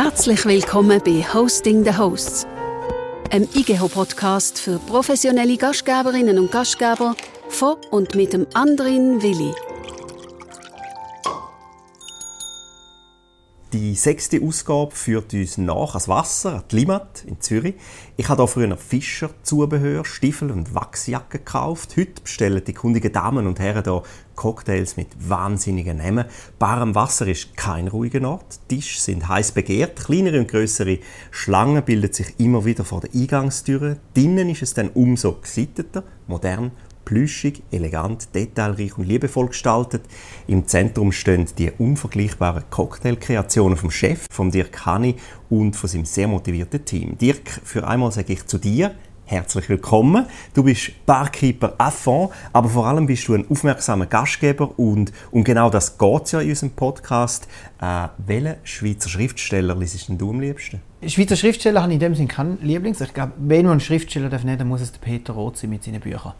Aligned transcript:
Herzlich 0.00 0.44
willkommen 0.44 1.02
bei 1.04 1.24
Hosting 1.34 1.82
the 1.82 1.92
Hosts, 1.92 2.46
einem 3.32 3.48
IGEHO-Podcast 3.52 4.60
für 4.60 4.78
professionelle 4.78 5.56
Gastgeberinnen 5.56 6.38
und 6.38 6.52
Gastgeber 6.52 7.16
von 7.48 7.78
und 7.90 8.14
mit 8.14 8.32
dem 8.32 8.46
Andrin 8.54 9.20
Willi. 9.20 9.52
Die 13.74 13.96
sechste 13.96 14.40
Ausgabe 14.42 14.96
führt 14.96 15.34
uns 15.34 15.58
nach 15.58 15.90
ans 15.90 16.08
Wasser, 16.08 16.54
an 16.54 16.64
die 16.70 16.76
Limat 16.76 17.24
in 17.26 17.38
Zürich. 17.38 17.74
Ich 18.16 18.26
habe 18.30 18.44
hier 18.44 18.48
früher 18.48 18.76
Fischer, 18.78 19.28
Zubehör, 19.42 20.06
Stiefel 20.06 20.50
und 20.50 20.74
Wachsjacken 20.74 21.40
gekauft. 21.40 21.94
Heute 21.98 22.22
bestellen 22.22 22.62
die 22.66 22.72
kundigen 22.72 23.12
Damen 23.12 23.46
und 23.46 23.60
Herren 23.60 23.84
hier 23.84 24.02
Cocktails 24.36 24.96
mit 24.96 25.08
wahnsinnigen 25.18 25.98
Namen. 25.98 26.24
Bar 26.58 26.80
am 26.80 26.94
Wasser 26.94 27.26
ist 27.26 27.58
kein 27.58 27.88
ruhiger 27.88 28.26
Ort. 28.26 28.58
Tische 28.68 29.02
sind 29.02 29.28
heiß 29.28 29.52
begehrt. 29.52 29.96
Kleinere 30.02 30.38
und 30.38 30.48
größere 30.48 31.00
Schlangen 31.30 31.84
bilden 31.84 32.10
sich 32.10 32.40
immer 32.40 32.64
wieder 32.64 32.86
vor 32.86 33.02
der 33.02 33.10
Eingangstüre. 33.14 33.98
Drinnen 34.14 34.48
ist 34.48 34.62
es 34.62 34.72
dann 34.72 34.88
umso 34.94 35.34
gesitteter, 35.42 36.04
modern 36.26 36.70
plüschig, 37.08 37.62
elegant, 37.70 38.34
detailreich 38.34 38.98
und 38.98 39.08
liebevoll 39.08 39.46
gestaltet. 39.48 40.02
Im 40.46 40.66
Zentrum 40.66 41.10
stehen 41.10 41.46
die 41.56 41.70
unvergleichbaren 41.70 42.64
Cocktailkreationen 42.68 43.78
vom 43.78 43.90
Chef, 43.90 44.26
von 44.30 44.50
Dirk 44.50 44.84
Hanni 44.84 45.14
und 45.48 45.74
von 45.74 45.88
seinem 45.88 46.04
sehr 46.04 46.28
motivierten 46.28 46.84
Team. 46.84 47.16
Dirk, 47.16 47.48
für 47.64 47.88
einmal 47.88 48.12
sage 48.12 48.34
ich 48.34 48.44
zu 48.44 48.58
dir, 48.58 48.94
herzlich 49.24 49.70
willkommen. 49.70 50.26
Du 50.52 50.62
bist 50.62 51.06
Barkeeper 51.06 51.74
fond, 51.90 52.30
aber 52.52 52.68
vor 52.68 52.86
allem 52.86 53.06
bist 53.06 53.26
du 53.26 53.32
ein 53.32 53.50
aufmerksamer 53.50 54.04
Gastgeber 54.04 54.78
und 54.78 55.10
um 55.30 55.44
genau 55.44 55.70
das 55.70 55.96
geht 55.96 56.24
es 56.24 56.32
ja 56.32 56.40
in 56.42 56.50
unserem 56.50 56.72
Podcast. 56.72 57.48
Äh, 57.80 58.08
welchen 58.18 58.56
Schweizer 58.64 59.08
Schriftsteller 59.08 59.74
liest 59.74 60.10
du 60.10 60.28
am 60.28 60.40
liebsten? 60.40 60.82
Schweizer 61.06 61.36
Schriftsteller 61.36 61.80
habe 61.80 61.92
ich 61.92 61.94
in 61.94 62.00
dem 62.00 62.14
Sinne 62.14 62.28
keinen 62.28 62.58
Lieblings. 62.60 63.00
Ich 63.00 63.14
glaube, 63.14 63.32
wenn 63.38 63.62
man 63.62 63.72
einen 63.72 63.80
Schriftsteller 63.80 64.28
darf 64.28 64.42
dann 64.44 64.68
muss 64.68 64.82
es 64.82 64.92
der 64.92 65.00
Peter 65.00 65.32
Roth 65.32 65.56
sein 65.56 65.70
mit 65.70 65.84
seinen 65.84 66.00
Büchern. 66.00 66.34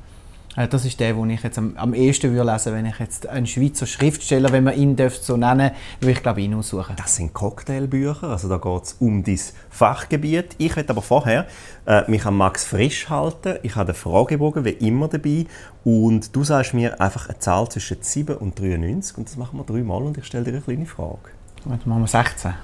Äh, 0.56 0.68
das 0.68 0.84
ist 0.84 0.98
der, 1.00 1.14
den 1.14 1.30
ich 1.30 1.42
jetzt 1.42 1.58
am, 1.58 1.76
am 1.76 1.94
ehesten 1.94 2.32
würde 2.32 2.50
lesen 2.50 2.72
wenn 2.72 2.86
ich 2.86 2.98
jetzt 2.98 3.26
einen 3.26 3.46
Schweizer 3.46 3.86
Schriftsteller, 3.86 4.52
wenn 4.52 4.64
man 4.64 4.76
ihn 4.76 4.96
so 5.20 5.36
nennen 5.36 5.70
würde 6.00 6.12
ich 6.12 6.22
glaube 6.22 6.40
ihn 6.40 6.54
aussuchen. 6.54 6.96
Das 6.96 7.16
sind 7.16 7.34
Cocktailbücher, 7.34 8.28
also 8.28 8.48
da 8.48 8.58
geht 8.58 8.82
es 8.82 8.96
um 8.98 9.22
dein 9.22 9.40
Fachgebiet. 9.70 10.56
Ich 10.58 10.74
werde 10.76 10.90
aber 10.90 11.02
vorher 11.02 11.46
äh, 11.86 12.10
mich 12.10 12.24
an 12.24 12.36
Max 12.36 12.64
Frisch 12.64 13.08
halten. 13.08 13.58
Ich 13.62 13.76
habe 13.76 13.92
den 13.92 13.94
Fragebogen 13.94 14.64
wie 14.64 14.70
immer 14.70 15.08
dabei 15.08 15.46
und 15.84 16.34
du 16.34 16.44
sagst 16.44 16.74
mir 16.74 17.00
einfach 17.00 17.28
eine 17.28 17.38
Zahl 17.38 17.68
zwischen 17.68 17.98
7 18.00 18.36
und 18.36 18.58
93 18.58 19.18
und 19.18 19.28
das 19.28 19.36
machen 19.36 19.58
wir 19.58 19.64
dreimal 19.64 20.02
und 20.02 20.18
ich 20.18 20.24
stelle 20.24 20.44
dir 20.44 20.52
eine 20.52 20.60
kleine 20.60 20.86
Frage. 20.86 21.30
Dann 21.64 21.80
machen 21.84 22.02
wir 22.02 22.06
16. 22.06 22.54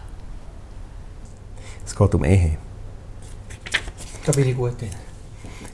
Es 1.85 1.95
geht 1.95 2.15
um 2.15 2.25
Ehe. 2.25 2.57
Da 4.25 4.33
bin 4.33 4.49
ich 4.49 4.57
gut 4.57 4.81
drin. 4.81 4.91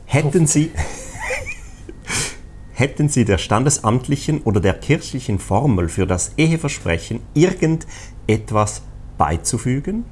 Hätten 0.07 0.47
Sie... 0.47 0.73
Hätten 2.81 3.11
Sie 3.11 3.27
der 3.27 3.37
standesamtlichen 3.37 4.41
oder 4.41 4.59
der 4.59 4.73
kirchlichen 4.73 5.39
Formel 5.39 5.91
für 5.91 6.07
das 6.07 6.33
Eheversprechen 6.39 7.21
irgendetwas 7.35 8.81
beizufügen? 9.19 10.07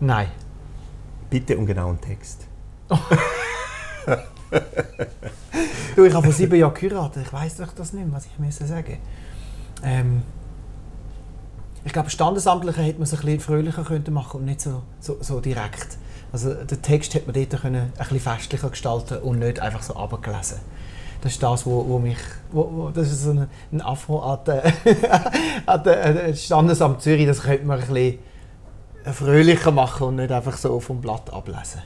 Nein. 0.00 0.28
Bitte 1.30 1.56
um 1.56 1.64
genauen 1.64 1.98
Text. 1.98 2.46
du, 5.96 6.04
ich 6.04 6.12
habe 6.12 6.24
vor 6.24 6.32
sieben 6.34 6.56
Jahren 6.56 6.74
geheiratet. 6.74 7.24
Ich 7.24 7.32
weiß 7.32 7.56
doch 7.56 7.72
das 7.72 7.94
nicht, 7.94 8.12
was 8.12 8.26
ich 8.26 8.38
müssen 8.38 8.66
sagen 8.66 8.98
ähm, 9.82 10.20
Ich 11.86 11.92
glaube, 11.94 12.10
Standesamtliche 12.10 12.82
hätte 12.82 12.98
man 12.98 13.04
es 13.04 13.14
ein 13.14 13.20
bisschen 13.20 13.40
fröhlicher 13.40 13.80
machen 13.80 14.04
können 14.04 14.40
und 14.40 14.44
nicht 14.44 14.60
so, 14.60 14.82
so, 15.00 15.16
so 15.22 15.40
direkt. 15.40 15.96
Also 16.34 16.52
den 16.52 16.82
Text 16.82 17.14
hätte 17.14 17.30
man 17.30 17.34
dort 17.48 17.62
können 17.62 17.76
ein 17.76 17.92
bisschen 17.96 18.18
festlicher 18.18 18.68
gestalten 18.68 19.18
und 19.18 19.38
nicht 19.38 19.60
einfach 19.60 19.84
so 19.84 19.94
abgelesen. 19.94 20.58
Das 21.20 21.30
ist 21.30 21.40
das, 21.40 21.64
wo, 21.64 21.86
wo 21.88 22.00
mich, 22.00 22.18
wo, 22.50 22.68
wo, 22.72 22.90
das 22.90 23.06
ist 23.12 23.22
so 23.22 23.30
ein, 23.30 23.48
ein 23.70 23.80
Afro 23.80 24.18
an 24.18 24.40
der, 24.44 26.34
Standesamt 26.34 27.02
Zürich, 27.02 27.28
das 27.28 27.42
könnte 27.42 27.64
man 27.64 27.80
ein 27.80 27.86
bisschen 27.86 28.18
fröhlicher 29.04 29.70
machen 29.70 30.08
und 30.08 30.16
nicht 30.16 30.32
einfach 30.32 30.56
so 30.56 30.80
vom 30.80 31.00
Blatt 31.00 31.32
ablesen. 31.32 31.82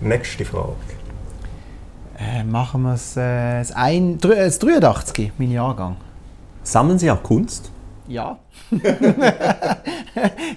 Nächste 0.00 0.46
Frage. 0.46 0.72
Äh, 2.18 2.42
machen 2.42 2.84
wir 2.84 2.94
es 2.94 3.18
äh, 3.18 3.58
das, 3.58 3.72
ein, 3.72 4.16
das 4.16 4.60
83, 4.60 5.32
mein 5.36 5.50
Jahrgang. 5.50 5.96
Sammeln 6.62 6.98
Sie 6.98 7.10
auch 7.10 7.22
Kunst? 7.22 7.70
Ja. 8.08 8.38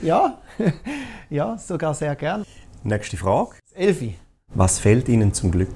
ja. 0.02 0.38
ja, 1.30 1.58
sogar 1.58 1.94
sehr 1.94 2.16
gern. 2.16 2.46
Nächste 2.88 3.18
Frage. 3.18 3.50
Elfi. 3.76 4.16
Was 4.56 4.80
fehlt 4.80 5.10
Ihnen 5.10 5.34
zum 5.34 5.52
Glück? 5.52 5.68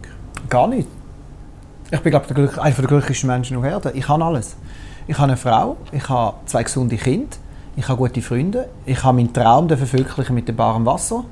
Gar 0.47 0.69
nicht. 0.69 0.87
Ich 1.91 1.99
bin, 1.99 2.09
glaube 2.09 2.25
ich, 2.29 2.57
einer 2.57 2.73
der 2.73 2.85
glücklichsten 2.85 3.27
Menschen 3.27 3.57
auf 3.57 3.65
Erden. 3.65 3.91
Ich 3.97 4.07
habe 4.07 4.23
alles. 4.23 4.55
Ich 5.07 5.17
habe 5.17 5.27
eine 5.27 5.35
Frau, 5.35 5.75
ich 5.91 6.07
habe 6.07 6.37
zwei 6.45 6.63
gesunde 6.63 6.95
Kinder, 6.95 7.35
ich 7.75 7.85
habe 7.89 7.97
gute 7.97 8.21
Freunde, 8.21 8.69
ich 8.85 9.03
habe 9.03 9.17
meinen 9.17 9.33
Traum 9.33 9.67
verwirklichen 9.67 10.33
mit 10.33 10.47
dem 10.47 10.55
barem 10.55 10.85
Wasser. 10.85 11.25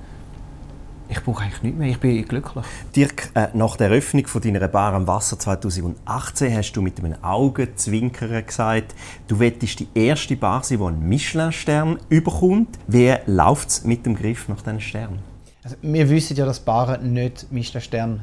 Ich 1.08 1.24
brauche 1.24 1.44
eigentlich 1.44 1.64
nichts 1.64 1.80
mehr, 1.80 1.90
ich 1.92 2.00
bin 2.02 2.28
glücklich. 2.28 2.66
Dirk, 2.94 3.30
äh, 3.36 3.48
nach 3.54 3.78
der 3.78 3.88
Eröffnung 3.90 4.28
von 4.28 4.42
deiner 4.42 4.68
Bar 4.68 4.94
am 4.94 5.08
Wasser 5.08 5.40
2018 5.40 6.58
hast 6.58 6.74
du 6.74 6.82
mit 6.82 7.00
einem 7.00 7.16
Augenzwinkern 7.24 8.46
gesagt, 8.46 8.96
du 9.30 9.40
wettest 9.40 9.80
die 9.80 9.88
erste 9.96 10.36
Bar 10.36 10.62
sein, 10.62 10.80
die 10.80 10.84
einen 10.84 11.08
Michelin-Stern 11.08 12.00
überkommt. 12.10 12.78
Wie 12.88 13.16
läuft 13.28 13.70
es 13.70 13.86
mit 13.86 14.06
dem 14.06 14.18
Griff 14.18 14.50
nach 14.50 14.62
diesen 14.62 14.82
Sternen? 14.82 15.30
Also, 15.64 15.76
wir 15.82 16.10
wissen 16.10 16.38
ja, 16.38 16.46
dass 16.46 16.60
Paare 16.60 17.00
nicht 17.04 17.52
Michelin-Stern 17.52 18.22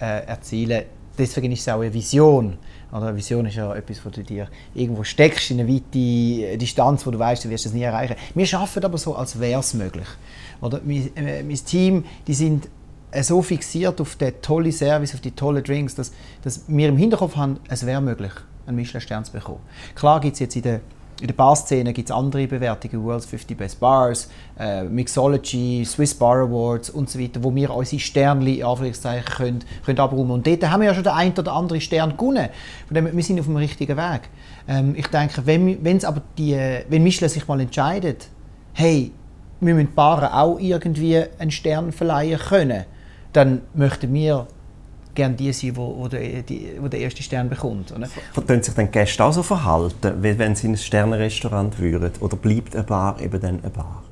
äh, 0.00 0.26
erzielen 0.26 0.80
können. 0.80 0.90
Deswegen 1.18 1.52
ist 1.52 1.60
es 1.60 1.68
auch 1.68 1.80
eine 1.80 1.92
Vision. 1.94 2.58
Oder 2.92 3.08
eine 3.08 3.16
Vision 3.16 3.46
ist 3.46 3.56
ja 3.56 3.74
etwas, 3.74 4.04
wo 4.04 4.10
du 4.10 4.22
dir 4.22 4.48
irgendwo 4.74 5.02
steckst 5.02 5.50
in 5.50 5.60
eine 5.60 5.68
weite 5.68 6.58
Distanz, 6.58 7.06
wo 7.06 7.10
du 7.10 7.18
weißt, 7.18 7.44
du 7.44 7.50
wirst 7.50 7.66
es 7.66 7.72
nie 7.72 7.82
erreichen. 7.82 8.16
Wir 8.34 8.58
arbeiten 8.58 8.84
aber 8.84 8.98
so, 8.98 9.14
als 9.14 9.38
wäre 9.40 9.60
es 9.60 9.74
möglich. 9.74 10.06
Oder 10.60 10.80
mein, 10.84 11.16
äh, 11.16 11.42
mein 11.42 11.56
Team, 11.56 12.04
die 12.26 12.34
sind 12.34 12.68
äh, 13.10 13.22
so 13.22 13.42
fixiert 13.42 14.00
auf 14.00 14.16
den 14.16 14.40
tollen 14.42 14.72
Service, 14.72 15.14
auf 15.14 15.20
die 15.20 15.30
tollen 15.30 15.64
Drinks, 15.64 15.94
dass, 15.94 16.12
dass 16.42 16.64
wir 16.68 16.88
im 16.88 16.96
Hinterkopf 16.96 17.36
haben, 17.36 17.58
es 17.68 17.86
wäre 17.86 18.00
möglich, 18.00 18.32
einen 18.66 18.76
Michelin-Stern 18.76 19.24
zu 19.24 19.32
bekommen. 19.32 19.60
Klar 19.94 20.20
gibt 20.20 20.34
es 20.34 20.40
jetzt 20.40 20.56
in 20.56 20.62
der 20.62 20.80
in 21.20 21.26
der 21.28 21.34
Barszene 21.34 21.92
gibt 21.92 22.10
es 22.10 22.14
andere 22.14 22.46
Bewertungen, 22.46 23.02
World's 23.04 23.26
50 23.26 23.56
Best 23.56 23.80
Bars, 23.80 24.28
äh, 24.58 24.84
Mixology, 24.84 25.84
Swiss 25.84 26.14
Bar 26.14 26.42
Awards 26.42 26.90
und 26.90 27.08
so 27.08 27.18
weiter, 27.18 27.42
wo 27.42 27.54
wir 27.54 27.74
unsere 27.74 28.00
Sternli 28.00 28.62
Anführungszeichen 28.62 29.24
können, 29.24 29.64
können 29.84 29.98
abräumen. 29.98 30.32
Und 30.32 30.46
dort 30.46 30.68
haben 30.68 30.80
wir 30.80 30.88
ja 30.88 30.94
schon 30.94 31.04
den 31.04 31.12
einen 31.12 31.38
oder 31.38 31.52
anderen 31.52 31.80
Stern 31.80 32.16
gewonnen. 32.16 32.48
Von 32.86 32.94
dem, 32.94 33.16
wir 33.16 33.24
sind 33.24 33.40
auf 33.40 33.46
dem 33.46 33.56
richtigen 33.56 33.96
Weg. 33.96 34.22
Ähm, 34.68 34.94
ich 34.96 35.06
denke, 35.06 35.46
wenn, 35.46 35.82
wenn's 35.82 36.04
aber 36.04 36.22
die, 36.36 36.54
wenn 36.88 37.02
Michelin 37.02 37.30
sich 37.30 37.48
mal 37.48 37.60
entscheidet, 37.60 38.28
hey, 38.74 39.12
wir 39.60 39.74
müssen 39.74 39.94
Paaren 39.94 40.32
auch 40.32 40.58
irgendwie 40.58 41.22
einen 41.38 41.50
Stern 41.50 41.92
verleihen 41.92 42.38
können, 42.38 42.84
dann 43.32 43.62
möchten 43.74 44.12
wir 44.12 44.48
gerne 45.16 45.34
die 45.34 45.52
sein, 45.52 45.76
wo, 45.76 45.96
wo, 45.96 46.06
der, 46.06 46.42
die, 46.42 46.76
wo 46.78 46.86
der 46.86 47.00
erste 47.00 47.22
Stern 47.22 47.48
bekommt. 47.48 47.92
Oder? 47.92 48.06
Vertun 48.32 48.62
sich 48.62 48.74
dann 48.74 48.90
Gäste 48.90 49.24
auch 49.24 49.32
so 49.32 49.42
verhalten, 49.42 50.22
wie 50.22 50.38
wenn 50.38 50.54
sie 50.54 50.68
in 50.68 50.74
ein 50.74 50.76
Sternenrestaurant 50.76 51.78
würden? 51.80 52.12
Oder 52.20 52.36
bleibt 52.36 52.76
eine 52.76 52.84
Bar 52.84 53.20
eben 53.20 53.40
dann 53.40 53.60
eine 53.60 53.70
Bar? 53.70 54.04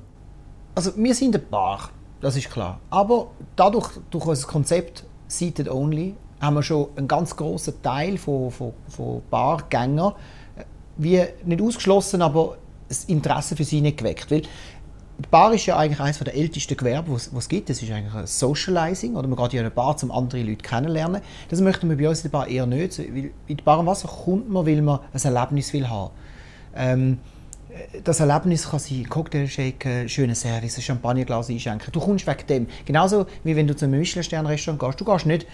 Also 0.75 0.91
wir 0.97 1.15
sind 1.15 1.37
eine 1.37 1.44
Bar, 1.44 1.91
das 2.20 2.37
ist 2.37 2.50
klar. 2.50 2.81
Aber 2.91 3.28
dadurch, 3.54 3.91
durch 4.10 4.26
unser 4.26 4.48
Konzept 4.48 5.04
Seated 5.28 5.70
Only, 5.70 6.15
haben 6.41 6.54
wir 6.56 6.62
schon 6.62 6.88
einen 6.97 7.09
ganz 7.09 7.36
großen 7.36 7.81
Teil 7.82 8.19
von, 8.19 8.50
von, 8.50 8.72
von 8.88 9.22
Bargängern 9.31 10.12
äh, 10.56 10.65
wie 10.97 11.22
nicht 11.44 11.62
ausgeschlossen, 11.62 12.22
aber 12.22 12.56
das 12.89 13.04
Interesse 13.04 13.56
für 13.56 13.65
sie 13.65 13.80
nicht 13.80 13.98
geweckt. 13.98 14.30
Weil 14.30 14.42
die 15.19 15.28
Bar 15.31 15.55
ist 15.55 15.66
ja 15.66 15.77
eigentlich 15.77 16.01
eines 16.01 16.19
der 16.19 16.34
ältesten 16.34 16.77
Gewerbe, 16.77 17.13
was 17.13 17.31
es 17.33 17.49
gibt. 17.49 17.71
Das 17.71 17.81
ist 17.81 17.91
eigentlich 17.91 18.15
ein 18.15 18.27
Socializing. 18.27 19.15
Oder 19.15 19.28
man 19.28 19.37
geht 19.37 19.53
ja 19.53 19.61
in 19.61 19.66
eine 19.66 19.75
Bar, 19.75 19.97
um 20.03 20.11
andere 20.11 20.43
Leute 20.43 20.63
kennenzulernen. 20.63 21.22
Das 21.49 21.61
möchten 21.61 21.89
wir 21.89 21.97
bei 21.97 22.09
uns 22.09 22.21
in 22.21 22.31
der 22.31 22.39
Bar 22.39 22.49
eher 22.49 22.66
nicht. 22.66 22.99
Weil 22.99 23.31
in 23.47 23.57
die 23.57 23.63
Bar 23.63 23.78
am 23.78 23.87
Wasser 23.87 24.09
kommt 24.09 24.51
man, 24.51 24.66
weil 24.66 24.83
man 24.83 25.01
ein 25.13 25.34
Erlebnis 25.34 25.72
will 25.72 25.89
haben 25.89 26.11
ähm, 26.77 27.19
das 28.05 28.21
Erlebnis 28.21 28.69
kann 28.69 28.78
sein 28.78 29.09
Cocktail 29.09 29.47
shaken, 29.49 30.09
schönen 30.09 30.34
Service, 30.34 30.77
ein 30.77 30.83
Champagnerglas 30.83 31.51
einschenken. 31.51 31.91
Du 31.93 32.01
kommst 32.01 32.27
wegen 32.27 32.47
dem. 32.47 32.66
Genauso 32.84 33.27
wie 33.43 33.57
wenn 33.57 33.66
du 33.66 33.75
zu 33.75 33.84
einem 33.84 33.99
Michelin-Stern-Restaurant 33.99 34.81
gehst. 34.81 35.01
Du 35.01 35.05
gehst 35.05 35.27
nicht 35.27 35.47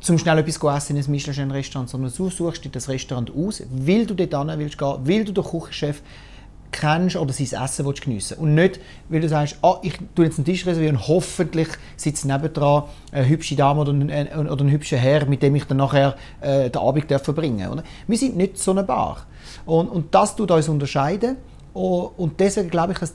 zum 0.00 0.18
schnell 0.18 0.38
etwas 0.38 0.56
essen 0.76 0.96
in 0.96 1.02
ein 1.02 1.10
Michelin-Restaurant, 1.10 1.88
sondern 1.88 2.12
du 2.14 2.30
suchst 2.30 2.64
dir 2.64 2.68
das 2.68 2.88
Restaurant 2.88 3.32
aus, 3.34 3.62
weil 3.70 4.06
du 4.06 4.14
dort 4.14 4.50
hin 4.50 4.58
willst 4.58 4.78
gehen, 4.78 4.96
weil 5.02 5.24
du 5.24 5.32
den 5.32 5.44
Küchenchef 5.44 6.02
kennst 6.72 7.16
oder 7.16 7.32
sein 7.32 7.62
Essen 7.62 7.86
willst 7.86 8.02
geniessen 8.02 8.38
Und 8.38 8.54
nicht, 8.54 8.80
weil 9.08 9.20
du 9.20 9.28
sagst, 9.28 9.58
oh, 9.62 9.76
ich 9.82 9.94
tue 10.14 10.24
jetzt 10.24 10.38
einen 10.38 10.44
Tisch 10.44 10.66
reservieren 10.66 10.96
und 10.96 11.08
hoffentlich 11.08 11.68
sitzt 11.96 12.24
nebendran 12.24 12.84
eine 13.12 13.28
hübsche 13.28 13.56
Dame 13.56 13.80
oder 13.80 13.92
ein, 13.92 14.10
ein, 14.10 14.48
oder 14.48 14.64
ein 14.64 14.70
hübscher 14.70 14.96
Herr, 14.96 15.26
mit 15.26 15.42
dem 15.42 15.54
ich 15.56 15.64
dann 15.64 15.78
nachher 15.78 16.16
äh, 16.40 16.70
den 16.70 16.80
Abend 16.80 17.10
verbringen 17.10 17.58
darf. 17.58 17.84
Wir 18.06 18.18
sind 18.18 18.36
nicht 18.36 18.58
so 18.58 18.70
eine 18.70 18.82
Bar. 18.82 19.26
Und, 19.64 19.88
und 19.88 20.14
das 20.14 20.36
tut 20.36 20.50
uns 20.50 20.68
unterscheiden. 20.68 21.36
Und 21.72 22.40
deswegen 22.40 22.70
glaube 22.70 22.92
ich, 22.92 22.98
dass 22.98 23.14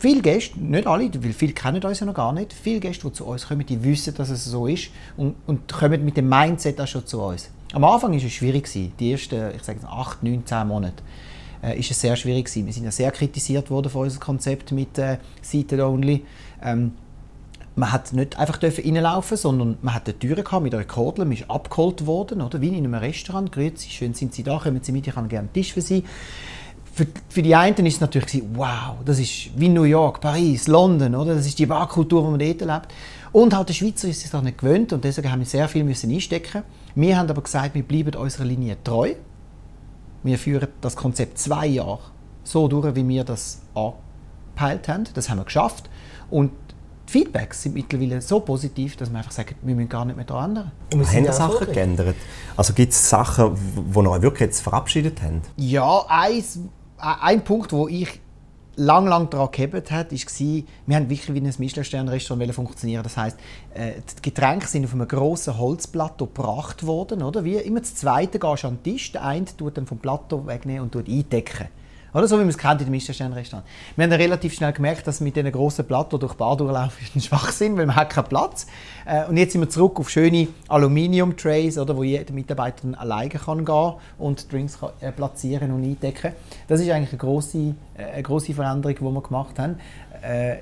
Viele 0.00 0.22
Gäste, 0.22 0.60
nicht 0.60 0.86
alle, 0.86 1.10
weil 1.12 1.32
viele 1.32 1.52
kennen 1.52 1.82
uns 1.82 1.98
ja 1.98 2.06
noch 2.06 2.14
gar 2.14 2.32
nicht, 2.32 2.52
viele 2.52 2.78
Gäste, 2.78 3.08
die 3.08 3.14
zu 3.14 3.26
uns 3.26 3.48
kommen, 3.48 3.66
die 3.66 3.82
wissen, 3.82 4.14
dass 4.14 4.30
es 4.30 4.44
so 4.44 4.68
ist 4.68 4.90
und, 5.16 5.34
und 5.48 5.72
kommen 5.72 6.04
mit 6.04 6.16
dem 6.16 6.28
Mindset 6.28 6.80
auch 6.80 6.86
schon 6.86 7.04
zu 7.04 7.20
uns. 7.20 7.50
Am 7.72 7.82
Anfang 7.82 8.12
war 8.12 8.24
es 8.24 8.32
schwierig, 8.32 8.70
die 8.72 9.10
ersten, 9.10 9.50
ich 9.56 9.64
sage 9.64 9.80
8, 9.84 10.22
9, 10.22 10.46
10 10.46 10.68
Monate 10.68 11.02
äh, 11.62 11.78
ist 11.78 11.90
es 11.90 12.00
sehr 12.00 12.16
schwierig 12.16 12.46
gewesen. 12.46 12.66
Wir 12.66 12.72
sind 12.72 12.84
ja 12.84 12.90
sehr 12.90 13.10
kritisiert 13.10 13.70
worden 13.70 13.90
für 13.90 13.98
unser 13.98 14.20
Konzept 14.20 14.72
mit 14.72 14.98
äh, 14.98 15.18
Seated 15.42 15.80
Only. 15.80 16.24
Ähm, 16.62 16.92
man 17.76 17.92
hat 17.92 18.12
nicht 18.12 18.36
einfach 18.36 18.60
reinlaufen 18.60 19.36
sondern 19.36 19.78
man 19.82 19.94
hat 19.94 20.08
eine 20.08 20.18
Tür 20.18 20.36
mit 20.60 20.74
einer 20.74 20.84
Kordel, 20.84 21.24
man 21.24 21.36
ist 21.36 21.48
abgeholt 21.48 22.06
worden, 22.06 22.40
oder? 22.40 22.60
wie 22.60 22.68
in 22.68 22.76
einem 22.76 22.94
Restaurant. 22.94 23.52
Grüezi, 23.52 23.88
schön 23.90 24.14
sind 24.14 24.34
Sie 24.34 24.42
da, 24.42 24.58
kommen 24.58 24.80
Sie 24.82 24.90
mit, 24.90 25.06
ich 25.06 25.14
habe 25.14 25.28
gerne 25.28 25.46
einen 25.46 25.52
Tisch 25.52 25.72
für 25.72 25.80
Sie 25.80 26.02
für, 27.28 27.42
die 27.42 27.54
einen 27.54 27.86
ist 27.86 27.94
es 27.94 28.00
natürlich 28.00 28.42
wow, 28.54 28.96
das 29.04 29.18
ist 29.18 29.50
wie 29.56 29.68
New 29.68 29.84
York, 29.84 30.20
Paris, 30.20 30.66
London, 30.66 31.14
oder? 31.14 31.34
Das 31.34 31.46
ist 31.46 31.58
die 31.58 31.66
Barkultur, 31.66 32.24
die 32.24 32.30
man 32.30 32.38
dort 32.40 32.60
erlebt. 32.60 32.88
Und 33.30 33.54
halt 33.54 33.68
der 33.68 33.74
Schweizer 33.74 34.08
ist 34.08 34.20
sich 34.20 34.30
das 34.30 34.42
nicht 34.42 34.58
gewöhnt 34.58 34.92
und 34.92 35.04
deswegen 35.04 35.30
haben 35.30 35.40
wir 35.40 35.46
sehr 35.46 35.68
viel 35.68 35.84
müssen 35.84 36.10
einstecken. 36.10 36.62
Wir 36.94 37.16
haben 37.16 37.30
aber 37.30 37.42
gesagt, 37.42 37.74
wir 37.74 37.82
bleiben 37.82 38.16
unserer 38.16 38.44
Linie 38.44 38.76
treu. 38.82 39.14
Wir 40.22 40.38
führen 40.38 40.68
das 40.80 40.96
Konzept 40.96 41.38
zwei 41.38 41.66
Jahre 41.66 42.00
so 42.44 42.68
durch, 42.68 42.94
wie 42.94 43.06
wir 43.06 43.24
das 43.24 43.60
angepeilt 43.74 44.88
haben. 44.88 45.04
Das 45.14 45.28
haben 45.28 45.38
wir 45.38 45.44
geschafft. 45.44 45.88
Und 46.30 46.50
die 47.08 47.12
Feedbacks 47.12 47.62
sind 47.62 47.74
mittlerweile 47.74 48.20
so 48.20 48.40
positiv, 48.40 48.96
dass 48.96 49.10
wir 49.10 49.18
einfach 49.18 49.30
sagen, 49.30 49.54
wir 49.62 49.74
müssen 49.74 49.88
gar 49.88 50.04
nicht 50.04 50.16
mehr 50.16 50.24
daran 50.24 50.50
ändern. 50.50 50.72
Und 50.92 51.00
wir 51.00 51.06
haben 51.06 51.24
ja 51.24 51.32
Sachen 51.32 51.72
geändert? 51.72 52.16
Also 52.56 52.74
gibt 52.74 52.92
es 52.92 53.08
Sachen, 53.08 53.56
die 53.76 53.96
euch 53.96 54.22
wirklich 54.22 54.40
jetzt 54.40 54.60
verabschiedet 54.60 55.22
haben? 55.22 55.40
Ja, 55.56 56.04
eins 56.08 56.58
ein 56.98 57.42
Punkt, 57.44 57.72
wo 57.72 57.88
ich 57.88 58.20
lang, 58.78 59.06
lang 59.06 59.28
daran 59.28 59.50
gehebt 59.50 59.90
hat, 59.90 60.12
war, 60.12 60.62
wir 60.86 60.96
haben 60.96 61.10
wirklich 61.10 61.34
wie 61.34 61.46
ein 61.46 61.54
Michelin-Stern-Restaurant 61.58 62.54
funktionieren. 62.54 63.02
Das 63.02 63.16
heisst, 63.16 63.36
äh, 63.74 63.94
die 64.16 64.22
Getränke 64.22 64.66
sind 64.66 64.84
auf 64.84 64.94
einem 64.94 65.08
grossen 65.08 65.58
Holzplateau 65.58 66.26
gebracht 66.26 66.86
worden. 66.86 67.22
Oder? 67.22 67.44
Wie 67.44 67.56
immer 67.56 67.80
das 67.80 67.94
zweite 67.96 68.38
gehst 68.38 68.62
du 68.62 68.68
an 68.68 68.78
den 68.82 68.92
Tisch, 68.94 69.12
der 69.12 69.24
eine 69.24 69.44
tut 69.44 69.76
dann 69.76 69.86
vom 69.86 69.98
Plateau 69.98 70.46
wegnehmen 70.46 70.82
und 70.82 70.96
eindecken. 70.96 71.68
Oder 72.14 72.26
so 72.26 72.36
wie 72.36 72.40
man 72.40 72.48
es 72.48 72.58
kennt 72.58 72.80
in 72.80 72.86
dem 72.86 72.92
Michelin-Restaurant. 72.92 73.66
Wir 73.96 74.04
haben 74.04 74.12
relativ 74.12 74.54
schnell 74.54 74.72
gemerkt, 74.72 75.06
dass 75.06 75.20
mit 75.20 75.36
diesen 75.36 75.52
grossen 75.52 75.86
Platten 75.86 76.18
durch 76.18 76.32
die 76.32 76.38
Bar 76.38 76.56
durchlaufen 76.56 77.04
ist 77.04 77.16
ein 77.16 77.20
Schwachsinn, 77.20 77.76
weil 77.76 77.86
man 77.86 77.96
hat 77.96 78.10
keinen 78.10 78.28
Platz. 78.28 78.66
Äh, 79.04 79.26
und 79.26 79.36
jetzt 79.36 79.52
sind 79.52 79.60
wir 79.60 79.68
zurück 79.68 79.98
auf 80.00 80.08
schöne 80.08 80.48
Aluminium-Trays, 80.68 81.76
wo 81.78 82.02
jeder 82.02 82.32
Mitarbeiter 82.32 82.82
dann 82.82 82.94
alleine 82.94 83.28
kann 83.28 83.64
gehen 83.64 83.92
und 84.18 84.52
Drinks 84.52 84.80
kann, 84.80 84.90
äh, 85.00 85.12
platzieren 85.12 85.72
und 85.72 85.82
eindecken. 85.82 86.32
Das 86.66 86.80
ist 86.80 86.90
eigentlich 86.90 87.10
eine 87.10 87.18
grosse, 87.18 87.74
äh, 87.96 88.04
eine 88.14 88.22
grosse 88.22 88.54
Veränderung, 88.54 88.96
die 88.96 89.02
wir 89.02 89.22
gemacht 89.22 89.58
haben. 89.58 89.76
Äh, 90.22 90.58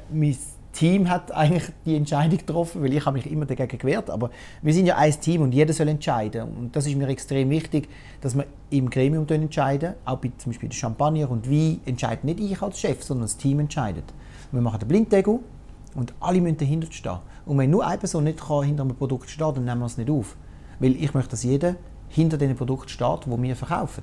Team 0.77 1.09
hat 1.09 1.33
eigentlich 1.33 1.65
die 1.87 1.97
Entscheidung 1.97 2.39
getroffen, 2.39 2.83
weil 2.83 2.93
ich 2.93 3.05
habe 3.07 3.17
mich 3.17 3.31
immer 3.31 3.47
dagegen 3.47 3.79
gewehrt. 3.79 4.11
Aber 4.11 4.31
wir 4.61 4.75
sind 4.75 4.85
ja 4.85 4.97
ein 4.97 5.11
Team 5.19 5.41
und 5.41 5.53
jeder 5.53 5.73
soll 5.73 5.89
entscheiden. 5.89 6.43
Und 6.43 6.77
das 6.77 6.87
ist 6.87 6.95
mir 6.97 7.09
extrem 7.09 7.49
wichtig, 7.49 7.89
dass 8.21 8.37
wir 8.37 8.45
im 8.69 8.91
Gremium 8.91 9.27
entscheiden. 9.27 9.95
Auch 10.05 10.19
bei 10.19 10.31
zum 10.37 10.53
Beispiel 10.53 10.71
Champagner 10.71 11.31
und 11.31 11.51
Wein 11.51 11.81
entscheidet 11.87 12.25
nicht 12.25 12.41
ich 12.41 12.61
als 12.61 12.79
Chef, 12.79 13.03
sondern 13.03 13.25
das 13.25 13.39
Team 13.39 13.61
entscheidet. 13.61 14.05
wir 14.53 14.61
machen 14.61 14.79
den 14.81 14.89
Blinddeckel 14.89 15.41
und 15.95 16.13
alle 16.21 16.43
müssen 16.43 16.59
dahinter 16.59 16.93
stehen. 16.93 17.19
Und 17.47 17.57
wenn 17.57 17.71
nur 17.71 17.87
eine 17.87 17.97
Person 17.97 18.25
nicht 18.25 18.39
hinter 18.41 18.83
einem 18.83 18.97
Produkt 18.97 19.31
stehen 19.31 19.55
dann 19.55 19.65
nehmen 19.65 19.81
wir 19.81 19.87
es 19.87 19.97
nicht 19.97 20.11
auf. 20.11 20.37
Weil 20.79 20.95
ich 20.97 21.15
möchte, 21.15 21.31
dass 21.31 21.43
jeder 21.43 21.77
hinter 22.11 22.37
dem 22.37 22.55
Produkt 22.55 22.91
steht, 22.91 23.21
das 23.27 23.43
wir 23.43 23.57
verkaufen 23.57 24.03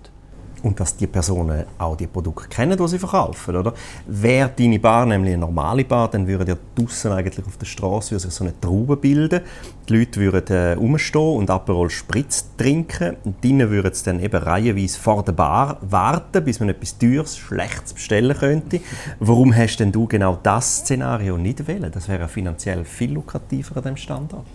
und 0.64 0.80
dass 0.80 0.96
die 0.96 1.08
Personen 1.08 1.66
auch 1.78 1.96
die 1.96 2.08
Produkte 2.08 2.48
kennen, 2.48 2.78
die 2.78 2.88
sie 2.88 2.98
verkaufen, 2.98 3.56
oder? 3.56 3.74
Wäre 4.08 4.50
deine 4.58 4.80
Bar 4.80 5.06
nämlich 5.06 5.34
eine 5.34 5.42
normale 5.42 5.84
Bar, 5.84 6.10
dann 6.10 6.26
würden 6.26 6.48
ja 6.48 6.56
draußen 6.76 7.12
eigentlich 7.12 7.46
auf 7.46 7.58
der 7.58 7.66
Straße 7.66 8.18
sich 8.18 8.32
so 8.32 8.44
eine 8.44 8.60
Traube 8.60 8.98
bilden. 8.98 9.42
Die 9.88 9.98
Leute 9.98 10.20
würden 10.22 10.56
äh, 10.56 10.74
rumstehen 10.74 11.38
und 11.38 11.50
Aperol 11.50 11.90
Spritz 11.90 12.50
trinken. 12.58 13.18
Und 13.26 13.44
drinnen 13.44 13.70
würden 13.70 13.94
sie 13.94 14.06
dann 14.06 14.22
eben 14.22 14.42
reihenweise 14.42 14.98
vor 14.98 15.24
der 15.24 15.34
Bar 15.34 15.78
warten, 15.82 16.44
bis 16.44 16.60
man 16.60 16.70
etwas 16.70 16.98
Teures, 16.98 17.38
Schlechtes 17.38 17.94
bestellen 17.94 18.36
könnte. 18.38 18.80
Warum 19.20 19.54
hast 19.54 19.78
denn 19.78 19.92
du 19.92 20.08
genau 20.08 20.40
das 20.42 20.80
Szenario 20.80 21.38
nicht 21.38 21.68
wählen? 21.68 21.92
Das 21.92 22.08
wäre 22.08 22.30
finanziell 22.30 22.86
viel 22.86 23.14
lukrativer 23.14 23.78
an 23.78 23.84
diesem 23.84 23.98
Standort. 23.98 24.46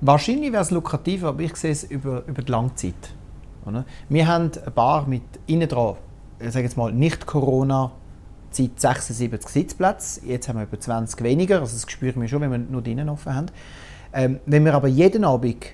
Wahrscheinlich 0.00 0.50
wäre 0.50 0.62
es 0.62 0.72
lukrativer, 0.72 1.28
aber 1.28 1.42
ich 1.42 1.54
sehe 1.54 1.70
es 1.70 1.84
über, 1.84 2.24
über 2.26 2.42
die 2.42 2.50
Langzeit. 2.50 3.14
Oder? 3.66 3.84
Wir 4.08 4.26
haben 4.26 4.50
eine 4.52 4.70
Bar 4.70 5.06
mit 5.06 5.22
innen 5.46 5.68
dran, 5.68 5.96
ich 6.38 6.52
sage 6.52 6.64
jetzt 6.64 6.76
mal 6.76 6.92
nicht 6.92 7.26
Corona, 7.26 7.92
Zeit 8.50 8.78
76 8.78 9.48
Sitzplätze. 9.48 10.26
Jetzt 10.26 10.48
haben 10.48 10.58
wir 10.58 10.64
etwa 10.64 10.78
20 10.78 11.22
weniger. 11.22 11.60
Also 11.60 11.74
das 11.74 11.90
spüren 11.90 12.20
wir 12.20 12.28
schon, 12.28 12.42
wenn 12.42 12.50
wir 12.50 12.58
nur 12.58 12.82
drinnen 12.82 13.08
offen 13.08 13.34
haben. 13.34 13.46
Ähm, 14.12 14.40
wenn 14.46 14.64
wir 14.64 14.74
aber 14.74 14.88
jeden 14.88 15.24
Abend 15.24 15.64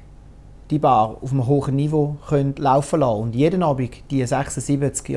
die 0.70 0.78
Bar 0.78 1.18
auf 1.20 1.32
einem 1.32 1.46
hohen 1.46 1.74
Niveau 1.76 2.18
können 2.28 2.54
laufen 2.56 3.00
lassen 3.00 3.20
und 3.20 3.34
jeden 3.34 3.62
Abend 3.62 3.90
die 4.10 4.24
76 4.24 5.16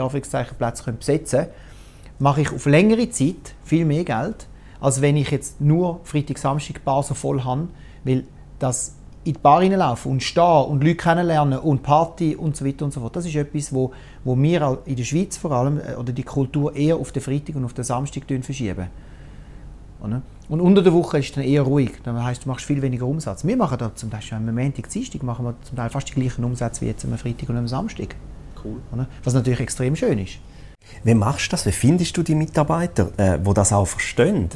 Plätze 0.58 0.84
können 0.84 0.98
besetzen 0.98 1.48
mache 2.22 2.42
ich 2.42 2.54
auf 2.54 2.68
längere 2.68 3.10
Zeit 3.10 3.56
viel 3.64 3.84
mehr 3.84 4.04
Geld, 4.04 4.48
als 4.80 5.02
wenn 5.02 5.18
ich 5.18 5.32
jetzt 5.32 5.60
nur 5.60 6.02
Freitag, 6.04 6.38
Samstag 6.38 6.84
Bar 6.86 7.04
so 7.04 7.16
voll 7.16 7.44
habe, 7.44 7.68
weil 8.04 8.26
das 8.60 8.96
in 9.24 9.34
die 9.34 9.40
Bar 9.40 9.60
reinlaufen 9.60 10.12
und 10.12 10.24
stehen 10.24 10.66
und 10.66 10.84
Leute 10.84 10.96
kennenlernen 10.96 11.60
und 11.60 11.84
Party 11.84 12.36
und 12.36 12.56
so 12.56 12.66
weiter 12.66 12.86
und 12.86 12.94
so 12.94 13.02
fort. 13.02 13.16
Das 13.16 13.26
ist 13.26 13.36
etwas, 13.36 13.72
wo, 13.74 13.92
wo 14.24 14.36
wir 14.36 14.80
in 14.86 14.96
der 14.96 15.04
Schweiz 15.04 15.38
vor 15.38 15.52
allem, 15.52 15.80
äh, 15.80 15.96
oder 15.96 16.12
die 16.12 16.24
Kultur 16.24 16.76
eher 16.76 16.96
auf 16.96 17.12
den 17.12 17.22
Freitag 17.22 17.56
und 17.56 17.66
auf 17.66 17.74
den 17.74 17.84
Samstag 17.84 18.24
verschieben. 18.42 18.88
Und 20.50 20.60
unter 20.60 20.82
der 20.82 20.94
Woche 20.94 21.20
ist 21.20 21.30
es 21.30 21.32
dann 21.34 21.44
eher 21.44 21.62
ruhig. 21.62 21.92
Das 22.04 22.24
heisst, 22.24 22.46
du 22.46 22.50
machst 22.50 22.66
viel 22.66 22.82
weniger 22.82 23.06
Umsatz. 23.06 23.46
Wir 23.46 23.56
machen 23.56 23.78
da 23.78 23.94
zum 23.94 24.10
Beispiel 24.10 24.38
am 24.38 24.54
Montag, 24.54 24.90
Dienstag 24.90 25.22
machen 25.22 25.46
wir 25.46 25.54
zum 25.62 25.78
Teil 25.78 25.90
fast 25.92 26.10
die 26.10 26.14
gleichen 26.14 26.44
Umsätze 26.44 26.82
wie 26.82 26.88
jetzt 26.88 27.06
am 27.06 27.16
Freitag 27.18 27.50
und 27.50 27.58
am 27.58 27.68
Samstag. 27.68 28.16
Cool. 28.64 28.82
Was 29.24 29.34
natürlich 29.34 29.60
extrem 29.60 29.96
schön 29.96 30.18
ist. 30.18 30.40
Wie 31.04 31.14
machst 31.14 31.48
du 31.48 31.52
das? 31.52 31.66
Wie 31.68 31.72
findest 31.72 32.18
du 32.18 32.24
die 32.24 32.36
Mitarbeiter, 32.36 33.12
äh, 33.18 33.40
die 33.40 33.54
das 33.54 33.72
auch 33.72 33.86
verstehen? 33.86 34.50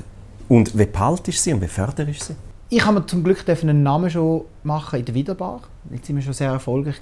Und 0.49 0.77
wie 0.77 0.85
behaltest 0.85 1.27
du 1.27 1.31
sie 1.43 1.53
und 1.53 1.61
wie 1.61 1.67
förderst 1.67 1.99
du 1.99 2.25
sie? 2.33 2.35
Ich 2.67 2.83
habe 2.83 2.99
mir 2.99 3.05
zum 3.05 3.23
Glück 3.23 3.47
einen 3.47 3.83
Namen 3.83 4.09
schon 4.09 4.41
machen 4.63 4.99
in 4.99 5.05
der 5.05 5.13
Wiederbar. 5.13 5.61
Jetzt 5.91 6.07
sind 6.07 6.15
wir 6.15 6.23
schon 6.23 6.33
sehr 6.33 6.49
erfolgreich. 6.49 6.95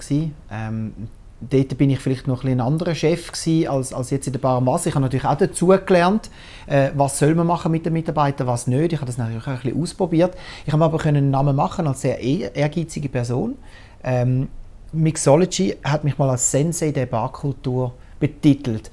Ähm, 0.52 0.94
dort 1.40 1.78
bin 1.78 1.90
ich 1.90 2.00
vielleicht 2.00 2.28
noch 2.28 2.44
ein, 2.44 2.52
ein 2.52 2.60
anderer 2.60 2.94
Chef 2.94 3.32
als, 3.70 3.94
als 3.94 4.10
jetzt 4.10 4.28
in 4.28 4.34
der 4.34 4.42
Bar 4.42 4.60
Masse. 4.60 4.90
Ich 4.90 4.96
habe 4.96 5.04
natürlich 5.04 5.26
auch 5.26 5.38
dazu 5.38 5.68
gelernt, 5.68 6.30
äh, 6.68 6.90
was 6.96 7.18
soll 7.18 7.34
man 7.34 7.48
machen 7.48 7.72
mit 7.72 7.86
den 7.86 7.94
Mitarbeitern, 7.94 8.46
was 8.46 8.68
nicht. 8.68 8.92
Ich 8.92 9.00
habe 9.00 9.06
das 9.06 9.18
natürlich 9.18 9.42
auch 9.44 9.48
ein 9.48 9.60
bisschen 9.62 9.82
ausprobiert. 9.82 10.36
Ich 10.66 10.74
habe 10.74 10.84
aber 10.84 11.02
einen 11.06 11.32
Namen 11.32 11.56
machen 11.56 11.88
als 11.88 12.02
sehr 12.02 12.20
ehrgeizige 12.20 13.08
Person. 13.08 13.56
Ähm, 14.04 14.50
Mixology 14.92 15.78
hat 15.82 16.04
mich 16.04 16.18
mal 16.18 16.30
als 16.30 16.52
Sensei 16.52 16.92
der 16.92 17.06
Barkultur 17.06 17.94
betitelt. 18.20 18.92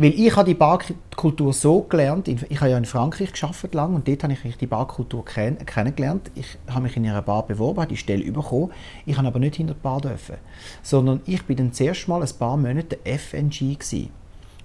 Weil 0.00 0.14
ich 0.14 0.36
habe 0.36 0.46
die 0.46 0.54
Barkultur 0.54 1.52
so 1.52 1.80
gelernt, 1.82 2.28
ich 2.28 2.60
habe 2.60 2.70
ja 2.70 2.78
in 2.78 2.84
Frankreich 2.84 3.32
geschafft 3.32 3.74
lang 3.74 3.96
und 3.96 4.06
dort 4.06 4.22
habe 4.22 4.32
ich 4.32 4.56
die 4.56 4.66
Barkultur 4.66 5.24
kenn 5.24 5.58
kennengelernt. 5.66 6.30
Ich 6.36 6.56
habe 6.68 6.82
mich 6.82 6.96
in 6.96 7.04
einer 7.04 7.20
Bar 7.20 7.44
beworben, 7.44 7.80
habe 7.80 7.88
die 7.88 7.96
Stelle 7.96 8.30
bekommen. 8.30 8.70
Ich 9.06 9.16
habe 9.16 9.26
aber 9.26 9.40
nicht 9.40 9.56
hinter 9.56 9.74
die 9.74 9.80
Bar 9.80 10.00
dürfen, 10.00 10.36
sondern 10.84 11.20
ich 11.26 11.44
bin 11.44 11.56
dann 11.56 11.72
zuerst 11.72 12.06
mal 12.06 12.22
ein 12.22 12.28
paar 12.38 12.56
Monate 12.56 12.96
FNG 13.04 13.76
gewesen. 13.76 14.10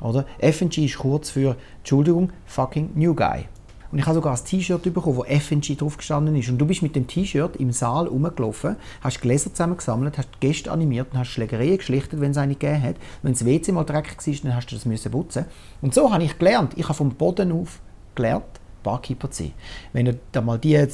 Oder? 0.01 0.25
FNG 0.39 0.85
ist 0.85 0.99
kurz 0.99 1.31
für 1.31 1.55
Entschuldigung, 1.79 2.31
fucking 2.45 2.91
New 2.93 3.15
Guy. 3.15 3.45
Und 3.93 3.99
ich 3.99 4.05
habe 4.07 4.15
sogar 4.15 4.35
ein 4.35 4.43
T-Shirt 4.43 4.81
bekommen, 4.81 5.17
wo 5.17 5.23
FNG 5.23 5.77
drauf 5.77 5.97
gestanden 5.97 6.35
ist. 6.35 6.49
Und 6.49 6.57
du 6.57 6.65
bist 6.65 6.81
mit 6.81 6.95
dem 6.95 7.05
T-Shirt 7.05 7.57
im 7.57 7.71
Saal 7.71 8.07
rumgelaufen, 8.07 8.75
hast 9.01 9.21
Gläser 9.21 9.51
zusammengesammelt, 9.51 10.17
hast 10.17 10.39
Gäste 10.39 10.71
animiert 10.71 11.09
und 11.11 11.19
hast 11.19 11.27
Schlägereien 11.27 11.77
geschlichtet, 11.77 12.19
wenn 12.19 12.31
es 12.31 12.37
eine 12.37 12.55
gegeben 12.55 12.81
hat. 12.81 12.95
Wenn 13.21 13.33
das 13.33 13.45
WC 13.45 13.71
mal 13.71 13.83
dreckig 13.83 14.17
war, 14.17 14.33
dann 14.49 14.55
hast 14.55 14.71
du 14.71 14.75
das 14.75 14.85
müssen 14.85 15.11
putzen. 15.11 15.45
Und 15.83 15.93
so 15.93 16.11
habe 16.11 16.23
ich 16.23 16.39
gelernt. 16.39 16.73
Ich 16.75 16.85
habe 16.85 16.95
vom 16.95 17.11
Boden 17.11 17.51
auf 17.51 17.81
gelernt, 18.15 18.45
Barkeeper 18.81 19.29
zu 19.29 19.43
sein. 19.43 19.53
Wenn 19.91 20.05
du 20.05 20.19
da 20.31 20.41
mal 20.41 20.57
die 20.57 20.73
äh, 20.73 20.87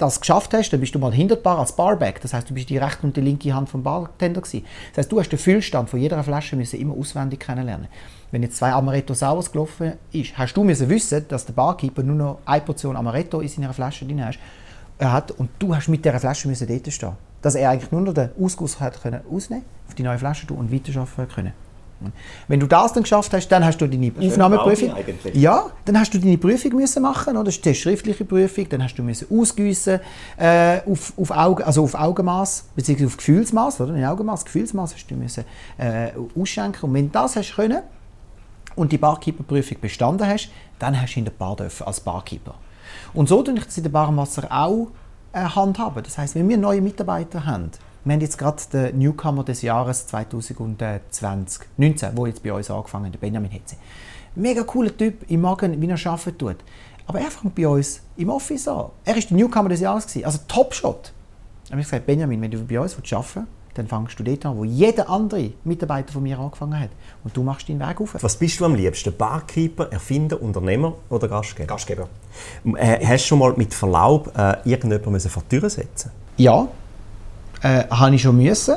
das 0.00 0.20
geschafft 0.20 0.52
hast, 0.54 0.70
dann 0.70 0.80
bist 0.80 0.94
du 0.94 0.98
mal 0.98 1.12
hinter 1.12 1.36
Bar 1.36 1.58
als 1.58 1.72
Barback. 1.72 2.20
Das 2.20 2.32
heißt, 2.32 2.48
du 2.48 2.54
bist 2.54 2.70
die 2.70 2.78
rechte 2.78 3.06
und 3.06 3.16
die 3.16 3.20
linke 3.20 3.54
Hand 3.54 3.68
vom 3.68 3.82
Bartender 3.82 4.40
gewesen. 4.40 4.64
Das 4.90 4.98
heißt, 4.98 5.12
du 5.12 5.20
hast 5.20 5.30
den 5.30 5.38
Füllstand 5.38 5.90
von 5.90 6.00
jeder 6.00 6.22
Flasche 6.22 6.56
müssen 6.56 6.80
immer 6.80 6.94
auswendig 6.96 7.40
kennenlernen. 7.40 7.88
Wenn 8.30 8.42
jetzt 8.42 8.56
zwei 8.56 8.72
Amaretto 8.72 9.14
Sours 9.14 9.50
gelaufen 9.50 9.94
ist, 10.12 10.36
hast 10.38 10.54
du 10.56 10.64
müssen 10.64 10.88
wissen, 10.88 11.26
dass 11.28 11.46
der 11.46 11.52
Barkeeper 11.52 12.02
nur 12.02 12.16
noch 12.16 12.38
eine 12.44 12.62
Portion 12.62 12.96
Amaretto 12.96 13.40
in 13.40 13.48
seiner 13.48 13.72
Flasche 13.72 14.04
drin 14.04 14.24
er 14.98 15.12
hat 15.12 15.30
und 15.32 15.48
du 15.58 15.74
hast 15.74 15.88
mit 15.88 16.04
dieser 16.04 16.20
Flasche 16.20 16.46
müssen 16.46 16.68
dort 16.68 16.92
stehen. 16.92 17.12
Dass 17.40 17.54
er 17.54 17.70
eigentlich 17.70 17.90
nur 17.90 18.02
noch 18.02 18.12
den 18.12 18.30
Ausguss 18.38 18.80
hat 18.80 19.02
können 19.02 19.22
ausnehmen, 19.30 19.64
auf 19.88 19.94
die 19.94 20.02
neue 20.02 20.18
Flasche 20.18 20.46
tun 20.46 20.58
und 20.58 20.72
weiterarbeiten 20.72 21.28
können. 21.34 21.52
Wenn 22.48 22.60
du 22.60 22.66
das 22.66 22.92
dann 22.92 23.02
geschafft 23.02 23.32
hast, 23.32 23.48
dann 23.48 23.64
hast 23.64 23.78
du 23.78 23.86
deine 23.86 24.10
das 24.10 24.32
Aufnahmeprüfung. 24.32 24.94
Ja, 25.34 25.66
dann 25.84 25.98
hast 25.98 26.14
du 26.14 26.18
deine 26.18 26.38
Prüfung 26.38 26.76
müssen 26.76 27.02
machen, 27.02 27.36
oder? 27.36 27.44
Das 27.44 27.56
ist 27.56 27.64
die 27.64 27.74
schriftliche 27.74 28.24
Prüfung. 28.24 28.68
Dann 28.68 28.82
hast 28.82 28.94
du 28.94 29.02
müssen 29.02 29.26
ausgüssen 29.30 30.00
äh, 30.36 30.80
auf, 30.86 31.12
auf 31.16 31.30
Augen, 31.30 31.62
also 31.62 31.84
auf 31.84 31.94
Augenmaß 31.94 32.70
beziehungsweise 32.74 33.08
auf 33.08 33.16
Gefühlsmaß, 33.16 33.80
oder? 33.82 33.94
In 33.94 34.04
Augenmaß, 34.04 34.44
Gefühlsmaß 34.44 34.94
hast 34.94 35.06
du 35.10 35.14
müssen 35.14 35.44
äh, 35.78 36.10
ausschenken. 36.38 36.88
Und 36.88 36.94
wenn 36.94 37.06
du 37.06 37.12
das 37.12 37.36
hast 37.36 37.54
können, 37.54 37.82
und 38.76 38.92
die 38.92 38.98
Barkeeper-Prüfung 38.98 39.78
bestanden 39.80 40.26
hast, 40.26 40.50
dann 40.78 41.00
hast 41.00 41.14
du 41.14 41.18
in 41.18 41.24
der 41.24 41.32
Bar 41.32 41.56
dürfen 41.56 41.86
als 41.86 42.00
Barkeeper. 42.00 42.54
Und 43.12 43.28
so 43.28 43.42
tue 43.42 43.54
ich 43.54 43.64
das 43.64 43.76
in 43.76 43.82
der 43.82 43.90
Barwasser 43.90 44.46
auch 44.50 44.88
äh, 45.32 45.40
handhaben. 45.40 46.02
Das 46.02 46.18
heißt, 46.18 46.34
wenn 46.34 46.48
wir 46.48 46.56
neue 46.56 46.80
Mitarbeiter 46.80 47.44
haben, 47.46 47.70
wir 48.04 48.14
haben 48.14 48.20
jetzt 48.20 48.38
gerade 48.38 48.62
den 48.72 48.98
Newcomer 48.98 49.44
des 49.44 49.62
Jahres 49.62 50.06
2020, 50.06 51.66
19, 51.76 52.16
wo 52.16 52.26
jetzt 52.26 52.42
bei 52.42 52.52
uns 52.52 52.70
angefangen 52.70 53.12
hat, 53.12 53.20
Benjamin 53.20 53.50
Hetze. 53.50 53.76
Mega 54.34 54.62
cooler 54.62 54.96
Typ, 54.96 55.24
ich 55.28 55.36
mag 55.36 55.62
ihn, 55.62 55.80
wie 55.80 55.88
er 55.88 56.06
arbeiten 56.06 56.38
tut. 56.38 56.56
Aber 57.06 57.20
er 57.20 57.30
fängt 57.30 57.54
bei 57.54 57.66
uns 57.66 58.00
im 58.16 58.30
Office 58.30 58.68
an. 58.68 58.86
Er 59.04 59.14
war 59.14 59.22
der 59.22 59.36
Newcomer 59.36 59.68
des 59.68 59.80
Jahres, 59.80 60.06
gewesen, 60.06 60.24
also 60.24 60.38
Top-Shot. 60.46 61.12
Da 61.66 61.72
habe 61.72 61.80
ich 61.80 61.86
gesagt, 61.86 62.06
Benjamin, 62.06 62.40
wenn 62.40 62.50
du 62.50 62.64
bei 62.64 62.80
uns 62.80 62.94
arbeiten 62.94 63.36
willst, 63.36 63.48
dann 63.74 63.86
fängst 63.86 64.18
du 64.18 64.24
dort 64.24 64.46
an, 64.46 64.56
wo 64.56 64.64
jeder 64.64 65.08
andere 65.08 65.52
Mitarbeiter 65.64 66.12
von 66.12 66.22
mir 66.22 66.38
angefangen 66.38 66.78
hat. 66.78 66.90
Und 67.24 67.36
du 67.36 67.42
machst 67.42 67.68
deinen 67.68 67.80
Weg 67.80 68.00
auf. 68.00 68.16
Was 68.20 68.36
bist 68.36 68.60
du 68.60 68.64
am 68.64 68.74
liebsten? 68.74 69.14
Barkeeper, 69.16 69.90
Erfinder, 69.92 70.40
Unternehmer 70.40 70.94
oder 71.08 71.28
Gastgeber? 71.28 71.68
Gastgeber. 71.68 72.08
Äh, 72.76 73.04
hast 73.06 73.24
du 73.24 73.28
schon 73.28 73.38
mal 73.38 73.52
mit 73.56 73.72
Verlaub 73.74 74.32
äh, 74.36 74.56
irgendjemanden 74.68 75.30
vor 75.30 75.42
die 75.50 75.58
Tür 75.58 75.70
setzen 75.70 76.10
Ja, 76.36 76.68
äh, 77.62 77.84
habe 77.90 78.14
ich 78.14 78.22
schon 78.22 78.36
müssen. 78.36 78.76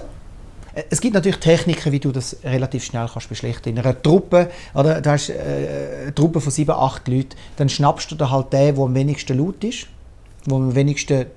Äh, 0.73 0.83
Es 0.89 1.01
gibt 1.01 1.13
natürlich 1.13 1.39
Techniken, 1.39 1.91
wie 1.91 1.99
du 1.99 2.11
das 2.11 2.37
relativ 2.43 2.83
schnell 2.83 3.07
kannst 3.11 3.29
beschlechten. 3.29 3.69
In 3.69 3.79
einer 3.79 4.01
Truppe, 4.01 4.49
oder, 4.73 5.01
du 5.01 5.09
hast 5.09 5.29
äh, 5.29 6.03
eine 6.03 6.15
Truppe 6.15 6.41
von 6.41 6.51
sieben, 6.51 6.71
acht 6.71 7.07
Leuten, 7.07 7.35
dann 7.57 7.69
schnappst 7.69 8.11
du 8.11 8.15
da 8.15 8.29
halt 8.29 8.51
den, 8.53 8.75
der 8.75 8.83
am 8.83 8.95
wenigsten 8.95 9.37
laut 9.37 9.63
ist, 9.63 9.87
der 10.45 10.55
am 10.55 10.75
wenigsten 10.75 11.27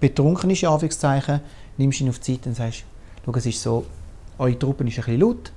betrunken 0.00 0.50
ist, 0.50 0.62
in 0.62 0.68
Anführungszeichen, 0.68 1.40
nimmst 1.78 2.00
ihn 2.00 2.08
auf 2.08 2.18
die 2.18 2.34
Seite 2.34 2.48
und 2.50 2.56
sagst, 2.56 2.84
schau, 3.24 3.32
es 3.34 3.46
ist 3.46 3.62
so, 3.62 3.86
eure 4.38 4.58
Truppe 4.58 4.84
ist 4.84 4.98
ein 4.98 5.04
bisschen 5.04 5.20
laut, 5.20 5.52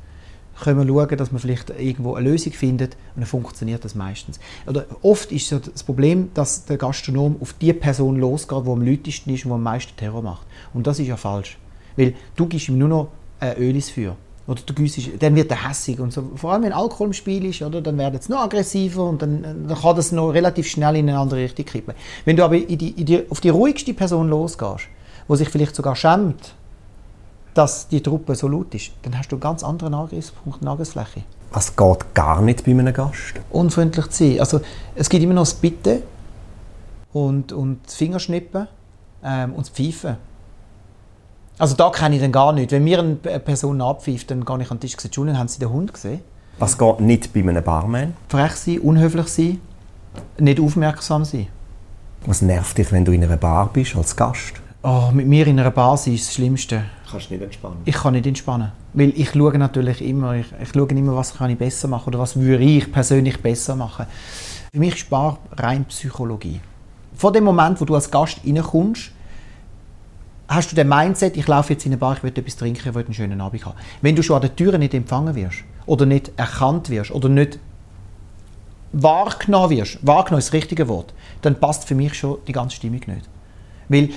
können 0.64 0.80
wir 0.80 0.88
schauen, 0.88 1.18
dass 1.18 1.32
man 1.32 1.40
vielleicht 1.40 1.70
irgendwo 1.70 2.16
eine 2.16 2.30
Lösung 2.30 2.54
findet 2.54 2.96
und 3.16 3.22
dann 3.22 3.26
funktioniert 3.26 3.84
das 3.86 3.96
meistens. 3.96 4.40
Oder 4.66 4.86
oft 5.02 5.32
ist 5.32 5.52
das 5.52 5.84
Problem, 5.84 6.30
dass 6.34 6.66
der 6.66 6.78
Gastronom 6.78 7.38
auf 7.40 7.54
die 7.54 7.74
Person 7.74 8.18
losgeht, 8.18 8.66
die 8.66 8.70
am 8.70 8.82
lautesten 8.82 9.34
ist 9.34 9.46
und 9.46 9.52
die 9.52 9.56
am 9.56 9.64
meisten 9.64 9.96
Terror 9.96 10.22
macht. 10.22 10.46
Und 10.74 10.88
das 10.88 11.00
ist 11.00 11.08
ja 11.08 11.18
falsch. 11.18 11.58
Weil 11.96 12.14
du 12.36 12.48
gibst 12.48 12.70
ihm 12.70 12.78
nur 12.78 12.90
noch 12.90 13.08
äh, 13.40 13.60
Öl 13.60 13.76
ins 13.76 13.90
Feuer. 13.90 14.16
Oder 14.48 14.62
du 14.66 14.74
güssest, 14.74 15.10
dann 15.20 15.36
wird 15.36 15.52
er 15.52 15.68
hässig 15.68 16.00
und 16.00 16.14
so. 16.14 16.32
Vor 16.36 16.54
allem 16.54 16.64
wenn 16.64 16.72
Alkohol 16.72 17.08
im 17.08 17.14
Spiel 17.14 17.44
ist, 17.46 17.62
oder, 17.62 17.82
dann 17.82 17.98
wird 17.98 18.16
es 18.16 18.30
noch 18.30 18.44
aggressiver 18.44 19.04
und 19.04 19.22
dann, 19.22 19.44
äh, 19.44 19.54
dann 19.68 19.78
kann 19.78 19.96
das 19.96 20.12
noch 20.12 20.30
relativ 20.30 20.68
schnell 20.68 20.96
in 20.96 21.10
eine 21.10 21.20
andere 21.20 21.42
Richtung 21.42 21.66
kippen. 21.66 21.94
Wenn 22.24 22.38
du 22.38 22.46
aber 22.46 22.56
in 22.56 22.78
die, 22.78 22.92
in 22.92 23.06
die, 23.06 23.30
auf 23.30 23.42
die 23.42 23.50
ruhigste 23.50 23.94
Person 23.94 24.30
losgehst, 24.30 24.88
wo 25.28 25.36
sich 25.36 25.50
vielleicht 25.50 25.76
sogar 25.76 25.96
schämt, 25.96 26.54
dass 27.58 27.88
die 27.88 28.02
Truppe 28.02 28.36
so 28.36 28.48
laut 28.48 28.74
ist, 28.76 28.92
dann 29.02 29.18
hast 29.18 29.32
du 29.32 29.36
einen 29.36 29.42
ganz 29.42 29.64
anderen 29.64 29.94
Angriffspunkt 29.94 30.66
Angriffsfläche. 30.66 31.24
Was 31.52 31.76
geht 31.76 32.14
gar 32.14 32.42
nicht 32.42 32.66
bei 32.66 32.72
einem 32.72 32.94
Gast? 32.94 33.34
Unfreundlich 33.50 34.08
zu 34.10 34.26
sein. 34.26 34.40
Also, 34.40 34.62
es 34.96 35.10
gibt 35.10 35.24
immer 35.24 35.34
noch 35.34 35.44
das 35.44 35.54
Bitte 35.54 36.04
und, 37.14 37.52
und 37.54 37.80
das 37.86 37.96
Fingerschnippen 37.96 38.68
ähm, 39.24 39.54
und 39.54 39.66
das 39.66 39.70
Pfeifen. 39.70 40.18
Also 41.60 41.76
da 41.76 41.90
kenne 41.90 42.16
ich 42.16 42.22
dann 42.22 42.32
gar 42.32 42.54
nicht. 42.54 42.72
Wenn 42.72 42.84
mir 42.84 43.00
eine 43.00 43.16
Person 43.16 43.82
abpfeift, 43.82 44.30
dann 44.30 44.46
gehe 44.46 44.62
ich 44.62 44.70
an 44.70 44.78
den 44.78 44.82
Tisch 44.82 44.94
und 44.94 45.00
sage, 45.02 45.08
Entschuldigung, 45.08 45.40
haben 45.40 45.48
Sie 45.48 45.60
den 45.60 45.70
Hund 45.72 45.94
gesehen? 45.94 46.22
Was 46.60 46.78
geht 46.78 47.00
nicht 47.00 47.34
bei 47.34 47.40
einem 47.40 47.64
Barman? 47.64 48.14
Frech 48.30 48.54
sein, 48.54 48.80
unhöflich 48.80 49.28
sein, 49.28 49.62
nicht 50.38 50.60
aufmerksam 50.60 51.26
sein. 51.26 51.48
Was 52.26 52.42
nervt 52.42 52.78
dich, 52.78 52.92
wenn 52.92 53.06
du 53.06 53.12
in 53.12 53.24
einer 53.24 53.38
Bar 53.38 53.70
bist 53.74 53.96
als 53.96 54.16
Gast? 54.16 54.54
Oh, 54.84 55.10
mit 55.12 55.28
mir 55.28 55.48
in 55.48 55.60
einer 55.60 55.72
Bar 55.72 55.98
sein 55.98 56.14
ist 56.14 56.28
das 56.28 56.36
Schlimmste. 56.36 56.84
Kannst 57.10 57.32
nicht 57.32 57.42
entspannen. 57.42 57.78
Ich 57.86 57.96
kann 57.96 58.14
nicht 58.14 58.28
entspannen. 58.28 58.72
Weil 58.94 59.14
ich 59.16 59.32
schaue 59.32 59.58
natürlich 59.58 60.02
immer, 60.02 60.36
ich, 60.36 60.48
ich 60.62 60.70
schaue 60.70 60.90
immer, 60.90 61.16
was 61.16 61.36
kann 61.36 61.50
ich 61.50 61.58
besser 61.58 61.88
machen 61.88 62.10
oder 62.10 62.20
was 62.20 62.36
würde 62.36 62.64
ich 62.64 62.92
persönlich 62.92 63.42
besser 63.42 63.76
machen. 63.76 64.06
Für 64.74 64.80
mich 64.80 64.96
ist 64.96 65.10
Bar 65.10 65.40
rein 65.52 65.86
Psychologie. 65.86 66.60
Von 67.16 67.34
dem 67.34 67.46
Moment, 67.46 67.80
wo 67.80 67.86
du 67.86 67.96
als 67.96 68.12
Gast 68.12 68.42
reinkommst, 68.46 69.12
hast 70.48 70.72
du 70.72 70.76
den 70.76 70.90
Mindset, 70.90 71.38
ich 71.38 71.48
laufe 71.48 71.74
jetzt 71.74 71.86
in 71.86 71.94
eine 71.94 71.98
Bar, 71.98 72.18
ich 72.18 72.24
will 72.24 72.32
etwas 72.36 72.58
trinken, 72.58 72.90
ich 72.90 72.94
will 72.94 73.06
einen 73.06 73.14
schönen 73.14 73.42
Abend 73.42 73.66
haben. 73.66 73.78
Wenn 74.02 74.16
du 74.16 74.22
schon 74.22 74.36
an 74.36 74.42
der 74.42 74.56
Tür 74.56 74.78
nicht 74.78 74.94
empfangen 74.94 75.34
wirst 75.36 75.64
oder 75.86 76.06
nicht 76.06 76.32
erkannt 76.38 76.90
wirst 76.90 77.12
oder 77.12 77.30
nicht 77.30 77.60
wahrgenommen 78.92 79.70
wirst, 79.70 80.06
wahrgenommen 80.06 80.40
ist 80.40 80.48
das 80.48 80.54
richtige 80.54 80.88
Wort, 80.88 81.14
dann 81.42 81.60
passt 81.60 81.86
für 81.86 81.96
mich 81.96 82.14
schon 82.14 82.38
die 82.48 82.54
ganze 82.54 82.76
Stimmung 82.76 83.02
nicht. 83.08 83.30
Weil 83.90 84.10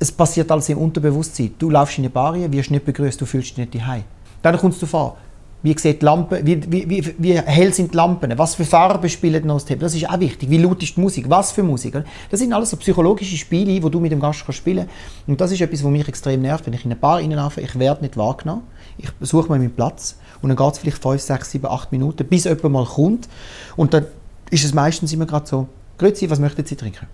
es 0.00 0.10
passiert 0.10 0.50
alles 0.50 0.68
im 0.70 0.78
Unterbewusstsein. 0.78 1.54
Du 1.58 1.70
laufst 1.70 1.98
in 1.98 2.04
eine 2.04 2.10
Bar 2.10 2.34
wirst 2.34 2.70
nicht 2.70 2.84
begrüßt, 2.84 3.20
du 3.20 3.26
fühlst 3.26 3.50
dich 3.50 3.58
nicht 3.58 3.74
daheim. 3.74 4.02
Dann 4.42 4.56
kommst 4.56 4.80
du 4.82 4.86
vor. 4.86 5.16
Wie 5.62 5.78
sieht 5.78 6.00
die 6.00 6.06
Lampe, 6.06 6.40
wie, 6.42 6.72
wie, 6.72 6.88
wie, 6.88 7.14
wie 7.18 7.38
hell 7.38 7.74
sind 7.74 7.92
die 7.92 7.96
Lampen? 7.96 8.32
Was 8.38 8.54
für 8.54 8.64
Farben 8.64 9.06
spielen 9.10 9.46
noch 9.46 9.56
das 9.56 9.66
Thema? 9.66 9.82
Das 9.82 9.94
ist 9.94 10.08
auch 10.08 10.18
wichtig. 10.18 10.48
Wie 10.48 10.56
laut 10.56 10.82
ist 10.82 10.96
die 10.96 11.00
Musik? 11.02 11.28
Was 11.28 11.52
für 11.52 11.62
Musik? 11.62 12.02
Das 12.30 12.40
sind 12.40 12.50
alles 12.54 12.70
so 12.70 12.78
psychologische 12.78 13.36
Spiele, 13.36 13.78
die 13.78 13.90
du 13.90 14.00
mit 14.00 14.10
dem 14.10 14.20
Gast 14.20 14.42
spielen 14.54 14.86
kannst. 14.86 15.28
Und 15.28 15.38
das 15.38 15.52
ist 15.52 15.60
etwas, 15.60 15.84
was 15.84 15.90
mich 15.90 16.08
extrem 16.08 16.40
nervt. 16.40 16.64
Wenn 16.64 16.72
ich 16.72 16.86
in 16.86 16.92
eine 16.92 16.98
Bar 16.98 17.18
reinlaufe, 17.18 17.60
ich 17.60 17.78
werde 17.78 18.00
nicht 18.00 18.16
wahrgenommen. 18.16 18.62
Ich 18.96 19.10
suche 19.20 19.52
mir 19.52 19.58
meinen 19.58 19.70
Platz. 19.70 20.16
Und 20.40 20.48
dann 20.48 20.56
geht 20.56 20.72
es 20.72 20.78
vielleicht 20.78 21.02
5, 21.02 21.20
6, 21.20 21.50
7, 21.50 21.66
8 21.66 21.92
Minuten, 21.92 22.26
bis 22.26 22.44
jemand 22.44 22.64
mal 22.70 22.86
kommt. 22.86 23.28
Und 23.76 23.92
dann 23.92 24.06
ist 24.48 24.64
es 24.64 24.72
meistens 24.72 25.12
immer 25.12 25.26
gerade 25.26 25.46
so, 25.46 25.68
Grüezi, 25.98 26.30
was 26.30 26.38
möchten 26.38 26.64
Sie 26.64 26.76
trinken? 26.76 27.06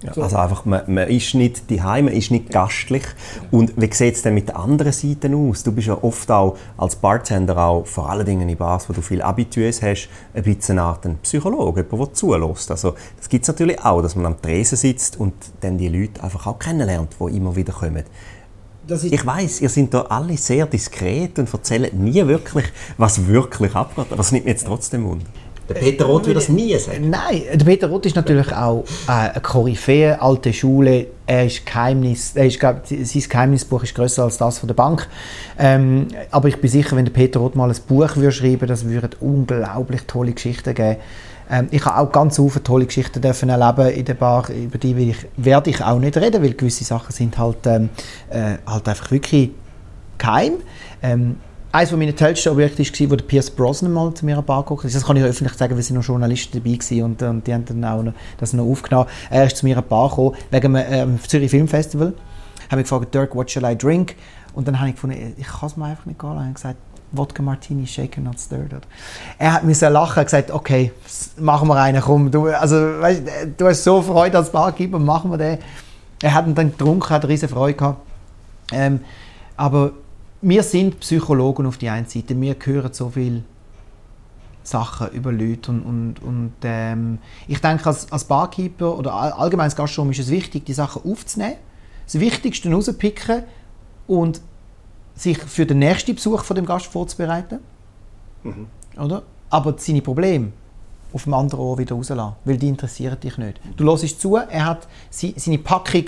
Ja, 0.00 0.12
also 0.22 0.36
einfach, 0.36 0.64
man, 0.64 0.82
man 0.86 1.08
ist 1.08 1.34
nicht 1.34 1.68
daheim, 1.70 2.04
man 2.04 2.14
ist 2.14 2.30
nicht 2.30 2.50
gastlich. 2.50 3.02
Und 3.50 3.72
wie 3.76 3.92
sieht 3.92 4.14
es 4.14 4.22
denn 4.22 4.34
mit 4.34 4.48
den 4.48 4.54
anderen 4.54 4.92
Seiten 4.92 5.34
aus? 5.34 5.64
Du 5.64 5.72
bist 5.72 5.88
ja 5.88 5.98
oft 6.00 6.30
auch 6.30 6.56
als 6.76 6.94
Bartender, 6.96 7.58
auch 7.58 7.84
vor 7.84 8.08
allen 8.08 8.24
Dingen 8.24 8.48
in 8.48 8.56
Bars, 8.56 8.88
wo 8.88 8.92
du 8.92 9.02
viele 9.02 9.24
Habitués 9.24 9.82
hast, 9.82 10.08
ein 10.34 10.44
bisschen 10.44 10.78
eine 10.78 10.88
Art 10.88 11.04
ein 11.04 11.18
Psychologe, 11.18 11.84
jemand, 11.90 12.10
der 12.10 12.14
zulässt. 12.14 12.70
Also 12.70 12.94
das 13.16 13.28
gibt 13.28 13.42
es 13.42 13.48
natürlich 13.48 13.84
auch, 13.84 14.00
dass 14.00 14.14
man 14.14 14.26
am 14.26 14.40
Tresen 14.40 14.78
sitzt 14.78 15.18
und 15.18 15.34
dann 15.62 15.78
die 15.78 15.88
Leute 15.88 16.22
einfach 16.22 16.46
auch 16.46 16.58
kennenlernt, 16.60 17.16
die 17.18 17.36
immer 17.36 17.56
wieder 17.56 17.72
kommen. 17.72 18.04
ich 18.88 19.26
weiß, 19.26 19.62
ihr 19.62 19.68
seid 19.68 19.92
da 19.92 20.02
alle 20.02 20.36
sehr 20.36 20.66
diskret 20.66 21.40
und 21.40 21.52
erzählt 21.52 21.92
nie 21.94 22.24
wirklich, 22.24 22.66
was 22.98 23.26
wirklich 23.26 23.74
abgeht. 23.74 24.12
Aber 24.12 24.20
es 24.20 24.30
nimmt 24.30 24.44
mir 24.44 24.52
jetzt 24.52 24.66
trotzdem 24.66 25.04
Wunder. 25.04 25.26
Der 25.68 25.74
Peter 25.74 26.06
Roth 26.06 26.24
würde 26.24 26.34
das 26.34 26.48
nie 26.48 26.76
sagen. 26.78 27.10
Nein, 27.10 27.42
der 27.52 27.64
Peter 27.64 27.88
Roth 27.88 28.06
ist 28.06 28.16
natürlich 28.16 28.50
auch 28.52 28.84
äh, 29.06 29.10
eine 29.12 29.40
Koryphäe, 29.40 30.20
alte 30.20 30.52
Schule. 30.52 31.08
Er 31.26 31.44
ist 31.44 31.66
Geheimnis, 31.66 32.32
er 32.34 32.46
ist, 32.46 32.58
glaub, 32.58 32.86
sein 32.86 33.22
Geheimnisbuch 33.28 33.82
ist 33.82 33.94
größer 33.94 34.24
als 34.24 34.38
das 34.38 34.58
von 34.58 34.66
der 34.66 34.74
Bank. 34.74 35.06
Ähm, 35.58 36.08
aber 36.30 36.48
ich 36.48 36.58
bin 36.58 36.70
sicher, 36.70 36.96
wenn 36.96 37.04
der 37.04 37.12
Peter 37.12 37.40
Roth 37.40 37.54
mal 37.54 37.68
ein 37.68 37.76
Buch 37.86 38.16
würde 38.16 38.32
schreiben, 38.32 38.66
das 38.66 38.86
würde 38.86 39.10
unglaublich 39.20 40.02
tolle 40.06 40.32
Geschichten 40.32 40.74
geben. 40.74 40.96
Ähm, 41.50 41.68
ich 41.70 41.84
habe 41.84 41.98
auch 41.98 42.12
ganz 42.12 42.36
viele 42.36 42.62
tolle 42.62 42.86
Geschichten 42.86 43.20
dürfen 43.20 43.48
erleben 43.48 43.90
in 43.90 44.04
der 44.04 44.14
Bar, 44.14 44.48
über 44.50 44.78
die 44.78 44.96
will 44.96 45.10
ich, 45.10 45.26
werde 45.36 45.70
ich 45.70 45.82
auch 45.82 45.98
nicht 45.98 46.16
reden, 46.16 46.42
weil 46.42 46.54
gewisse 46.54 46.84
Sachen 46.84 47.12
sind 47.12 47.36
halt, 47.38 47.66
ähm, 47.66 47.90
äh, 48.30 48.56
halt 48.66 48.88
einfach 48.88 49.10
wirklich 49.10 49.50
geheim. 50.16 50.54
Ähm, 51.02 51.36
eines 51.78 51.92
meiner 51.92 52.16
tollsten 52.16 52.48
Objekte 52.50 52.82
war, 52.82 53.10
wo 53.10 53.16
der 53.16 53.24
Pierce 53.24 53.50
Brosnan 53.50 53.92
mal 53.92 54.12
zu 54.12 54.24
mir 54.24 54.36
an 54.36 54.44
Bar 54.44 54.62
geguckt 54.62 54.84
Das 54.84 55.04
kann 55.04 55.16
ich 55.16 55.22
öffentlich 55.22 55.56
sagen, 55.56 55.76
weil 55.76 55.82
sie 55.82 55.94
noch 55.94 56.02
Journalisten 56.02 56.58
dabei 56.58 56.76
waren 56.78 57.02
und, 57.02 57.22
und 57.22 57.46
die 57.46 57.54
haben 57.54 57.64
dann 57.64 57.84
auch 57.84 58.02
noch, 58.02 58.14
das 58.38 58.52
noch 58.52 58.64
aufgenommen. 58.64 59.08
Er 59.30 59.46
ist 59.46 59.56
zu 59.58 59.66
mir 59.66 59.76
an 59.78 59.84
gekommen, 59.84 60.34
wegen 60.50 60.76
einem 60.76 61.10
ähm, 61.10 61.20
Zürich 61.26 61.50
Film 61.50 61.68
Festival. 61.68 62.14
Haben 62.68 62.78
mich 62.78 62.88
gefragt, 62.88 63.14
Dirk, 63.14 63.34
what 63.34 63.50
shall 63.50 63.64
I 63.64 63.76
drink? 63.76 64.16
Und 64.54 64.66
dann 64.66 64.78
habe 64.78 64.88
ich 64.88 64.96
gefunden, 64.96 65.34
ich 65.36 65.46
kann 65.46 65.68
es 65.68 65.76
mir 65.76 65.84
einfach 65.84 66.04
nicht 66.06 66.18
gehen. 66.18 66.48
Ich 66.48 66.54
gesagt, 66.54 66.78
Wodka 67.12 67.42
Martini, 67.42 67.86
shaken 67.86 68.24
not 68.24 68.40
stirred. 68.40 68.86
Er 69.38 69.54
hat 69.54 69.64
mir 69.64 69.74
lachen 69.88 70.18
und 70.18 70.24
gesagt, 70.24 70.50
okay, 70.50 70.92
machen 71.38 71.68
wir 71.68 71.76
einen, 71.76 72.02
komm. 72.02 72.30
Du, 72.30 72.48
also, 72.48 72.76
weißt, 72.76 73.22
du 73.56 73.66
hast 73.66 73.84
so 73.84 74.02
Freude 74.02 74.36
als 74.36 74.50
Barkeeper, 74.50 74.98
machen 74.98 75.30
wir 75.30 75.38
den. 75.38 75.58
Er 76.22 76.34
hat 76.34 76.46
ihn 76.46 76.54
dann 76.54 76.72
getrunken, 76.72 77.08
hat 77.08 77.26
riesige 77.26 77.50
Freude 77.50 77.78
gehabt. 77.78 78.00
Ähm, 78.72 79.00
aber 79.56 79.92
wir 80.40 80.62
sind 80.62 81.00
Psychologen 81.00 81.66
auf 81.66 81.78
die 81.78 81.88
einen 81.88 82.06
Seite, 82.06 82.40
wir 82.40 82.56
hören 82.64 82.92
so 82.92 83.10
viel 83.10 83.42
Sachen 84.62 85.08
über 85.10 85.32
Leute 85.32 85.70
und, 85.70 85.82
und, 85.82 86.22
und 86.22 86.52
ähm, 86.62 87.18
ich 87.46 87.60
denke, 87.60 87.86
als, 87.86 88.10
als 88.12 88.24
Barkeeper 88.24 88.96
oder 88.98 89.14
allgemein 89.14 89.64
als 89.64 89.76
Gastronom 89.76 90.10
ist 90.10 90.20
es 90.20 90.30
wichtig, 90.30 90.66
die 90.66 90.74
Sachen 90.74 91.10
aufzunehmen, 91.10 91.56
das 92.04 92.20
Wichtigste 92.20 92.70
rauspicken 92.70 93.44
und 94.06 94.40
sich 95.14 95.38
für 95.38 95.66
den 95.66 95.80
nächsten 95.80 96.14
Besuch 96.14 96.44
von 96.44 96.54
dem 96.54 96.66
Gast 96.66 96.86
vorzubereiten. 96.86 97.58
Mhm. 98.44 98.66
Oder? 98.98 99.22
Aber 99.50 99.74
seine 99.78 100.02
Probleme 100.02 100.52
auf 101.12 101.24
dem 101.24 101.34
anderen 101.34 101.60
Ohr 101.64 101.78
wieder 101.78 101.94
rauslassen, 101.94 102.34
weil 102.44 102.58
die 102.58 102.68
interessieren 102.68 103.18
dich 103.18 103.38
nicht. 103.38 103.60
Du 103.76 103.84
hörst 103.84 104.20
zu, 104.20 104.36
er 104.36 104.66
hat 104.66 104.86
seine 105.10 105.58
Packung 105.58 106.04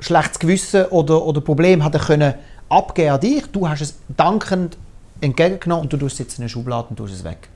schlechtes 0.00 0.38
Gewissen 0.38 0.86
oder, 0.86 1.22
oder 1.22 1.42
Problem 1.42 1.84
hat 1.84 1.94
er 1.94 2.00
können 2.00 2.34
abgeben 2.70 3.10
an 3.10 3.20
dich, 3.20 3.46
du 3.52 3.68
hast 3.68 3.82
es 3.82 3.94
dankend 4.16 4.78
entgegengenommen 5.20 5.84
und 5.84 5.92
du 5.92 5.98
tust 5.98 6.14
es 6.14 6.18
jetzt 6.20 6.38
in 6.38 6.42
eine 6.42 6.48
Schublade 6.48 6.88
und 6.88 6.96
tust 6.96 7.12
es 7.12 7.24
weg. 7.24 7.48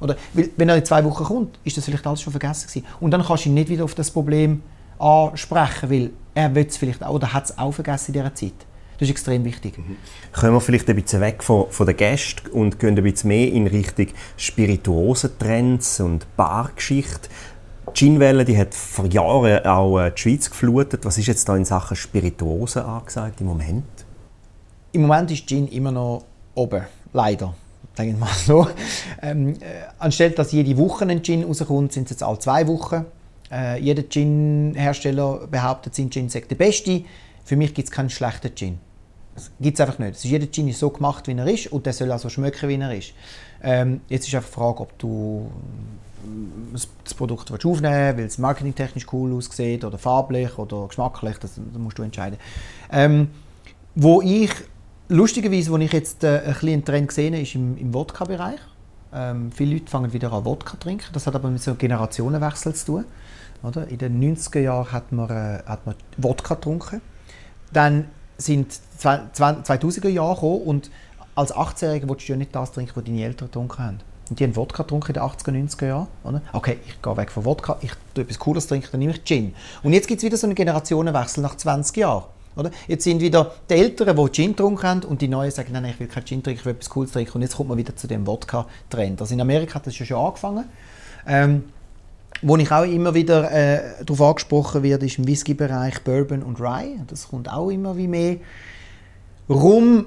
Oder, 0.00 0.16
wenn 0.34 0.68
er 0.68 0.76
in 0.76 0.84
zwei 0.84 1.04
Wochen 1.04 1.24
kommt, 1.24 1.58
ist 1.64 1.76
das 1.76 1.84
vielleicht 1.84 2.06
alles 2.06 2.20
schon 2.20 2.32
vergessen 2.32 2.66
gewesen. 2.68 2.86
Und 3.00 3.12
dann 3.12 3.24
kannst 3.24 3.44
du 3.44 3.48
ihn 3.48 3.54
nicht 3.54 3.68
wieder 3.68 3.84
auf 3.84 3.94
das 3.94 4.10
Problem 4.10 4.62
ansprechen, 4.98 5.90
weil 5.90 6.10
er 6.34 6.54
will 6.54 6.66
es 6.66 6.76
vielleicht 6.76 7.04
auch, 7.04 7.14
oder 7.14 7.32
hat 7.32 7.44
es 7.44 7.56
auch 7.56 7.72
vergessen 7.72 8.08
in 8.08 8.12
dieser 8.14 8.34
Zeit. 8.34 8.66
Das 8.98 9.08
ist 9.08 9.10
extrem 9.10 9.44
wichtig. 9.44 9.78
Mhm. 9.78 9.96
Kommen 10.32 10.54
wir 10.54 10.60
vielleicht 10.60 10.88
ein 10.88 11.00
bisschen 11.00 11.20
weg 11.20 11.42
von, 11.42 11.70
von 11.70 11.86
den 11.86 11.96
Gästen 11.96 12.48
und 12.50 12.78
gehen 12.78 12.96
ein 12.96 13.02
bisschen 13.02 13.28
mehr 13.28 13.50
in 13.50 13.66
Richtung 13.66 14.08
Spirituosentrends 14.36 16.00
und 16.00 16.26
Bargeschichte. 16.36 17.28
Die 17.88 18.04
Ginwelle 18.04 18.44
die 18.44 18.56
hat 18.56 18.74
vor 18.74 19.06
Jahren 19.06 19.64
auch 19.66 19.98
äh, 19.98 20.12
die 20.12 20.20
Schweiz 20.20 20.50
geflutet. 20.50 21.04
Was 21.04 21.18
ist 21.18 21.26
jetzt 21.26 21.48
da 21.48 21.56
in 21.56 21.64
Sachen 21.64 21.96
Spirituosen 21.96 22.82
angesagt 22.82 23.40
im 23.40 23.48
Moment? 23.48 23.84
Im 24.92 25.02
Moment 25.02 25.30
ist 25.30 25.46
Gin 25.46 25.68
immer 25.68 25.90
noch 25.90 26.24
oben, 26.54 26.82
leider. 27.14 27.54
Sagen 27.94 28.10
wir 28.10 28.18
mal 28.18 28.34
so. 28.34 28.66
Ähm, 29.22 29.54
äh, 29.54 29.84
anstelle 29.98 30.32
dass 30.32 30.52
jede 30.52 30.76
Woche 30.76 31.06
ein 31.06 31.22
Gin 31.22 31.44
rauskommt, 31.44 31.92
sind 31.92 32.04
es 32.04 32.10
jetzt 32.10 32.22
alle 32.22 32.38
zwei 32.38 32.66
Wochen. 32.68 33.06
Äh, 33.50 33.80
jeder 33.80 34.02
Gin-Hersteller 34.02 35.46
behauptet, 35.50 35.94
sein 35.94 36.10
Gin 36.10 36.28
sei 36.28 36.40
der 36.40 36.56
beste. 36.56 37.04
Für 37.44 37.56
mich 37.56 37.72
gibt 37.72 37.88
es 37.88 37.92
keinen 37.92 38.10
schlechten 38.10 38.54
Gin. 38.54 38.78
Das 39.34 39.50
gibt 39.60 39.78
es 39.78 39.80
einfach 39.80 39.98
nicht. 39.98 40.12
Es 40.12 40.24
ist, 40.24 40.30
jeder 40.30 40.50
Gin 40.50 40.68
ist 40.68 40.78
so 40.78 40.90
gemacht, 40.90 41.26
wie 41.26 41.32
er 41.32 41.46
ist 41.46 41.72
und 41.72 41.86
der 41.86 41.94
soll 41.94 42.12
auch 42.12 42.18
so 42.18 42.28
schmecken, 42.28 42.68
wie 42.68 42.76
er 42.76 42.94
ist. 42.94 43.14
Ähm, 43.62 44.02
jetzt 44.08 44.28
ist 44.28 44.34
einfach 44.34 44.50
die 44.50 44.54
Frage, 44.54 44.80
ob 44.80 44.98
du 44.98 45.50
das 46.72 47.14
Produkt 47.14 47.50
aufnehmen 47.50 48.18
weil 48.18 48.26
es 48.26 48.38
marketingtechnisch 48.38 49.06
cool 49.12 49.32
aussieht 49.34 49.84
oder 49.84 49.98
farblich 49.98 50.56
oder 50.58 50.86
geschmacklich, 50.86 51.38
das, 51.38 51.54
das 51.54 51.78
musst 51.82 51.98
du 51.98 52.02
entscheiden. 52.02 52.38
Ähm, 52.92 53.28
wo 53.94 54.22
ich, 54.22 54.50
lustigerweise, 55.12 55.70
wo 55.70 55.76
ich 55.78 55.92
jetzt 55.92 56.24
äh, 56.24 56.40
ein 56.40 56.52
bisschen 56.54 56.84
Trend 56.84 57.08
gesehen 57.08 57.34
habe, 57.34 57.42
ist 57.42 57.54
im, 57.54 57.76
im 57.76 57.94
Wodka-Bereich. 57.94 58.58
Ähm, 59.14 59.52
viele 59.52 59.74
Leute 59.74 59.90
fangen 59.90 60.12
wieder 60.12 60.32
an 60.32 60.44
Wodka 60.44 60.72
zu 60.72 60.78
trinken. 60.78 61.06
Das 61.12 61.26
hat 61.26 61.34
aber 61.34 61.50
mit 61.50 61.62
so 61.62 61.72
einem 61.72 61.78
Generationenwechsel 61.78 62.74
zu 62.74 62.86
tun. 62.86 63.04
Oder? 63.62 63.86
In 63.88 63.98
den 63.98 64.36
90er 64.36 64.60
Jahren 64.60 64.90
hat 64.90 65.12
man, 65.12 65.30
äh, 65.30 65.62
hat 65.66 65.86
man 65.86 65.94
Wodka 66.16 66.54
getrunken. 66.54 67.00
Dann 67.72 68.06
sind 68.38 68.72
2000er 69.02 70.08
Jahre 70.08 70.34
gekommen 70.34 70.62
und 70.62 70.90
als 71.34 71.54
18-Jähriger 71.54 72.08
willst 72.08 72.28
du 72.28 72.32
ja 72.32 72.38
nicht 72.38 72.54
das 72.54 72.72
trinken, 72.72 72.92
was 72.94 73.04
deine 73.04 73.22
Eltern 73.22 73.48
getrunken 73.48 73.78
haben. 73.78 73.98
Und 74.30 74.40
die 74.40 74.44
haben 74.44 74.56
Wodka 74.56 74.82
getrunken 74.82 75.08
in 75.08 75.14
den 75.14 75.22
80er, 75.22 75.76
90er 75.76 75.86
Jahren. 75.86 76.08
Oder? 76.24 76.42
Okay, 76.52 76.78
ich 76.86 77.00
gehe 77.00 77.16
weg 77.16 77.30
von 77.30 77.44
Wodka, 77.44 77.78
ich 77.82 77.92
tue 78.14 78.24
etwas 78.24 78.38
Cooles 78.38 78.66
trinken, 78.66 78.88
dann 78.90 79.00
nehme 79.00 79.12
ich 79.12 79.24
Gin. 79.24 79.54
Und 79.82 79.92
jetzt 79.92 80.08
gibt 80.08 80.18
es 80.18 80.24
wieder 80.24 80.36
so 80.36 80.46
einen 80.46 80.54
Generationenwechsel 80.54 81.42
nach 81.42 81.56
20 81.56 81.96
Jahren. 81.98 82.24
Oder? 82.56 82.70
Jetzt 82.86 83.04
sind 83.04 83.20
wieder 83.20 83.52
die 83.68 83.74
Älteren, 83.74 84.16
die 84.16 84.32
Gin 84.32 84.50
getrunken 84.50 84.82
haben 84.82 85.04
und 85.04 85.22
die 85.22 85.28
Neuen 85.28 85.50
sagen, 85.50 85.72
nein, 85.72 85.84
ich 85.86 85.98
will 85.98 86.06
kein 86.06 86.24
Gin 86.24 86.42
trinken, 86.42 86.60
ich 86.60 86.66
will 86.66 86.72
etwas 86.72 86.90
Cooles 86.90 87.12
trinken. 87.12 87.32
Und 87.34 87.42
jetzt 87.42 87.56
kommt 87.56 87.68
man 87.68 87.78
wieder 87.78 87.96
zu 87.96 88.06
dem 88.06 88.26
Wodka-Trend. 88.26 89.20
Also 89.20 89.34
in 89.34 89.40
Amerika 89.40 89.76
hat 89.76 89.86
das 89.86 89.94
schon 89.94 90.16
angefangen. 90.16 90.64
Ähm, 91.26 91.64
wo 92.42 92.56
ich 92.56 92.70
auch 92.72 92.82
immer 92.82 93.14
wieder 93.14 93.50
äh, 93.52 94.04
darauf 94.04 94.20
angesprochen 94.20 94.82
werde, 94.82 95.06
ist 95.06 95.18
im 95.18 95.26
Whisky-Bereich 95.26 96.02
Bourbon 96.02 96.42
und 96.42 96.60
Rye. 96.60 96.98
Das 97.06 97.28
kommt 97.28 97.50
auch 97.50 97.70
immer 97.70 97.96
wie 97.96 98.08
mehr. 98.08 98.36
Rum 99.48 100.06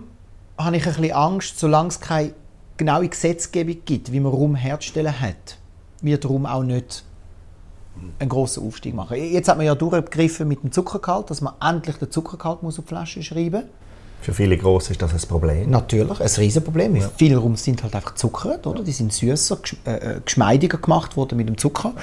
habe 0.58 0.78
ich 0.78 0.86
ein 0.86 0.94
bisschen 0.94 1.12
Angst, 1.14 1.60
solange 1.60 1.90
es 1.90 2.00
keine 2.00 2.34
genaue 2.78 3.08
Gesetzgebung 3.08 3.78
gibt, 3.86 4.12
wie 4.12 4.20
man 4.20 4.32
Rum 4.32 4.56
herzustellen 4.56 5.20
hat, 5.20 5.58
wird 6.02 6.28
Rum 6.28 6.46
auch 6.46 6.64
nicht 6.64 7.04
einen 8.20 8.30
grossen 8.30 8.66
Aufstieg 8.66 8.94
machen. 8.94 9.18
Jetzt 9.18 9.48
hat 9.50 9.58
man 9.58 9.66
ja 9.66 9.76
durchgegriffen 9.76 10.48
mit 10.48 10.64
dem 10.64 10.72
Zuckergehalt, 10.72 11.30
dass 11.30 11.42
man 11.42 11.54
endlich 11.62 11.98
den 11.98 12.12
Zuckergehalt 12.12 12.64
muss 12.64 12.80
auf 12.80 12.86
die 12.86 12.90
Flasche 12.90 13.24
schreiben 13.24 13.62
muss. 13.62 13.70
Für 14.22 14.34
viele 14.34 14.58
groß 14.58 14.90
ist 14.90 15.02
das 15.02 15.14
ein 15.14 15.28
Problem. 15.28 15.70
Natürlich, 15.70 16.20
ein 16.20 16.28
Riesenproblem. 16.28 16.96
Ja. 16.96 17.12
Viele 17.16 17.38
Rums 17.38 17.64
sind 17.64 17.84
halt 17.84 17.94
einfach 17.94 18.16
zuckert, 18.16 18.66
oder? 18.66 18.82
Die 18.82 18.92
sind 18.92 19.14
süßer, 19.14 19.60
äh, 19.86 19.92
äh, 19.92 20.20
geschmeidiger 20.26 20.80
gemacht 20.80 21.16
worden 21.16 21.38
mit 21.38 21.48
dem 21.48 21.60
Zucker. 21.60 21.94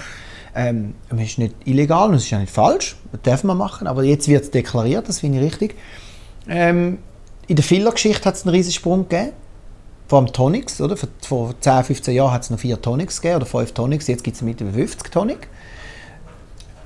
Ähm, 0.55 0.95
das 1.09 1.21
ist 1.21 1.39
nicht 1.39 1.55
illegal 1.65 2.11
und 2.11 2.15
es 2.15 2.25
ist 2.25 2.31
ja 2.31 2.39
nicht 2.39 2.53
falsch, 2.53 2.97
das 3.11 3.23
darf 3.23 3.43
man 3.43 3.57
machen, 3.57 3.87
aber 3.87 4.05
jetzt 4.05 4.29
wird 4.29 4.45
es 4.45 4.51
deklariert, 4.51 5.09
das 5.09 5.21
finde 5.21 5.39
ich 5.39 5.45
richtig. 5.45 5.77
Ähm, 6.47 6.99
in 7.47 7.57
der 7.57 7.65
Filler-Geschichte 7.65 8.25
hat 8.27 8.35
es 8.35 8.45
einen 8.45 8.55
riesen 8.55 8.73
Sprung 8.73 9.09
gegeben. 9.09 9.33
Vor 10.09 10.19
allem 10.19 10.33
Tonics, 10.33 10.81
oder? 10.81 10.97
Vor, 11.23 11.55
10, 11.59 11.85
15 11.85 12.15
Jahren 12.15 12.33
hat 12.33 12.43
es 12.43 12.51
noch 12.51 12.59
4 12.59 12.81
Tonics 12.83 13.21
gegeben, 13.21 13.37
oder 13.37 13.47
5 13.47 13.73
Tonics, 13.73 14.07
jetzt 14.07 14.23
gibt 14.23 14.37
es 14.37 14.43
mittlerweile 14.43 14.77
50 14.77 15.11
Tonic. 15.11 15.49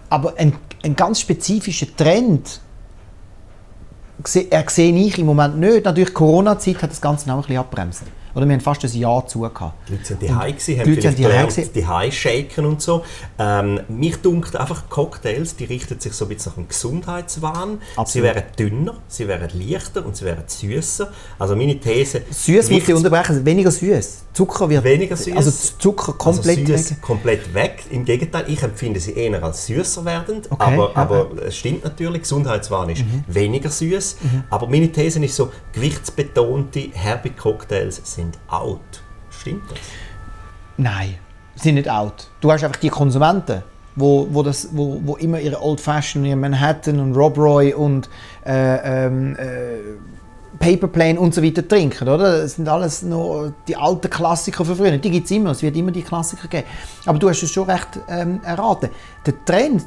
Aber 0.09 0.35
ein, 0.39 0.53
ein 0.85 0.97
ganz 0.97 1.21
spezifischer 1.21 1.87
Trend 1.97 2.61
sehe 4.25 4.47
ich 4.97 5.19
im 5.19 5.27
Moment 5.27 5.59
nicht. 5.59 5.85
Natürlich, 5.85 6.15
Corona-Zeit 6.15 6.83
hat 6.83 6.91
das 6.91 7.01
Ganze 7.01 7.31
auch 7.33 7.37
ein 7.37 7.43
bisschen 7.43 7.59
abbremst. 7.59 8.03
Oder 8.37 8.47
wir 8.47 8.53
haben 8.53 8.61
fast 8.61 8.85
ein 8.85 8.93
Jahr 8.93 9.27
zu. 9.27 9.39
Die 9.39 9.93
Leute 9.93 10.05
sind 10.05 10.21
die 10.21 10.31
Hause, 10.31 10.53
gewesen, 10.53 10.81
haben 10.81 11.51
vielleicht 11.51 11.75
die 11.75 11.87
Hause 11.87 12.13
shaken 12.13 12.67
und 12.67 12.83
so. 12.83 13.03
Ähm, 13.39 13.81
mich 13.89 14.17
dunkt 14.17 14.55
einfach 14.55 14.91
Cocktails, 14.91 15.57
die 15.57 15.65
richten 15.65 15.99
sich 15.99 16.13
so 16.13 16.27
ein 16.27 16.29
bisschen 16.29 16.51
nach 16.51 16.57
dem 16.57 16.69
Gesundheitswahn. 16.69 17.81
Absolut. 17.97 18.09
Sie 18.09 18.23
wären 18.23 18.43
dünner, 18.59 18.95
sie 19.09 19.27
wären 19.27 19.49
leichter 19.55 20.05
und 20.05 20.17
sie 20.17 20.27
wären 20.27 20.45
süßer. 20.47 21.11
Also 21.39 21.57
meine 21.57 21.81
These... 21.81 22.23
Süß 22.29 22.71
möchte 22.71 22.93
ich 22.93 22.97
unterbrechen, 22.99 23.43
weniger 23.43 23.71
süß. 23.71 24.25
Zucker 24.35 24.69
wird... 24.69 24.85
Weniger 24.85 25.17
süß. 25.17 25.35
Also 25.35 25.51
Zucker 25.79 26.13
komplett 26.13 26.71
also 26.71 26.91
weg. 26.91 27.01
komplett 27.01 27.55
weg. 27.55 27.85
Im 27.89 28.05
Gegenteil, 28.05 28.45
ich 28.49 28.63
empfinde 28.63 29.01
sie 29.01 29.13
eher 29.13 29.43
als 29.43 29.65
süßer 29.65 30.05
werdend. 30.05 30.53
Okay, 30.53 30.63
aber, 30.63 30.91
ja, 30.91 30.97
aber 30.97 31.31
es 31.47 31.57
stimmt 31.57 31.85
natürlich, 31.85 32.21
Gesundheitswahn 32.21 32.91
ist 32.91 33.01
mhm. 33.01 33.25
weniger 33.29 33.71
süß. 33.71 34.17
Mhm. 34.21 34.45
Aber 34.51 34.67
meine 34.67 34.93
These 34.93 35.25
ist 35.25 35.37
so, 35.37 35.51
gewichtsbetonte, 35.73 36.91
herbe 36.93 37.31
Cocktails 37.31 38.03
sind 38.05 38.26
sind 38.27 38.39
out. 38.49 38.81
Stimmt 39.31 39.71
das? 39.71 39.79
Nein, 40.77 41.17
sind 41.55 41.77
nicht 41.77 41.91
out. 41.91 42.29
Du 42.41 42.51
hast 42.51 42.65
einfach 42.65 42.81
die 42.81 42.89
Konsumenten, 42.89 43.63
wo, 43.95 44.29
wo, 44.31 44.43
das, 44.43 44.69
wo, 44.73 45.01
wo 45.05 45.17
immer 45.17 45.41
ihre 45.41 45.63
Old 45.63 45.81
Fashioned, 45.81 46.27
ihre 46.27 46.37
Manhattan 46.37 47.01
und 47.01 47.15
Rob 47.15 47.39
Roy 47.39 47.73
und 47.73 48.09
äh, 48.45 49.07
ähm, 49.07 49.37
äh, 49.37 50.59
Paper 50.59 50.89
Plane 50.89 51.21
und 51.21 51.35
so 51.35 51.43
weiter 51.43 51.67
trinken, 51.67 52.09
oder? 52.09 52.43
Das 52.43 52.55
sind 52.55 52.69
alles 52.69 53.03
noch 53.03 53.53
die 53.69 53.77
alten 53.77 54.09
Klassiker 54.09 54.65
von 54.65 54.77
früher. 54.77 54.97
Die 54.97 55.11
gibt 55.11 55.27
es 55.27 55.31
immer, 55.31 55.51
es 55.51 55.63
wird 55.63 55.77
immer 55.77 55.91
die 55.91 56.03
Klassiker 56.03 56.49
geben. 56.49 56.67
Aber 57.05 57.19
du 57.19 57.29
hast 57.29 57.43
es 57.43 57.51
schon 57.51 57.69
recht 57.69 58.01
ähm, 58.09 58.41
erraten. 58.43 58.89
Der 59.27 59.45
Trend, 59.45 59.85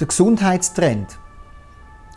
der 0.00 0.06
Gesundheitstrend, 0.06 1.18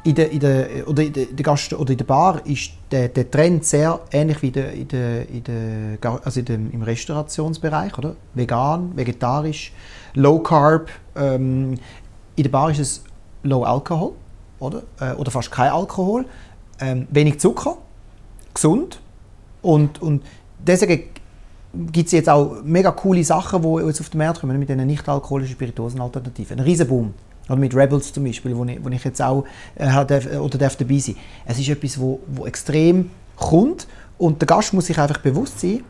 in 0.05 0.13
der, 0.13 0.31
in 0.31 0.39
der, 0.39 0.87
oder 0.87 1.03
in 1.03 1.13
der, 1.13 1.43
Gast 1.43 1.73
oder 1.73 1.91
in 1.91 1.97
der 1.97 2.05
Bar 2.05 2.45
ist 2.45 2.71
der, 2.91 3.07
der 3.09 3.29
Trend 3.29 3.65
sehr 3.65 3.99
ähnlich 4.11 4.39
wie 4.43 4.51
der, 4.51 4.71
in 4.71 4.87
der, 4.87 5.27
in 5.27 5.43
der, 5.43 6.21
also 6.23 6.39
in 6.39 6.45
dem, 6.45 6.71
im 6.71 6.83
Restaurationsbereich. 6.83 7.97
Oder? 7.97 8.15
Vegan, 8.35 8.95
vegetarisch, 8.95 9.73
Low 10.13 10.39
Carb. 10.39 10.89
Ähm, 11.15 11.73
in 12.35 12.43
der 12.43 12.51
Bar 12.51 12.69
ist 12.69 12.79
es 12.79 13.03
Low 13.41 13.63
Alcohol 13.63 14.11
oder, 14.59 14.83
äh, 14.99 15.13
oder 15.13 15.31
fast 15.31 15.49
kein 15.51 15.71
Alkohol. 15.71 16.25
Ähm, 16.79 17.07
wenig 17.09 17.39
Zucker, 17.39 17.77
gesund. 18.53 19.01
Und, 19.63 20.03
und 20.03 20.23
deswegen 20.59 21.05
gibt 21.91 22.05
es 22.05 22.11
jetzt 22.11 22.29
auch 22.29 22.57
mega 22.63 22.91
coole 22.91 23.23
Sachen, 23.23 23.63
die 23.63 23.87
jetzt 23.87 24.01
auf 24.01 24.09
den 24.09 24.19
Markt 24.19 24.39
kommen 24.39 24.59
mit 24.59 24.69
diesen 24.69 24.85
nicht-alkoholischen 24.85 25.53
Spirituosenalternativen. 25.53 26.59
Ein 26.59 26.63
Riesenboom. 26.63 27.15
Oder 27.47 27.57
mit 27.57 27.75
Rebels 27.75 28.11
zum 28.11 28.23
Beispiel, 28.23 28.55
wo 28.55 28.65
ich, 28.65 28.83
wo 28.83 28.89
ich 28.89 29.03
jetzt 29.03 29.21
auch 29.21 29.45
äh, 29.75 29.85
darf, 30.05 30.25
oder 30.39 30.57
darf 30.57 30.75
dabei 30.75 30.97
sein 30.97 31.15
Es 31.45 31.59
ist 31.59 31.69
etwas, 31.69 31.99
wo, 31.99 32.19
wo 32.27 32.45
extrem 32.45 33.11
kommt 33.35 33.87
und 34.17 34.41
der 34.41 34.47
Gast 34.47 34.73
muss 34.73 34.87
sich 34.87 34.97
einfach 34.97 35.19
bewusst 35.19 35.59
sein, 35.59 35.83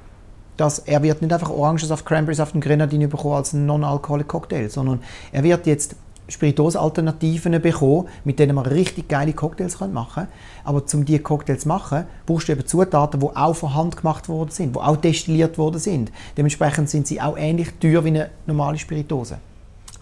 dass 0.58 0.80
er 0.80 1.04
wird 1.04 1.22
nicht 1.22 1.34
einfach 1.34 1.50
Orangensaft, 1.50 2.06
Cranberrysaft 2.06 2.56
und 2.56 2.62
Grenadine 2.62 3.08
bekommen 3.08 3.36
als 3.36 3.54
non-alcoholic 3.54 4.28
Cocktail, 4.28 4.70
sondern 4.70 5.02
er 5.32 5.44
wird 5.44 5.68
jetzt 5.68 5.96
Spirituosalternativen 6.28 7.62
bekommen, 7.62 8.08
mit 8.24 8.40
denen 8.40 8.56
man 8.56 8.66
richtig 8.66 9.08
geile 9.08 9.34
Cocktails 9.34 9.80
machen 9.80 10.24
kann. 10.24 10.28
Aber 10.64 10.84
um 10.94 11.06
diese 11.06 11.20
Cocktails 11.20 11.64
zu 11.64 11.68
machen, 11.68 12.06
brauchst 12.26 12.48
du 12.48 12.54
eben 12.54 12.66
Zutaten, 12.66 13.20
die 13.20 13.28
auch 13.28 13.54
von 13.54 13.76
Hand 13.76 13.98
gemacht 13.98 14.28
worden 14.28 14.50
sind, 14.50 14.76
die 14.76 14.80
auch 14.80 14.98
destilliert 14.98 15.58
worden 15.58 15.80
sind. 15.80 16.12
Dementsprechend 16.36 16.90
sind 16.90 17.06
sie 17.06 17.22
auch 17.22 17.38
ähnlich 17.38 17.70
teuer 17.80 18.04
wie 18.04 18.10
eine 18.10 18.30
normale 18.48 18.78
Spirituose. 18.78 19.38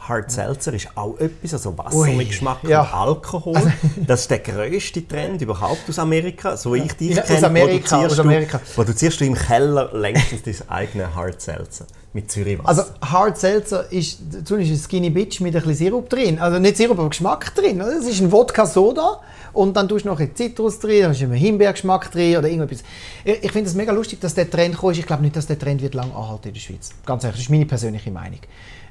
Hard 0.07 0.31
Seltzer 0.31 0.73
ist 0.73 0.89
auch 0.95 1.17
etwas, 1.17 1.53
also 1.53 1.77
Wasser 1.77 1.95
Ui, 1.97 2.13
mit 2.15 2.29
Geschmack 2.29 2.59
ja. 2.63 2.81
und 2.81 2.93
Alkohol. 2.93 3.55
Also- 3.55 3.71
das 4.07 4.21
ist 4.21 4.31
der 4.31 4.39
grösste 4.39 5.07
Trend 5.07 5.41
überhaupt 5.41 5.87
aus 5.87 5.99
Amerika, 5.99 6.57
so 6.57 6.75
ich 6.75 6.93
dich 6.93 7.15
ja, 7.15 7.21
kenne. 7.21 7.37
Aus 7.37 7.43
Amerika, 7.43 7.97
produzierst, 7.97 8.13
aus 8.13 8.19
Amerika. 8.19 8.57
Du, 8.57 8.73
produzierst 8.73 9.21
du 9.21 9.25
im 9.25 9.35
Keller 9.35 9.89
längstens 9.93 10.41
dein 10.43 10.69
eigenes 10.69 11.15
Hard 11.15 11.41
Seltzer 11.41 11.85
mit 12.13 12.32
Zürichwasser. 12.32 12.67
Also 12.67 12.84
Hard 13.02 13.38
Seltzer 13.38 13.91
ist 13.91 14.19
zum 14.45 14.58
Beispiel 14.58 14.78
Skinny 14.78 15.10
Bitch 15.10 15.41
mit 15.41 15.56
ein 15.56 15.62
bisschen 15.62 15.76
Sirup 15.76 16.10
drin, 16.10 16.39
also 16.39 16.60
nicht 16.60 16.78
Sirup, 16.78 16.99
aber 16.99 17.10
Geschmack 17.10 17.54
drin. 17.56 17.82
Es 17.82 18.06
ist 18.06 18.21
ein 18.21 18.32
Wodka 18.32 18.65
Soda 18.65 19.19
und 19.52 19.76
dann 19.76 19.88
tust 19.88 20.06
du 20.06 20.10
noch 20.10 20.19
ein 20.19 20.36
Zitrus 20.36 20.80
drin, 20.80 21.02
dann 21.02 21.12
hast 21.12 21.21
du 21.21 21.26
einen 21.26 21.34
Himbeergeschmack 21.34 22.12
drin 22.12 22.38
oder 22.38 22.47
irgendetwas. 22.47 22.84
Ich, 23.23 23.52
finde 23.52 23.69
es 23.69 23.76
mega 23.76 23.91
lustig, 23.91 24.19
dass 24.19 24.36
der 24.36 24.49
Trend 24.49 24.78
kommt. 24.78 24.97
Ich 24.97 25.06
glaube 25.06 25.23
nicht, 25.23 25.36
dass 25.36 25.47
der 25.47 25.58
Trend 25.58 25.82
wird 25.82 25.93
lang 25.93 26.12
anhalten 26.12 26.49
in 26.49 26.54
der 26.54 26.62
Schweiz. 26.62 26.91
Ganz 27.06 27.23
ehrlich, 27.23 27.38
das 27.38 27.45
ist 27.45 27.49
meine 27.49 27.65
persönliche 27.65 28.12
Meinung 28.12 28.39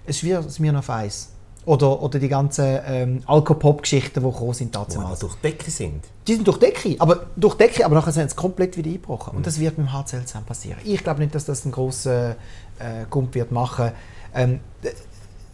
es 0.06 0.22
wird 0.22 0.46
es 0.46 0.58
mir 0.58 0.72
noch 0.72 0.88
Eis. 0.88 1.30
Oder, 1.64 2.02
oder 2.02 2.18
die 2.18 2.28
ganzen 2.28 2.80
ähm, 2.86 3.22
Alkopop-Geschichten, 3.26 4.20
die 4.20 4.30
gekommen 4.30 4.52
sind 4.52 4.74
damals. 4.74 5.20
Die 5.20 5.26
durch 5.26 5.36
Decke 5.36 5.70
sind? 5.70 6.04
Die 6.26 6.34
sind 6.34 6.46
durch 6.46 6.58
Decke, 6.58 6.96
aber, 6.98 7.26
durch 7.36 7.54
Decke, 7.54 7.84
aber 7.84 7.94
nachher 7.94 8.12
sind 8.12 8.30
sie 8.30 8.36
komplett 8.36 8.76
wieder 8.76 8.88
eingebrochen. 8.88 9.32
Mhm. 9.32 9.36
Und 9.38 9.46
das 9.46 9.60
wird 9.60 9.78
mit 9.78 9.86
dem 9.86 9.92
HCL 9.92 10.24
zusammen 10.24 10.46
passieren. 10.46 10.78
Ich 10.84 11.04
glaube 11.04 11.20
nicht, 11.20 11.34
dass 11.34 11.44
das 11.44 11.64
einen 11.64 11.72
grossen 11.72 12.34
äh, 12.80 13.04
Gump 13.08 13.34
wird 13.36 13.52
machen. 13.52 13.92
Ähm, 14.34 14.58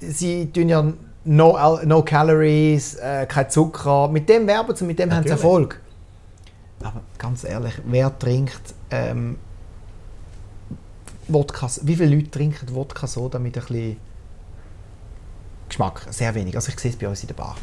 sie 0.01 0.47
tun 0.51 0.71
ja 0.71 0.83
no, 1.25 1.79
no 1.85 2.03
Calories, 2.03 2.95
äh, 2.95 3.27
kein 3.27 3.51
Zucker. 3.51 4.09
Mit 4.09 4.29
dem 4.31 4.47
werben 4.47 4.75
sie, 4.75 4.85
mit 4.85 4.99
dem 4.99 5.11
Natürlich. 5.11 5.33
haben 5.33 5.39
sie 5.39 5.45
Erfolg. 5.45 5.81
Aber 6.83 7.03
ganz 7.19 7.45
ehrlich, 7.45 7.75
wer 7.85 8.17
trinkt 8.19 8.75
ähm, 8.91 9.37
Wodka, 11.27 11.69
wie 11.83 11.97
viele 11.97 12.15
Leute 12.15 12.31
trinken 12.31 12.75
Wodka 12.75 13.07
Soda 13.07 13.39
mit 13.39 13.57
ein 13.59 13.65
bisschen 13.65 13.97
Geschmack? 15.69 16.07
Sehr 16.11 16.35
wenig. 16.35 16.55
Also 16.55 16.71
ich 16.71 16.79
sehe 16.81 16.91
es 16.91 16.97
bei 16.97 17.09
uns 17.09 17.21
in 17.23 17.29
der 17.29 17.35
Bar. 17.35 17.57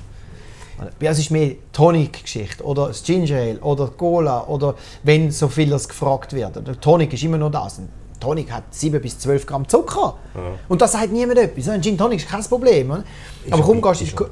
Bei 1.00 1.10
uns 1.10 1.20
ist 1.20 1.32
mehr 1.32 1.56
Tonic-Geschichte 1.72 2.64
oder 2.64 2.88
das 2.88 3.04
Ginger 3.04 3.38
Ale 3.38 3.60
oder 3.60 3.88
Cola 3.88 4.44
oder 4.48 4.76
wenn 5.04 5.32
so 5.32 5.48
vieles 5.48 5.88
gefragt 5.88 6.34
wird. 6.34 6.56
Der 6.68 6.80
Tonic 6.80 7.14
ist 7.14 7.24
immer 7.24 7.38
noch 7.38 7.52
das. 7.52 7.80
Ein 7.80 7.90
Tonic 8.20 8.52
hat 8.52 8.64
7 8.72 9.02
bis 9.02 9.18
12 9.20 9.46
Gramm 9.46 9.68
Zucker. 9.68 10.18
Ja. 10.36 10.42
Und 10.68 10.82
das 10.82 10.92
sagt 10.92 11.12
niemand 11.12 11.40
etwas. 11.40 11.70
Ein 11.70 11.82
Gin 11.82 11.98
Tonic 11.98 12.20
ist 12.20 12.30
kein 12.30 12.44
Problem. 12.44 12.92
Oder? 12.92 13.04
Aber 13.52 13.64
komm, 13.64 13.82
gehst 13.82 14.02
du... 14.02 14.26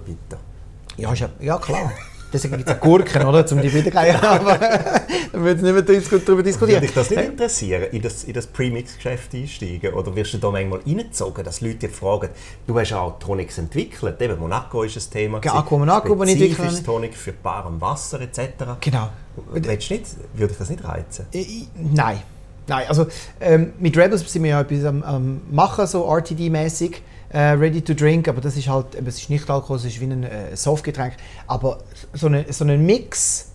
Ja, 0.98 1.14
ja, 1.40 1.58
klar. 1.58 1.92
Deswegen 2.34 2.58
gibt 2.58 2.70
es 2.70 2.80
Gurken, 2.80 3.26
oder? 3.26 3.46
Um 3.52 3.62
die 3.62 3.72
wiederkriegen. 3.72 4.16
Aber 4.22 4.58
dann 4.58 5.44
würden 5.44 5.96
nicht 5.96 6.12
mehr 6.12 6.20
darüber 6.20 6.44
diskutieren. 6.44 6.82
Würde 6.82 6.88
dich 6.88 6.96
das 6.96 7.10
nicht 7.12 7.24
interessieren, 7.24 7.84
in 7.92 8.02
das, 8.02 8.24
in 8.24 8.34
das 8.34 8.48
Premix-Geschäft 8.48 9.34
einsteigen? 9.36 9.94
Oder 9.94 10.16
wirst 10.16 10.34
du 10.34 10.40
da 10.40 10.50
manchmal 10.50 10.80
reingezogen, 10.80 11.44
dass 11.44 11.62
Leute 11.62 11.88
dich 11.88 11.92
fragen, 11.92 12.30
du 12.66 12.80
hast 12.80 12.94
auch 12.94 13.20
Tonics 13.20 13.60
entwickelt, 13.60 14.20
eben 14.22 14.40
Monaco 14.40 14.84
ist 14.84 14.98
ein 14.98 15.12
Thema. 15.12 15.40
Ja, 15.44 15.54
Aqua 15.56 15.78
Monaco, 15.78 16.18
wo 16.18 16.24
ich 16.24 16.32
entwickelt 16.32 16.84
Tonic 16.84 17.16
für 17.16 17.34
Bar 17.34 17.68
und 17.68 17.80
Wasser 17.80 18.20
etc. 18.22 18.40
Genau. 18.80 19.10
Willst 19.52 19.90
nicht, 19.90 20.06
würde 20.34 20.50
dich 20.50 20.58
das 20.58 20.70
nicht 20.70 20.84
reizen? 20.84 21.28
Ich, 21.32 21.68
nein. 21.76 22.22
Nein, 22.66 22.88
also 22.88 23.08
ähm, 23.42 23.74
mit 23.80 23.98
Rebels 23.98 24.32
sind 24.32 24.44
wir 24.44 24.52
ja 24.52 24.62
etwas 24.62 24.86
am, 24.86 25.04
am 25.04 25.42
machen, 25.52 25.86
so 25.86 26.08
RTD-mäßig 26.08 26.92
äh, 26.92 27.00
ready 27.40 27.82
to 27.82 27.94
drink, 27.94 28.28
aber 28.28 28.42
das 28.42 28.56
ist 28.56 28.68
halt, 28.68 28.96
es 28.96 29.20
ist 29.20 29.30
nicht 29.30 29.50
Alkohol, 29.50 29.78
es 29.78 29.86
ist 29.86 30.00
wie 30.00 30.06
ein 30.06 30.24
äh, 30.24 30.56
Softgetränk. 30.56 31.14
Aber 31.48 31.80
so, 32.14 32.28
eine, 32.28 32.46
so 32.52 32.64
ein 32.64 32.86
Mix 32.86 33.52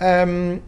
ähm, 0.00 0.60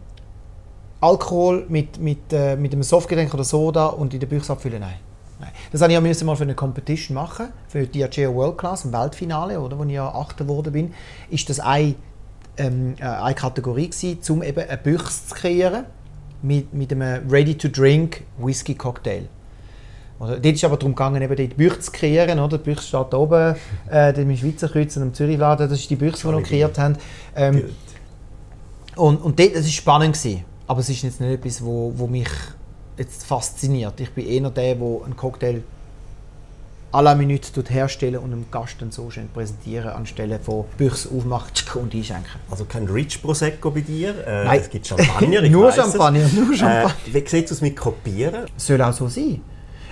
Alkohol 1.01 1.65
mit, 1.69 1.99
mit, 1.99 2.31
äh, 2.31 2.55
mit 2.55 2.73
einem 2.73 2.83
Softgetränk 2.83 3.33
oder 3.33 3.43
Soda 3.43 3.87
und 3.87 4.13
in 4.13 4.19
der 4.19 4.27
Büchse 4.27 4.53
abfüllen, 4.53 4.79
nein. 4.79 4.95
nein. 5.39 5.51
Das 5.71 5.81
habe 5.81 5.93
ich 5.93 5.99
ja 5.99 6.25
mal 6.25 6.35
für 6.35 6.43
eine 6.43 6.55
Competition 6.55 7.15
machen, 7.15 7.49
für 7.67 7.85
die 7.85 7.99
Diageo 7.99 8.33
World 8.33 8.57
Class, 8.57 8.85
im 8.85 8.93
Weltfinale, 8.93 9.59
oder, 9.59 9.77
wo 9.77 9.83
ich 9.83 9.91
ja 9.91 10.07
Achter 10.07 10.45
geworden 10.45 10.73
bin, 10.73 10.93
ist 11.29 11.49
das 11.49 11.59
eine, 11.59 11.95
ähm, 12.57 12.95
äh, 12.99 13.03
eine 13.03 13.35
Kategorie 13.35 13.89
gewesen, 13.89 14.19
um 14.29 14.41
eben 14.41 14.67
eine 14.67 14.77
Büchse 14.77 15.27
zu 15.27 15.35
kreieren 15.35 15.85
mit, 16.41 16.73
mit 16.73 16.91
einem 16.91 17.29
Ready-to-Drink 17.29 18.23
Whisky-Cocktail. 18.39 19.27
Oder, 20.19 20.39
dort 20.39 20.55
ist 20.55 20.63
aber 20.63 20.77
darum 20.77 20.93
gegangen, 20.93 21.21
eben 21.21 21.35
die 21.35 21.47
Bücher 21.47 21.79
zu 21.79 21.91
kreieren. 21.91 22.39
Oder? 22.39 22.57
Die 22.57 22.63
Bücher 22.63 22.81
steht 22.81 23.07
da 23.11 23.17
oben, 23.17 23.55
äh, 23.91 24.21
im 24.21 24.37
Schweizer 24.37 24.69
Kreuz 24.69 24.95
und 24.97 25.03
im 25.03 25.13
Zürichladen. 25.13 25.69
Das 25.69 25.79
ist 25.79 25.89
die 25.89 25.95
Bücher, 25.95 26.17
die 26.17 26.35
wir 26.35 26.43
kreiert 26.43 26.77
haben. 26.77 26.97
Ähm, 27.35 27.63
und 28.95 29.21
und 29.21 29.39
dort, 29.39 29.55
das 29.55 29.65
war 29.65 29.71
spannend. 29.71 30.15
Gewesen. 30.15 30.45
Aber 30.67 30.79
es 30.79 30.89
ist 30.89 31.03
jetzt 31.03 31.21
nicht 31.21 31.31
etwas, 31.31 31.63
wo, 31.63 31.93
wo 31.95 32.07
mich 32.07 32.29
jetzt 32.97 33.25
fasziniert. 33.25 33.99
Ich 33.99 34.11
bin 34.11 34.25
eher 34.25 34.49
der, 34.49 34.75
der 34.75 35.03
einen 35.03 35.15
Cocktail 35.15 35.61
à 36.95 37.01
la 37.01 37.13
Minute 37.13 37.61
herstellen 37.67 38.17
und 38.19 38.31
einem 38.31 38.45
Gast 38.49 38.77
dann 38.79 38.89
so 38.89 39.11
schön 39.11 39.27
präsentieren, 39.27 39.89
anstelle 39.89 40.39
von 40.39 40.63
Büchs 40.77 41.05
aufmacht 41.05 41.75
und 41.75 41.93
einschenken. 41.93 42.39
Also 42.49 42.63
kein 42.63 42.85
Rich 42.85 43.21
Prosecco 43.21 43.69
bei 43.69 43.81
dir? 43.81 44.25
Äh, 44.25 44.45
Nein. 44.45 44.59
Es 44.61 44.69
gibt 44.69 44.87
Champagner, 44.87 45.41
nur 45.49 45.73
Champagner, 45.73 46.25
nur 46.33 46.55
Champagner. 46.55 46.95
Äh, 47.07 47.13
wie 47.13 47.27
sieht 47.27 47.51
es 47.51 47.59
mit 47.59 47.75
Kopieren? 47.75 48.45
Soll 48.55 48.81
auch 48.81 48.93
so 48.93 49.09
sein. 49.09 49.41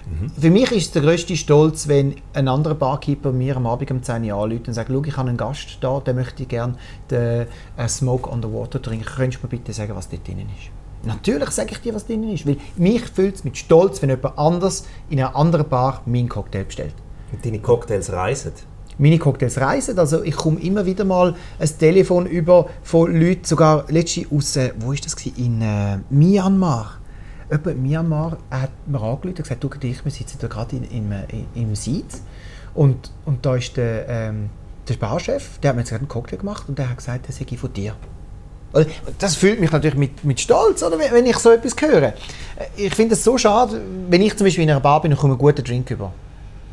Mhm. 0.10 0.30
Für 0.30 0.50
mich 0.50 0.72
ist 0.72 0.86
es 0.86 0.92
der 0.92 1.02
grösste 1.02 1.36
Stolz, 1.36 1.88
wenn 1.88 2.16
ein 2.34 2.48
anderer 2.48 2.76
Barkeeper 2.76 3.32
mir 3.32 3.56
am 3.56 3.68
Abend 3.68 3.92
um 3.92 4.04
10 4.04 4.24
Uhr 4.24 4.44
anruft 4.44 4.68
und 4.68 4.74
sagt, 4.74 4.90
schau, 4.92 5.04
ich 5.04 5.18
habe 5.18 5.30
einen 5.30 5.38
Gast 5.38 5.78
da, 5.82 6.00
der 6.00 6.14
möchte 6.14 6.46
gerne 6.46 6.76
den 7.10 7.48
äh, 7.78 7.88
Smoke 7.88 8.30
on 8.30 8.42
the 8.42 8.52
Water 8.52 8.82
trinken. 8.82 9.06
Könntest 9.06 9.42
du 9.42 9.48
mir 9.48 9.52
bitte 9.52 9.74
sagen, 9.74 9.96
was 9.96 10.10
dort 10.10 10.28
drin 10.28 10.40
ist? 10.40 10.72
Natürlich 11.06 11.50
sage 11.50 11.72
ich 11.72 11.80
dir, 11.80 11.94
was 11.94 12.06
drin 12.06 12.24
ist, 12.32 12.48
weil 12.48 12.58
mich 12.78 13.02
fühlt 13.02 13.36
es 13.36 13.44
mit 13.44 13.58
Stolz, 13.58 14.02
wenn 14.02 14.10
jemand 14.10 14.38
anders 14.38 14.86
in 15.10 15.20
einer 15.20 15.36
anderen 15.36 15.68
Bar 15.68 16.02
meinen 16.06 16.30
Cocktail 16.30 16.64
bestellt. 16.64 16.96
Und 17.32 17.46
deine 17.46 17.60
Cocktails 17.60 18.12
reisen? 18.12 18.54
Meine 18.98 19.18
Cocktails 19.18 19.60
reisen, 19.60 19.98
also 19.98 20.24
ich 20.24 20.36
komme 20.36 20.60
immer 20.62 20.86
wieder 20.86 21.04
mal 21.04 21.36
ein 21.60 21.70
Telefon 21.80 22.28
über 22.28 22.68
von 22.84 23.12
Leuten, 23.20 23.44
sogar 23.44 23.86
letztens 23.90 24.32
aus, 24.32 24.58
wo 24.80 24.94
ist 24.94 25.06
das 25.06 25.16
gewesen? 25.16 25.46
in 25.46 25.62
äh, 25.62 25.98
Myanmar 26.10 27.00
jemand 27.50 27.68
in 27.68 27.82
Myanmar 27.82 28.38
hat 28.50 28.72
mir 28.86 29.00
angerufen 29.00 29.30
und 29.30 29.38
gesagt, 29.38 29.64
du 29.64 29.70
ich, 29.82 30.04
wir 30.04 30.12
sitzen 30.12 30.38
da 30.40 30.48
gerade 30.48 30.76
in, 30.76 30.84
im, 30.84 31.14
im 31.56 31.76
Sitz 31.76 32.22
und, 32.74 33.12
und 33.26 33.46
da 33.46 33.56
ist 33.56 33.78
der, 33.78 34.08
ähm, 34.08 34.50
der 34.88 34.96
Barchef, 34.96 35.60
der 35.60 35.70
hat 35.70 35.76
mir 35.76 35.82
jetzt 35.82 35.90
gerade 35.90 36.02
einen 36.02 36.10
Cocktail 36.10 36.38
gemacht 36.38 36.66
und 36.68 36.78
der 36.78 36.90
hat 36.90 36.98
gesagt, 36.98 37.30
das 37.30 37.38
sei 37.38 37.58
von 37.58 37.72
dir. 37.74 37.96
Das 39.20 39.36
fühlt 39.36 39.60
mich 39.60 39.72
natürlich 39.72 39.98
mit, 39.98 40.24
mit 40.24 40.40
Stolz, 40.40 40.82
oder, 40.82 40.98
wenn 40.98 41.26
ich 41.28 41.38
so 41.38 41.52
etwas 41.52 41.76
höre. 41.80 42.14
Ich 42.76 42.96
finde 42.96 43.14
es 43.14 43.24
so 43.24 43.38
schade, 43.38 43.80
wenn 44.10 44.22
ich 44.22 44.36
zum 44.36 44.46
Beispiel 44.46 44.64
in 44.64 44.72
einer 44.72 44.80
Bar 44.80 45.02
bin 45.02 45.12
und 45.12 45.20
komme 45.20 45.34
einen 45.34 45.40
guten 45.40 45.64
Drink 45.64 45.92
über. 45.92 46.12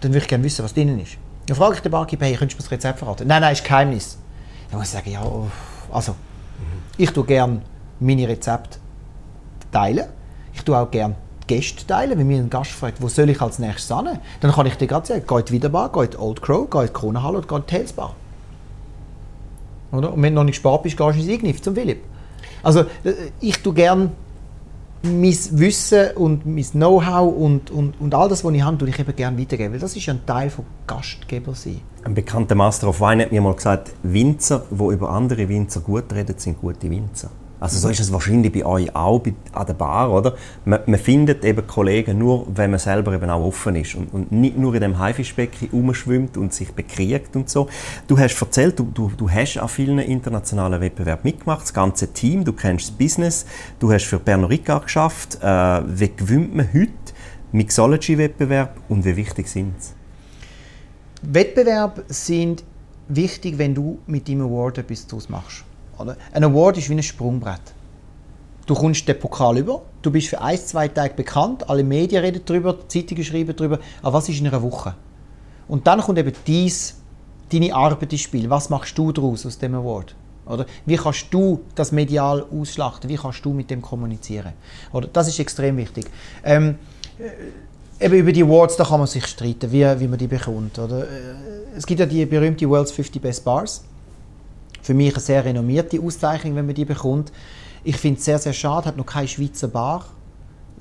Dann 0.00 0.10
würde 0.12 0.22
ich 0.22 0.28
gerne 0.28 0.42
wissen, 0.42 0.64
was 0.64 0.72
drin 0.72 0.98
ist. 0.98 1.18
Dann 1.46 1.56
frage 1.56 1.74
ich 1.74 1.80
den 1.80 1.92
Barkeeper, 1.92 2.24
hey, 2.24 2.36
könntest 2.36 2.58
du 2.58 2.62
mir 2.62 2.68
das 2.68 2.72
Rezept 2.72 2.98
verraten? 3.00 3.28
Nein, 3.28 3.42
nein, 3.42 3.52
ist 3.52 3.64
Geheimnis. 3.64 4.16
Dann 4.70 4.78
muss 4.78 4.88
ich 4.88 4.94
sagen, 4.94 5.10
ja, 5.10 5.22
also, 5.92 6.14
ich 6.96 7.10
tue 7.10 7.24
gerne 7.24 7.60
meine 7.98 8.26
Rezepte 8.26 8.78
teilen 9.70 10.06
ich 10.54 10.62
tue 10.62 10.76
auch 10.76 10.90
gerne 10.90 11.16
Gäste 11.46 11.86
teilen. 11.86 12.18
Wenn 12.18 12.28
mir 12.28 12.38
ein 12.38 12.50
Gast 12.50 12.70
fragt, 12.70 13.02
wo 13.02 13.08
soll 13.08 13.30
ich 13.30 13.40
als 13.40 13.58
nächstes 13.58 13.96
hin, 13.96 14.18
dann 14.40 14.52
kann 14.52 14.66
ich 14.66 14.76
dir 14.76 14.86
gerade 14.86 15.06
sagen, 15.06 15.24
geht 15.26 15.50
Wiederbar, 15.50 15.90
geht 15.90 16.18
Old 16.18 16.40
Crow, 16.42 16.68
geht 16.70 16.94
Kronenhalle 16.94 17.38
oder 17.38 17.46
geht 17.46 17.66
Tales 17.66 17.94
Oder? 19.92 20.12
Und 20.12 20.22
wenn 20.22 20.34
du 20.34 20.40
noch 20.40 20.44
nicht 20.44 20.56
spät 20.56 20.82
bist, 20.82 20.96
gehst 20.96 21.16
du 21.16 21.20
ins 21.20 21.28
Ignif 21.28 21.60
zum 21.60 21.74
Philipp. 21.74 22.04
Also 22.62 22.80
äh, 22.80 23.12
ich 23.40 23.60
tue 23.62 23.74
gerne 23.74 24.10
mein 25.02 25.36
Wissen 25.52 26.10
und 26.16 26.44
mein 26.44 26.64
Know-how 26.64 27.34
und, 27.34 27.70
und, 27.70 28.00
und 28.00 28.14
all 28.14 28.28
das, 28.28 28.44
was 28.44 28.52
ich 28.52 28.62
habe, 28.62 28.78
tue 28.78 28.88
ich 28.88 28.98
eben 28.98 29.16
gerne 29.16 29.38
weitergeben. 29.38 29.72
Weil 29.72 29.80
das 29.80 29.96
ist 29.96 30.08
ein 30.08 30.24
Teil 30.26 30.50
von 30.50 30.64
Gastgeber 30.86 31.54
sein. 31.54 31.80
Ein 32.04 32.14
bekannter 32.14 32.54
Master 32.54 32.88
of 32.88 33.00
Wine 33.00 33.24
hat 33.24 33.32
mir 33.32 33.40
mal 33.40 33.54
gesagt, 33.54 33.92
Winzer, 34.02 34.62
die 34.70 34.92
über 34.92 35.10
andere 35.10 35.48
Winzer 35.48 35.80
gut 35.80 36.12
reden, 36.12 36.34
sind 36.38 36.60
gute 36.60 36.90
Winzer. 36.90 37.30
Also 37.60 37.78
so 37.78 37.90
ist 37.90 38.00
es 38.00 38.10
wahrscheinlich 38.10 38.52
bei 38.52 38.64
euch 38.64 38.96
auch 38.96 39.18
bei, 39.18 39.34
an 39.52 39.66
der 39.66 39.74
Bar, 39.74 40.10
oder? 40.10 40.34
Man, 40.64 40.80
man, 40.86 40.98
findet 40.98 41.44
eben 41.44 41.66
Kollegen 41.66 42.16
nur, 42.16 42.46
wenn 42.54 42.70
man 42.70 42.80
selber 42.80 43.12
eben 43.12 43.28
auch 43.28 43.44
offen 43.44 43.76
ist 43.76 43.94
und, 43.94 44.12
und 44.14 44.32
nicht 44.32 44.56
nur 44.56 44.74
in 44.74 44.80
dem 44.80 44.98
Haifischbecken 44.98 45.68
rumschwimmt 45.70 46.38
und 46.38 46.54
sich 46.54 46.72
bekriegt 46.72 47.36
und 47.36 47.50
so. 47.50 47.68
Du 48.08 48.18
hast 48.18 48.40
erzählt, 48.40 48.78
du, 48.78 48.84
du, 48.94 49.12
du 49.14 49.30
hast 49.30 49.58
an 49.58 49.68
vielen 49.68 49.98
internationalen 49.98 50.80
Wettbewerben 50.80 51.22
mitgemacht, 51.24 51.62
das 51.62 51.74
ganze 51.74 52.12
Team, 52.14 52.44
du 52.44 52.54
kennst 52.54 52.88
das 52.88 52.96
Business, 52.96 53.44
du 53.78 53.92
hast 53.92 54.06
für 54.06 54.18
Pernod 54.18 54.50
Ricard 54.50 54.84
geschafft. 54.84 55.38
Äh, 55.42 55.82
wie 55.86 56.10
gewinnt 56.16 56.56
man 56.56 56.66
heute 56.72 56.92
Mixology-Wettbewerb 57.52 58.76
und 58.88 59.04
wie 59.04 59.16
wichtig 59.16 59.48
sind 59.48 59.74
sie? 59.82 59.92
Wettbewerbe 61.22 62.04
sind 62.08 62.64
wichtig, 63.08 63.58
wenn 63.58 63.74
du 63.74 63.98
mit 64.06 64.28
deinem 64.28 64.42
Award 64.42 64.78
etwas 64.78 65.06
draus 65.06 65.28
machst. 65.28 65.64
Oder? 66.00 66.16
Ein 66.32 66.44
Award 66.44 66.78
ist 66.78 66.88
wie 66.88 66.94
ein 66.94 67.02
Sprungbrett. 67.02 67.60
Du 68.66 68.74
kommst 68.74 69.06
den 69.06 69.18
Pokal 69.18 69.58
über, 69.58 69.82
du 70.00 70.10
bist 70.10 70.28
für 70.28 70.40
ein, 70.40 70.56
zwei 70.56 70.88
Tage 70.88 71.14
bekannt, 71.14 71.68
alle 71.68 71.82
Medien 71.82 72.22
reden 72.22 72.42
darüber, 72.44 72.74
die 72.74 72.88
Zeitungen 72.88 73.24
schreiben 73.24 73.54
darüber, 73.56 73.80
aber 74.00 74.12
was 74.12 74.28
ist 74.28 74.40
in 74.40 74.46
einer 74.46 74.62
Woche? 74.62 74.94
Und 75.68 75.86
dann 75.86 76.00
kommt 76.00 76.18
eben 76.18 76.32
dies, 76.46 76.96
deine 77.52 77.74
Arbeit 77.74 78.12
ins 78.12 78.22
Spiel. 78.22 78.48
Was 78.48 78.70
machst 78.70 78.96
du 78.96 79.12
daraus 79.12 79.44
aus 79.44 79.58
dem 79.58 79.74
Award? 79.74 80.14
Oder? 80.46 80.66
Wie 80.86 80.96
kannst 80.96 81.26
du 81.32 81.60
das 81.74 81.92
medial 81.92 82.44
ausschlachten? 82.50 83.10
Wie 83.10 83.16
kannst 83.16 83.44
du 83.44 83.52
mit 83.52 83.70
dem 83.70 83.82
kommunizieren? 83.82 84.52
Oder? 84.92 85.08
Das 85.12 85.28
ist 85.28 85.38
extrem 85.38 85.76
wichtig. 85.76 86.06
Ähm, 86.44 86.76
äh, 87.18 88.04
eben 88.04 88.14
über 88.14 88.32
die 88.32 88.42
Awards, 88.42 88.76
da 88.76 88.84
kann 88.84 89.00
man 89.00 89.06
sich 89.06 89.26
streiten, 89.26 89.70
wie, 89.70 89.84
wie 90.00 90.08
man 90.08 90.18
die 90.18 90.26
bekommt. 90.26 90.78
Oder? 90.78 91.02
Äh, 91.02 91.76
es 91.76 91.86
gibt 91.86 92.00
ja 92.00 92.06
die 92.06 92.24
berühmte 92.26 92.68
World's 92.68 92.92
50 92.92 93.20
Best 93.20 93.44
Bars 93.44 93.84
für 94.82 94.94
mich 94.94 95.14
eine 95.14 95.20
sehr 95.20 95.44
renommierte 95.44 96.00
Auszeichnung, 96.00 96.56
wenn 96.56 96.66
man 96.66 96.74
die 96.74 96.84
bekommt. 96.84 97.32
Ich 97.84 97.96
finde 97.96 98.18
es 98.18 98.24
sehr, 98.24 98.38
sehr 98.38 98.52
schade, 98.52 98.86
hat 98.86 98.96
noch 98.96 99.06
keine 99.06 99.28
Schweizer 99.28 99.68
Bar 99.68 100.04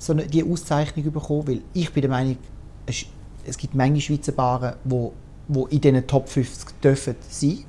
so 0.00 0.14
eine, 0.14 0.26
die 0.26 0.42
Auszeichnung 0.42 1.12
bekommen, 1.12 1.46
weil 1.46 1.60
ich 1.74 1.92
bin 1.92 2.00
der 2.00 2.10
Meinung, 2.10 2.38
es, 2.86 3.04
es 3.44 3.56
gibt 3.56 3.74
Menge 3.74 4.00
Schweizer 4.00 4.32
Baren, 4.32 4.74
wo, 4.84 5.12
wo 5.46 5.66
in 5.66 5.80
diesen 5.80 6.06
Top 6.06 6.28
50 6.28 6.80
dürfen 6.80 7.16
sein. 7.28 7.64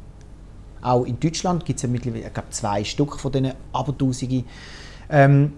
Auch 0.81 1.03
in 1.03 1.19
Deutschland 1.19 1.65
gibt 1.65 1.77
es 1.77 1.83
ja 1.83 1.89
mittlerweile 1.89 2.27
ich 2.27 2.33
glaube, 2.33 2.49
zwei 2.49 2.83
Stück 2.83 3.19
von 3.19 3.31
diesen 3.31 3.51
Abertausenden. 3.73 4.45
Ähm, 5.09 5.53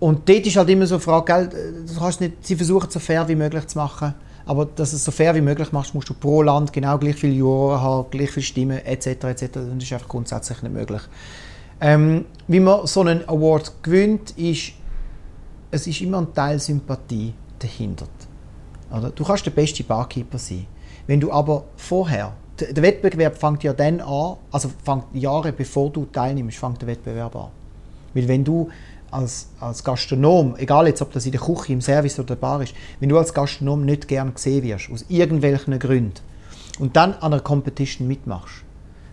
und 0.00 0.28
dort 0.28 0.44
ist 0.44 0.56
halt 0.56 0.68
immer 0.68 0.86
so 0.86 0.96
eine 0.96 1.02
Frage, 1.02 1.48
gell, 1.48 1.84
du 1.86 1.98
kannst 1.98 2.20
nicht, 2.20 2.44
sie 2.44 2.56
versuchen 2.56 2.88
es 2.88 2.94
so 2.94 3.00
fair 3.00 3.26
wie 3.28 3.36
möglich 3.36 3.66
zu 3.68 3.78
machen 3.78 4.14
aber 4.46 4.66
dass 4.66 4.90
du 4.90 4.96
es 4.96 5.04
so 5.04 5.10
fair 5.10 5.34
wie 5.34 5.40
möglich 5.40 5.72
machst, 5.72 5.94
musst 5.94 6.08
du 6.08 6.14
pro 6.14 6.42
Land 6.42 6.72
genau 6.72 6.98
gleich 6.98 7.16
viele 7.16 7.34
Juroren 7.34 7.80
haben, 7.80 8.10
gleich 8.10 8.30
viele 8.30 8.44
Stimmen 8.44 8.78
etc. 8.78 9.06
etc. 9.06 9.48
Das 9.52 9.82
ist 9.82 9.92
einfach 9.92 10.08
grundsätzlich 10.08 10.62
nicht 10.62 10.72
möglich. 10.72 11.02
Ähm, 11.80 12.26
wie 12.48 12.60
man 12.60 12.86
so 12.86 13.00
einen 13.00 13.28
Award 13.28 13.82
gewinnt, 13.82 14.32
ist, 14.32 14.72
es 15.70 15.86
ist 15.86 16.00
immer 16.00 16.18
ein 16.18 16.32
Teil 16.32 16.58
Sympathie 16.58 17.34
dahinter. 17.58 18.06
Oder? 18.96 19.10
Du 19.10 19.24
kannst 19.24 19.46
der 19.46 19.50
beste 19.50 19.82
Barkeeper 19.82 20.38
sein. 20.38 20.66
Wenn 21.06 21.18
du 21.18 21.32
aber 21.32 21.64
vorher, 21.76 22.34
der 22.60 22.82
Wettbewerb 22.82 23.36
fängt 23.36 23.64
ja 23.64 23.72
dann 23.72 24.00
an, 24.00 24.36
also 24.50 24.70
fängt 24.84 25.04
Jahre 25.14 25.52
bevor 25.52 25.90
du 25.90 26.04
teilnimmst, 26.06 26.58
fängt 26.58 26.80
der 26.80 26.88
Wettbewerb 26.88 27.34
an. 27.34 27.48
Weil 28.14 28.28
wenn 28.28 28.44
du 28.44 28.68
als, 29.12 29.48
als 29.60 29.84
Gastronom, 29.84 30.56
egal 30.56 30.86
jetzt 30.88 31.02
ob 31.02 31.12
das 31.12 31.24
in 31.26 31.32
der 31.32 31.40
Küche, 31.40 31.72
im 31.72 31.80
Service 31.80 32.18
oder 32.18 32.28
der 32.28 32.36
Bar 32.36 32.62
ist, 32.62 32.74
wenn 32.98 33.08
du 33.08 33.18
als 33.18 33.32
Gastronom 33.32 33.84
nicht 33.84 34.08
gern 34.08 34.34
gesehen 34.34 34.64
wirst, 34.64 34.90
aus 34.90 35.04
irgendwelchen 35.08 35.78
Gründen, 35.78 36.14
und 36.78 36.96
dann 36.96 37.12
an 37.14 37.32
einer 37.34 37.40
Competition 37.40 38.08
mitmachst, 38.08 38.64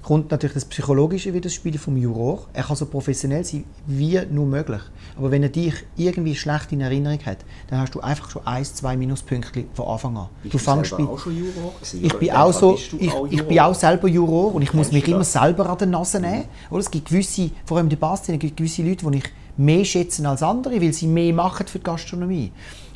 kommt 0.02 0.32
natürlich 0.32 0.56
das 0.56 0.66
Psychologische 0.66 1.34
wieder 1.34 1.44
das 1.44 1.54
Spiel 1.54 1.78
vom 1.78 1.96
Juror. 1.96 2.48
Er 2.54 2.64
kann 2.64 2.76
so 2.76 2.88
professionell 2.88 3.44
sein 3.44 3.66
wie 3.86 4.20
nur 4.32 4.48
möglich. 4.48 4.82
Aber 5.18 5.30
wenn 5.30 5.44
er 5.44 5.50
dich 5.50 5.74
irgendwie 5.98 6.36
schlecht 6.36 6.72
in 6.72 6.82
Erinnerung 6.82 7.20
hat, 7.26 7.40
dann 7.68 7.82
hast 7.82 7.94
du 7.94 8.00
einfach 8.00 8.32
schon 8.32 8.48
ein, 8.48 8.64
zwei 8.66 8.98
Minuspunkte 8.98 9.66
von 9.74 9.88
Anfang 9.88 10.18
an. 10.18 10.30
Bist 10.42 10.54
du 10.56 10.58
fängst 10.58 10.98
bei- 10.98 11.04
auch 11.04 11.20
schon 11.20 11.38
Juror 11.38 11.74
gewesen? 11.76 12.04
ich 12.06 12.14
bin 12.14 12.30
in 12.30 12.34
auch 12.36 12.54
so, 12.54 12.76
ich, 12.98 13.12
auch 13.12 13.28
ich 13.30 13.44
bin 13.46 13.60
auch 13.60 13.76
selber 13.76 14.08
Juror 14.08 14.56
und 14.56 14.64
ich 14.64 14.74
muss 14.74 14.92
mich 14.92 15.08
immer 15.08 15.24
selber 15.26 15.70
an 15.70 15.78
der 15.78 15.88
Nase 15.88 16.20
nehmen. 16.20 16.46
Oder 16.72 16.80
es 16.80 16.90
gibt 16.90 17.10
gewisse, 17.10 17.52
vor 17.66 17.78
allem 17.78 17.86
in 17.88 17.92
der 17.92 17.98
Barszene, 17.98 18.38
gibt 18.40 18.58
gewisse 18.58 18.82
Leute, 18.82 19.06
die 19.12 19.18
ich 19.18 19.26
mehr 19.58 19.86
schätzen 19.86 20.26
als 20.26 20.44
andere, 20.44 20.82
weil 20.82 20.94
sie 20.94 21.08
mehr 21.08 21.34
machen 21.34 21.68
für 21.68 21.80
die 21.80 21.84
Gastronomie. 21.84 22.52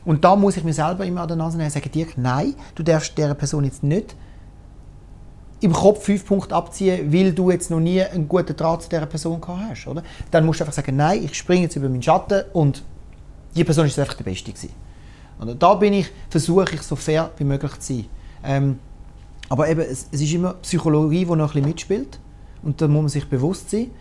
Und 0.05 0.23
da 0.23 0.35
muss 0.35 0.57
ich 0.57 0.63
mir 0.63 0.73
selber 0.73 1.05
immer 1.05 1.21
an 1.21 1.27
der 1.27 1.37
Nase 1.37 1.57
nehmen 1.57 1.67
und 1.67 1.73
sagen, 1.73 1.91
Dirk, 1.91 2.17
nein, 2.17 2.55
du 2.75 2.83
darfst 2.83 3.17
dieser 3.17 3.35
Person 3.35 3.63
jetzt 3.63 3.83
nicht 3.83 4.15
im 5.61 5.71
Kopf 5.71 6.03
fünf 6.03 6.25
Punkte 6.25 6.53
abziehen, 6.53 7.13
weil 7.13 7.31
du 7.31 7.49
jetzt 7.49 7.71
noch 7.71 7.79
nie 7.79 8.01
einen 8.03 8.27
guten 8.27 8.55
Draht 8.55 8.83
zu 8.83 8.89
dieser 8.89 9.05
Person 9.05 9.39
gehabt 9.39 9.61
hast. 9.69 9.87
Oder? 9.87 10.03
Dann 10.29 10.45
musst 10.45 10.59
du 10.59 10.65
einfach 10.65 10.75
sagen, 10.75 10.97
nein, 10.97 11.23
ich 11.23 11.35
springe 11.35 11.63
jetzt 11.63 11.77
über 11.77 11.87
meinen 11.87 12.03
Schatten 12.03 12.43
und 12.51 12.83
die 13.55 13.63
Person 13.63 13.85
ist 13.85 13.97
einfach 13.97 14.15
der 14.15 14.25
Beste 14.25 14.51
gewesen. 14.51 14.71
Und 15.39 15.63
da 15.63 15.73
bin 15.75 15.93
ich, 15.93 16.09
versuche 16.29 16.75
ich 16.75 16.81
so 16.81 16.97
fair 16.97 17.31
wie 17.37 17.45
möglich 17.45 17.79
zu 17.79 17.93
sein. 17.93 18.05
Ähm, 18.43 18.79
aber 19.47 19.69
eben, 19.69 19.81
es, 19.81 20.07
es 20.11 20.21
ist 20.21 20.33
immer 20.33 20.55
Psychologie, 20.55 21.19
die 21.19 21.25
noch 21.25 21.31
ein 21.31 21.47
bisschen 21.47 21.65
mitspielt. 21.65 22.19
Und 22.61 22.81
da 22.81 22.87
muss 22.87 23.01
man 23.01 23.09
sich 23.09 23.29
bewusst 23.29 23.69
sein. 23.69 23.91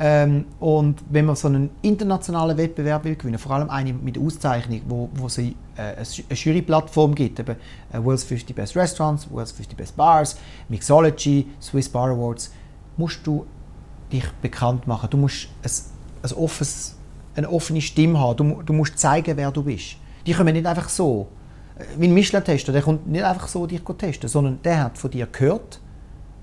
Ähm, 0.00 0.44
und 0.60 1.02
wenn 1.10 1.24
man 1.24 1.34
so 1.34 1.48
einen 1.48 1.70
internationalen 1.82 2.56
Wettbewerb 2.56 3.02
will 3.02 3.16
gewinnen, 3.16 3.38
vor 3.38 3.52
allem 3.52 3.68
einen 3.68 4.02
mit 4.04 4.16
Auszeichnung, 4.16 4.80
wo, 4.86 5.10
wo 5.14 5.26
es 5.26 5.38
äh, 5.38 5.52
eine 5.76 6.04
Juryplattform 6.30 7.16
gibt, 7.16 7.40
eben 7.40 7.56
äh, 7.92 8.04
World's 8.04 8.22
50 8.22 8.54
Best 8.54 8.76
Restaurants, 8.76 9.28
World's 9.28 9.50
50 9.50 9.76
Best 9.76 9.96
Bars, 9.96 10.38
Mixology, 10.68 11.48
Swiss 11.60 11.88
Bar 11.88 12.10
Awards, 12.10 12.52
musst 12.96 13.26
du 13.26 13.44
dich 14.12 14.24
bekannt 14.40 14.86
machen. 14.86 15.10
Du 15.10 15.16
musst 15.16 15.48
ein, 15.64 15.70
ein 16.22 16.36
offenes, 16.36 16.96
eine 17.34 17.50
offene 17.50 17.80
Stimme 17.80 18.20
haben. 18.20 18.36
Du, 18.36 18.62
du 18.62 18.72
musst 18.72 18.96
zeigen, 19.00 19.36
wer 19.36 19.50
du 19.50 19.64
bist. 19.64 19.96
Die 20.24 20.32
kommen 20.32 20.52
nicht 20.52 20.66
einfach 20.66 20.88
so. 20.88 21.26
Äh, 21.76 22.04
ein 22.04 22.14
Michelin-Tester, 22.14 22.70
der 22.70 22.82
kommt 22.82 23.08
nicht 23.08 23.24
einfach 23.24 23.48
so 23.48 23.66
dich 23.66 23.80
testen, 23.80 24.28
sondern 24.28 24.60
der 24.62 24.84
hat 24.84 24.96
von 24.96 25.10
dir 25.10 25.26
gehört 25.26 25.80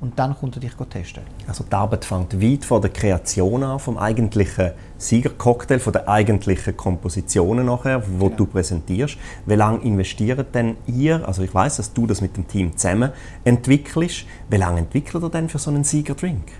und 0.05 0.19
dann 0.19 0.35
kommt 0.35 0.55
er 0.55 0.59
dich 0.59 0.73
testen. 0.89 1.23
Also 1.47 1.63
die 1.63 1.73
Arbeit 1.73 2.05
fängt 2.05 2.39
weit 2.39 2.63
von 2.63 2.79
der 2.79 2.91
Kreation 2.91 3.63
an, 3.63 3.79
vom 3.79 3.97
eigentlichen 3.97 4.71
Siegercocktail, 4.99 5.79
von 5.79 5.93
den 5.93 6.07
eigentlichen 6.07 6.77
Kompositionen 6.77 7.65
nachher, 7.65 8.03
wo 8.19 8.29
du 8.29 8.45
präsentierst. 8.45 9.17
Wie 9.47 9.55
lange 9.55 9.79
investiert 9.79 10.53
denn 10.53 10.77
ihr, 10.85 11.27
also 11.27 11.41
ich 11.41 11.53
weiß, 11.53 11.77
dass 11.77 11.91
du 11.91 12.05
das 12.05 12.21
mit 12.21 12.37
dem 12.37 12.47
Team 12.47 12.77
zusammen 12.77 13.09
entwickelst, 13.43 14.25
wie 14.47 14.57
lange 14.57 14.81
entwickelt 14.81 15.23
ihr 15.23 15.29
denn 15.29 15.49
für 15.49 15.57
so 15.57 15.71
einen 15.71 15.83
Sieger-Drink? 15.83 16.51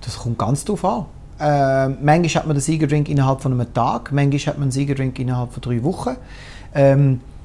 Das 0.00 0.16
kommt 0.16 0.38
ganz 0.38 0.64
drauf 0.64 0.82
an. 0.86 1.04
Äh, 1.38 1.88
manchmal 1.88 2.34
hat 2.42 2.46
man 2.46 2.56
den 2.56 2.62
Siegerdrink 2.62 3.10
innerhalb 3.10 3.42
von 3.42 3.52
einem 3.52 3.72
Tag, 3.74 4.12
manchmal 4.12 4.46
hat 4.46 4.58
man 4.58 4.62
einen 4.62 4.72
Siegerdrink 4.72 5.18
innerhalb 5.18 5.52
von 5.52 5.60
drei 5.60 5.84
Wochen. 5.84 6.16
Ähm, 6.74 7.20
äh, 7.20 7.37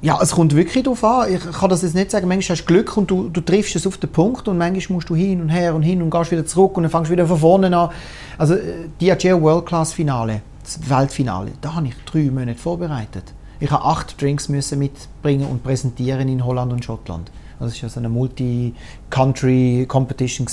ja, 0.00 0.18
es 0.22 0.30
kommt 0.32 0.54
wirklich 0.54 0.84
darauf 0.84 1.02
an. 1.02 1.32
Ich 1.32 1.40
kann 1.40 1.70
das 1.70 1.82
jetzt 1.82 1.94
nicht 1.94 2.12
sagen. 2.12 2.28
Manchmal 2.28 2.56
hast 2.56 2.64
du 2.64 2.72
Glück 2.72 2.96
und 2.96 3.10
du, 3.10 3.28
du 3.28 3.40
triffst 3.40 3.74
es 3.74 3.84
auf 3.86 3.98
den 3.98 4.10
Punkt 4.10 4.46
und 4.46 4.56
manchmal 4.56 4.94
musst 4.94 5.10
du 5.10 5.16
hin 5.16 5.40
und 5.40 5.48
her 5.48 5.74
und 5.74 5.82
hin 5.82 6.00
und 6.02 6.10
gehst 6.10 6.30
wieder 6.30 6.46
zurück 6.46 6.76
und 6.76 6.84
dann 6.84 6.90
fängst 6.90 7.08
du 7.08 7.12
wieder 7.12 7.26
von 7.26 7.38
vorne 7.38 7.76
an. 7.76 7.90
Also 8.36 8.54
äh, 8.54 8.88
Diageo 9.00 9.42
World 9.42 9.66
Class 9.66 9.92
Finale, 9.92 10.42
das 10.62 10.78
Weltfinale, 10.88 11.50
da 11.60 11.74
habe 11.74 11.88
ich 11.88 11.94
drei 12.04 12.30
Monate 12.30 12.54
vorbereitet. 12.54 13.34
Ich 13.60 13.72
habe 13.72 13.84
acht 13.84 14.22
Drinks 14.22 14.48
müssen 14.48 14.78
mitbringen 14.78 15.46
und 15.46 15.64
präsentieren 15.64 16.28
in 16.28 16.44
Holland 16.44 16.72
und 16.72 16.84
Schottland. 16.84 17.32
Also 17.58 17.74
es 17.74 17.82
war 17.82 17.90
so 17.90 17.98
eine 17.98 18.08
Multi-Country-Competition. 18.08 20.46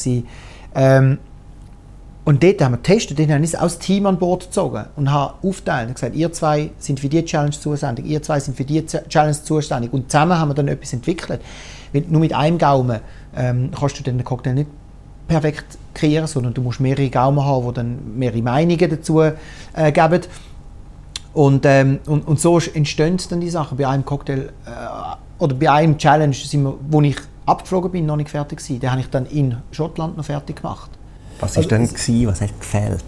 Ähm, 0.73 1.19
und 2.25 2.41
dort 2.41 2.59
haben 2.59 2.73
wir 2.73 2.77
getestet, 2.77 3.19
dort 3.19 3.29
haben 3.29 3.43
wir 3.43 3.59
auch 3.59 3.63
das 3.63 3.77
Team 3.77 4.07
an 4.07 4.17
Bord 4.17 4.45
gezogen 4.45 4.85
und 4.95 5.11
haben 5.11 5.35
aufgeteilt 5.43 5.89
und 5.89 5.93
gesagt, 5.93 6.15
ihr 6.15 6.33
zwei 6.33 6.71
sind 6.79 6.99
für 6.99 7.07
die 7.07 7.23
Challenge 7.23 7.51
zuständig, 7.51 8.07
ihr 8.07 8.21
zwei 8.23 8.39
sind 8.39 8.57
für 8.57 8.63
die 8.63 8.83
Challenge 8.83 9.43
zuständig. 9.43 9.93
Und 9.93 10.11
zusammen 10.11 10.37
haben 10.39 10.49
wir 10.49 10.55
dann 10.55 10.67
etwas 10.67 10.91
entwickelt. 10.93 11.39
Weil 11.93 12.03
nur 12.09 12.19
mit 12.19 12.33
einem 12.33 12.57
Gaumen 12.57 12.99
ähm, 13.37 13.69
kannst 13.79 13.99
du 13.99 14.03
dann 14.03 14.17
den 14.17 14.23
Cocktail 14.23 14.55
nicht 14.55 14.69
perfekt 15.27 15.77
kreieren, 15.93 16.25
sondern 16.25 16.55
du 16.55 16.61
musst 16.63 16.79
mehrere 16.79 17.09
Gaumen 17.11 17.45
haben, 17.45 17.67
die 17.67 17.73
dann 17.75 18.17
mehrere 18.17 18.41
Meinungen 18.41 18.89
dazu 18.89 19.21
äh, 19.21 19.33
geben. 19.91 20.21
Und, 21.33 21.63
ähm, 21.67 21.99
und, 22.07 22.27
und 22.27 22.39
so 22.39 22.57
entstehen 22.57 23.17
dann 23.29 23.39
die 23.39 23.51
Sachen. 23.51 23.77
Bei 23.77 23.87
einem 23.87 24.03
Cocktail 24.03 24.49
äh, 24.65 24.71
oder 25.37 25.53
bei 25.53 25.69
einem 25.69 25.99
Challenge, 25.99 26.33
sind 26.33 26.63
wir, 26.63 26.73
wo 26.89 27.01
ich 27.01 27.17
abgeflogen 27.45 27.91
bin, 27.91 28.07
noch 28.07 28.15
nicht 28.15 28.31
fertig 28.31 28.57
gewesen. 28.57 28.79
Den 28.79 28.89
habe 28.89 29.01
ich 29.01 29.09
dann 29.11 29.27
in 29.27 29.57
Schottland 29.71 30.17
noch 30.17 30.25
fertig 30.25 30.55
gemacht. 30.55 30.89
Was 31.39 31.51
war 31.55 31.57
Also 31.63 31.69
denn, 31.69 31.83
es- 31.83 31.93
gewesen, 31.93 32.27
was 32.27 32.41
hat 32.41 32.59
gefehlt? 32.59 33.03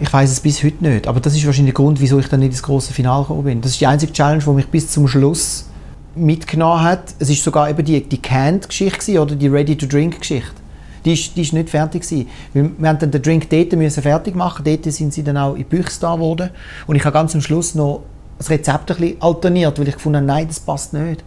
Ich 0.00 0.12
weiß 0.12 0.30
es 0.30 0.40
bis 0.40 0.62
heute 0.62 0.86
nicht, 0.86 1.06
aber 1.08 1.18
das 1.20 1.34
ist 1.34 1.44
wahrscheinlich 1.46 1.74
der 1.74 1.82
Grund, 1.82 2.00
wieso 2.00 2.18
ich 2.18 2.28
dann 2.28 2.40
nicht 2.40 2.50
ins 2.50 2.62
große 2.62 2.92
Finale 2.92 3.22
gekommen 3.22 3.44
bin. 3.44 3.60
Das 3.62 3.70
ist 3.72 3.80
die 3.80 3.86
einzige 3.86 4.12
Challenge, 4.12 4.42
die 4.44 4.50
mich 4.50 4.68
bis 4.68 4.90
zum 4.90 5.08
Schluss 5.08 5.64
mitgenommen 6.14 6.82
hat. 6.82 7.14
Es 7.18 7.30
ist 7.30 7.42
sogar 7.42 7.70
eben 7.70 7.84
die, 7.84 8.02
die 8.06 8.18
Canned-Geschichte 8.20 9.20
oder 9.20 9.34
die 9.34 9.48
Ready-to-Drink-Geschichte. 9.48 10.50
Die 11.04 11.14
ist, 11.14 11.36
die 11.36 11.42
ist 11.42 11.52
nicht 11.52 11.70
fertig 11.70 12.02
gewesen. 12.02 12.28
Weil 12.52 12.70
Wir 12.76 12.88
haben 12.88 12.98
dann 12.98 13.10
den 13.10 13.22
Drink 13.22 13.48
dort 13.48 13.72
müssen 13.72 14.02
fertig 14.02 14.34
machen. 14.34 14.64
Dort 14.64 14.84
sind 14.92 15.14
sie 15.14 15.22
dann 15.22 15.36
auch 15.38 15.52
in 15.52 15.58
die 15.58 15.64
Büchse 15.64 16.00
da 16.00 16.14
geworden. 16.14 16.50
Und 16.86 16.96
ich 16.96 17.04
habe 17.04 17.14
ganz 17.14 17.34
am 17.34 17.40
Schluss 17.40 17.74
noch 17.74 18.02
das 18.36 18.50
Rezept 18.50 18.90
ein 18.90 18.96
bisschen 18.98 19.22
alterniert, 19.22 19.78
weil 19.78 19.88
ich 19.88 19.94
gefunden 19.94 20.16
habe, 20.18 20.26
nein, 20.26 20.48
das 20.48 20.60
passt 20.60 20.92
nicht. 20.92 21.24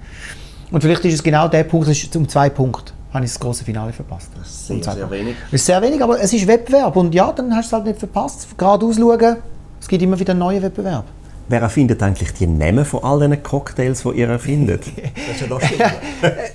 Und 0.72 0.82
vielleicht 0.82 1.04
ist 1.06 1.16
es 1.16 1.24
genau 1.24 1.48
der 1.48 1.64
Punkt, 1.64 1.88
das 1.90 1.98
ist 1.98 2.16
um 2.16 2.28
zwei 2.30 2.50
Punkte, 2.50 2.94
habe 3.14 3.26
ich 3.26 3.32
das 3.32 3.40
große 3.40 3.64
Finale 3.64 3.92
verpasst. 3.94 4.30
Sehr, 4.44 4.76
Um 4.76 4.82
zwei 4.82 4.94
sehr 4.94 5.02
Punkte. 5.06 5.20
wenig. 5.20 5.36
Es 5.48 5.54
ist 5.54 5.66
sehr 5.66 5.82
wenig, 5.82 6.02
aber 6.02 6.20
es 6.22 6.32
ist 6.34 6.48
Wettbewerb. 6.48 6.96
Und 6.96 7.14
ja, 7.14 7.32
dann 7.32 7.54
hast 7.56 7.66
du 7.66 7.68
es 7.68 7.74
halt 7.74 7.86
nicht 7.86 8.00
verpasst. 8.00 8.48
Geradeaus 8.58 8.96
schauen, 8.98 9.38
es 9.80 9.88
gibt 9.88 10.02
immer 10.02 10.20
wieder 10.20 10.32
einen 10.32 10.40
neuen 10.40 10.62
Wettbewerb. 10.62 11.06
Wer 11.50 11.62
erfindet 11.62 12.02
eigentlich 12.02 12.32
die 12.34 12.48
Namen 12.48 12.86
von 12.86 13.04
all 13.04 13.20
diesen 13.20 13.44
Cocktails, 13.44 14.04
die 14.04 14.10
ihr 14.20 14.30
erfindet? 14.30 14.84
Das 15.28 15.36
ist 15.36 15.42
ja 15.42 15.48
lustig. 15.48 15.78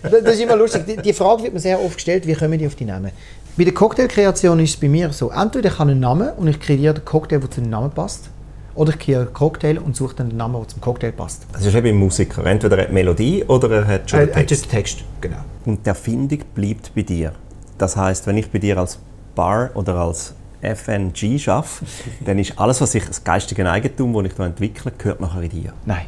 Das 0.03 0.23
das 0.25 0.35
ist 0.35 0.41
immer 0.41 0.57
lustig. 0.57 0.87
Die, 0.87 0.97
die 0.97 1.13
Frage 1.13 1.43
wird 1.43 1.53
mir 1.53 1.61
sehr 1.61 1.83
oft 1.83 1.97
gestellt, 1.97 2.27
wie 2.27 2.33
kommen 2.35 2.59
die 2.59 2.67
auf 2.67 2.75
die 2.75 2.87
Namen? 2.87 3.11
Bei 3.59 3.65
der 3.65 3.75
Cocktailkreation 3.75 4.59
ist 4.61 4.71
es 4.71 4.77
bei 4.77 4.89
mir 4.89 5.13
so, 5.13 5.31
entweder 5.31 5.71
ich 5.71 5.79
habe 5.79 5.91
einen 5.91 6.01
Namen 6.01 6.31
und 6.37 6.47
ich 6.49 6.59
kreiere 6.61 6.95
den 6.95 7.05
Cocktail, 7.05 7.41
der 7.41 7.51
zu 7.51 7.61
dem 7.61 7.71
Namen 7.71 7.91
passt, 7.91 8.31
oder 8.77 8.91
ich 8.91 8.99
kreiere 8.99 9.23
einen 9.23 9.33
Cocktail 9.33 9.79
und 9.79 9.97
suche 9.97 10.15
dann 10.17 10.29
den 10.29 10.37
Namen, 10.39 10.55
der 10.61 10.69
zum 10.69 10.81
Cocktail 10.81 11.13
passt. 11.13 11.47
Das 11.53 11.65
ist 11.65 11.75
eben 11.75 11.89
ein 11.89 11.97
Musiker. 11.97 12.45
Entweder 12.47 12.79
er 12.79 12.85
hat 12.85 12.93
Melodie 12.93 13.45
oder 13.45 13.71
er 13.71 13.87
hat 13.87 14.11
schon 14.11 14.21
Äh, 14.21 14.27
den 14.27 14.31
äh, 14.33 14.35
Text. 14.37 14.51
just 14.51 14.71
Text, 14.71 15.05
genau. 15.21 15.39
Und 15.65 15.85
die 15.85 15.89
Erfindung 15.89 16.41
bleibt 16.55 16.95
bei 16.95 17.03
dir. 17.03 17.33
Das 17.79 17.97
heißt, 17.97 18.27
wenn 18.27 18.37
ich 18.39 18.51
bei 18.51 18.59
dir 18.59 18.79
als 18.79 18.99
Bar 19.35 19.71
oder 19.75 19.97
als 19.97 20.35
FNG 20.63 21.49
arbeite, 21.49 21.69
dann 22.25 22.39
ist 22.39 22.59
alles, 22.59 22.81
was 22.81 22.95
ich, 22.95 23.05
das 23.05 23.23
geistige 23.23 23.69
Eigentum, 23.71 24.13
das 24.15 24.25
ich 24.27 24.35
da 24.35 24.47
entwickle, 24.47 24.93
gehört 24.97 25.21
nachher 25.21 25.43
in 25.43 25.51
dir. 25.51 25.73
Nein. 25.85 26.07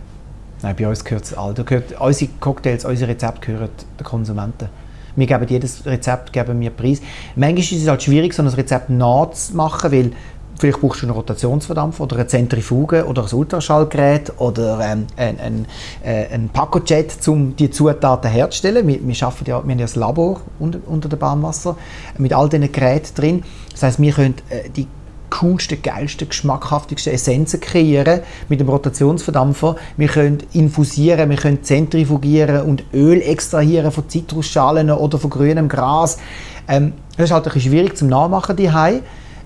Nein, 0.63 0.75
bei 0.77 0.89
uns 0.89 1.05
gehört 1.05 1.25
es 1.25 1.35
all. 1.35 1.55
Da 1.55 1.63
gehört, 1.63 2.01
unsere 2.01 2.31
Cocktails, 2.41 2.85
unsere 2.85 3.11
Rezepte 3.11 3.41
gehören 3.47 3.69
den 3.99 4.05
Konsumenten. 4.05 4.69
Wir 5.15 5.27
geben 5.27 5.47
jedes 5.49 5.85
Rezept 5.85 6.33
geben 6.33 6.61
wir 6.61 6.71
Preis. 6.71 7.01
Manchmal 7.37 7.59
ist 7.61 7.73
es 7.73 7.89
halt 7.89 8.03
schwierig, 8.03 8.33
so 8.35 8.43
ein 8.43 8.49
Rezept 8.49 8.89
nachzumachen, 8.89 9.91
weil 9.93 10.13
vielleicht 10.59 10.81
brauchst 10.81 11.03
du 11.03 11.07
einen 11.07 11.15
Rotationsverdampfer 11.15 12.05
oder 12.05 12.17
eine 12.17 12.27
Zentrifuge 12.27 13.07
oder 13.07 13.25
ein 13.25 13.33
Ultraschallgerät 13.33 14.33
oder 14.39 14.81
ähm, 14.81 15.07
ein, 15.17 15.39
ein, 15.41 15.67
äh, 16.03 16.27
ein 16.35 16.49
Pacojet, 16.49 17.17
um 17.29 17.57
die 17.57 17.71
Zutaten 17.71 18.31
herzustellen. 18.31 18.87
Wir, 18.87 19.07
wir, 19.07 19.15
ja, 19.15 19.33
wir 19.45 19.55
haben 19.55 19.71
ja 19.71 19.77
das 19.77 19.97
Labor 19.97 20.41
unter, 20.59 20.81
unter 20.87 21.09
dem 21.09 21.19
Bahnwasser 21.19 21.77
mit 22.19 22.33
all 22.33 22.49
diesen 22.49 22.71
Geräten 22.73 23.15
drin. 23.15 23.43
Das 23.73 23.83
heißt, 23.83 24.01
wir 24.01 24.13
können 24.13 24.35
äh, 24.51 24.69
die 24.71 24.87
coolsten, 25.31 25.83
geilsten, 25.83 26.29
geschmackhaftigsten 26.29 27.13
Essenzen 27.13 27.61
kreieren 27.61 28.21
mit 28.49 28.61
dem 28.61 28.69
Rotationsverdampfer. 28.69 29.77
Wir 29.97 30.09
können 30.09 30.39
infusieren, 30.53 31.31
wir 31.31 31.37
können 31.37 31.63
zentrifugieren 31.63 32.63
und 32.63 32.85
Öl 32.93 33.21
extrahieren 33.21 33.93
von 33.93 34.09
Zitrusschalen 34.09 34.91
oder 34.91 35.19
von 35.19 35.31
grünem 35.31 35.69
Gras. 35.69 36.19
Ähm, 36.67 36.95
das 37.17 37.27
ist 37.27 37.31
halt 37.33 37.47
ein 37.47 37.53
bisschen 37.53 37.73
schwierig 37.73 37.97
zum 37.97 38.09
Nachmachen 38.09 38.57
die 38.57 38.71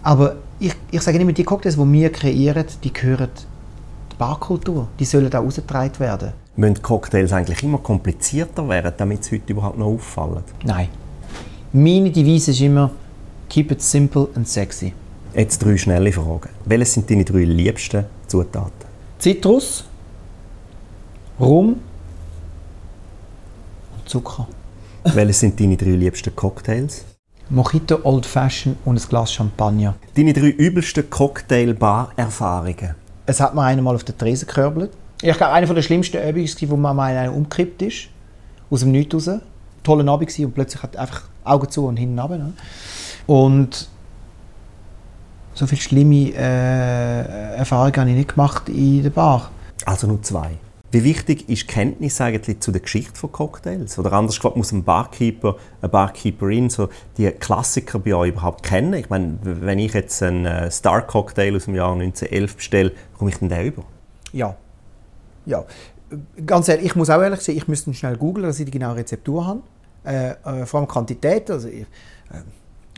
aber 0.02 0.36
ich, 0.62 0.74
ich 0.90 1.02
sage 1.02 1.18
immer, 1.18 1.32
die 1.32 1.44
Cocktails, 1.44 1.76
die 1.76 1.92
wir 1.92 2.12
kreieren, 2.12 2.64
die 2.84 2.92
gehören 2.92 3.28
der 4.10 4.16
Barkultur. 4.16 4.88
Die 4.98 5.04
sollen 5.04 5.32
auch 5.34 5.40
ausgetragen 5.40 5.98
werden. 5.98 6.32
Müssen 6.54 6.82
Cocktails 6.82 7.32
eigentlich 7.32 7.62
immer 7.62 7.78
komplizierter 7.78 8.68
werden, 8.68 8.92
damit 8.96 9.24
sie 9.24 9.36
heute 9.36 9.52
überhaupt 9.52 9.78
noch 9.78 9.86
auffallen? 9.86 10.44
Nein. 10.64 10.88
Meine 11.72 12.10
Devise 12.10 12.52
ist 12.52 12.60
immer 12.60 12.90
«Keep 13.48 13.72
it 13.72 13.82
simple 13.82 14.28
and 14.34 14.46
sexy». 14.46 14.92
Jetzt 15.34 15.64
drei 15.64 15.76
schnelle 15.76 16.12
Fragen. 16.12 16.50
Welche 16.66 16.86
sind 16.86 17.10
deine 17.10 17.24
drei 17.24 17.44
liebsten 17.44 18.04
Zutaten? 18.26 18.86
Zitrus, 19.18 19.84
Rum 21.40 21.76
und 23.96 24.08
Zucker. 24.08 24.46
Welche 25.04 25.32
sind 25.32 25.58
deine 25.58 25.76
drei 25.76 25.90
liebsten 25.90 26.36
Cocktails? 26.36 27.04
Mojito, 27.50 27.98
Old 28.04 28.26
Fashion 28.26 28.76
und 28.84 29.02
ein 29.02 29.08
Glas 29.08 29.32
Champagner. 29.32 29.94
Deine 30.16 30.32
drei 30.32 30.48
übelsten 30.48 31.08
Cocktail-Bar-Erfahrungen? 31.10 32.94
Es 33.26 33.40
hat 33.40 33.54
mir 33.54 33.62
einer 33.62 33.82
mal 33.82 33.94
auf 33.94 34.04
der 34.04 34.16
Tresen 34.16 34.46
gekörbelt. 34.46 34.90
Ich 35.22 35.36
glaube, 35.36 35.52
eine 35.52 35.66
der 35.66 35.82
schlimmsten 35.82 36.16
Übungen, 36.16 36.48
war, 36.48 36.70
wo 36.70 36.76
man 36.76 36.96
mal 36.96 37.16
einen 37.16 37.34
umgekippt 37.34 37.82
ist. 37.82 38.08
Aus 38.70 38.80
dem 38.80 38.90
Nichts 38.90 39.14
raus. 39.14 39.40
Toller 39.82 40.10
Abend 40.10 40.28
gewesen 40.28 40.46
und 40.46 40.54
plötzlich 40.54 40.82
hat 40.82 40.96
einfach 40.96 41.22
Augen 41.44 41.70
zu 41.70 41.86
und 41.86 41.96
hinten 41.96 42.18
runter. 42.18 42.38
Ne? 42.38 42.52
Und 43.26 43.88
so 45.54 45.66
viele 45.66 45.80
schlimme 45.80 46.32
äh, 46.34 47.56
Erfahrungen 47.56 47.96
habe 47.96 48.10
ich 48.10 48.16
nicht 48.16 48.34
gemacht 48.34 48.68
in 48.68 49.02
der 49.02 49.10
Bar. 49.10 49.50
Also 49.84 50.06
nur 50.06 50.22
zwei. 50.22 50.52
Wie 50.92 51.04
wichtig 51.04 51.48
ist 51.48 51.68
Kenntnis 51.68 52.20
eigentlich 52.20 52.60
zu 52.60 52.70
der 52.70 52.82
Geschichte 52.82 53.18
von 53.18 53.32
Cocktails? 53.32 53.98
Oder 53.98 54.12
anders 54.12 54.36
gesagt, 54.36 54.56
muss 54.56 54.72
ein 54.72 54.84
Barkeeper, 54.84 55.56
eine 55.80 55.88
Barkeeperin 55.88 56.68
so 56.68 56.90
die 57.16 57.30
Klassiker 57.30 57.98
bei 57.98 58.14
euch 58.14 58.28
überhaupt 58.28 58.62
kennen? 58.62 58.92
Ich 58.92 59.08
meine, 59.08 59.38
wenn 59.42 59.78
ich 59.78 59.94
jetzt 59.94 60.22
einen 60.22 60.44
äh, 60.44 60.70
Star 60.70 61.00
Cocktail 61.00 61.56
aus 61.56 61.64
dem 61.64 61.76
Jahr 61.76 61.94
1911 61.94 62.56
bestelle, 62.56 62.92
komme 63.16 63.30
ich 63.30 63.38
denn 63.38 63.48
den 63.48 63.68
über? 63.68 63.84
Ja. 64.34 64.54
Ja. 65.46 65.64
Ganz 66.44 66.68
ehrlich, 66.68 66.84
ich 66.84 66.94
muss 66.94 67.08
auch 67.08 67.22
ehrlich 67.22 67.40
sein, 67.40 67.56
ich 67.56 67.68
müsste 67.68 67.94
schnell 67.94 68.18
googeln, 68.18 68.46
dass 68.46 68.60
ich 68.60 68.66
die 68.66 68.70
genaue 68.70 68.96
Rezeptur 68.96 69.46
habe. 69.46 69.62
Äh, 70.04 70.32
äh, 70.44 70.66
vor 70.66 70.80
allem 70.80 70.88
Quantität. 70.88 71.50
Also 71.50 71.68
ich, 71.68 71.86
äh, 72.30 72.42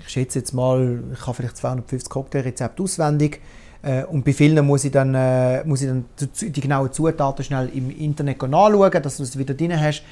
ich 0.01 0.09
schätze 0.09 0.41
jetzt 0.41 0.53
mal, 0.53 1.01
ich 1.13 1.25
habe 1.29 1.35
vielleicht 1.35 1.59
250 1.59 2.11
Cocktailrezepte 2.11 2.83
auswendig. 2.83 3.41
Äh, 3.85 4.05
und 4.05 4.25
bei 4.25 4.33
vielen 4.33 4.65
muss 4.65 4.85
ich 4.85 4.93
dann, 4.93 5.15
äh, 5.15 5.63
muss 5.65 5.83
ich 5.83 5.89
dann 5.89 6.05
die 6.41 6.61
genauen 6.61 6.93
Zutaten 6.93 7.45
schnell 7.45 7.69
im 7.75 7.91
Internet 7.91 8.43
nachschauen, 8.43 9.03
dass 9.03 9.19
du 9.19 9.23
es 9.23 9.39
wieder 9.39 9.55
drin 9.55 9.79
hast. 9.79 10.03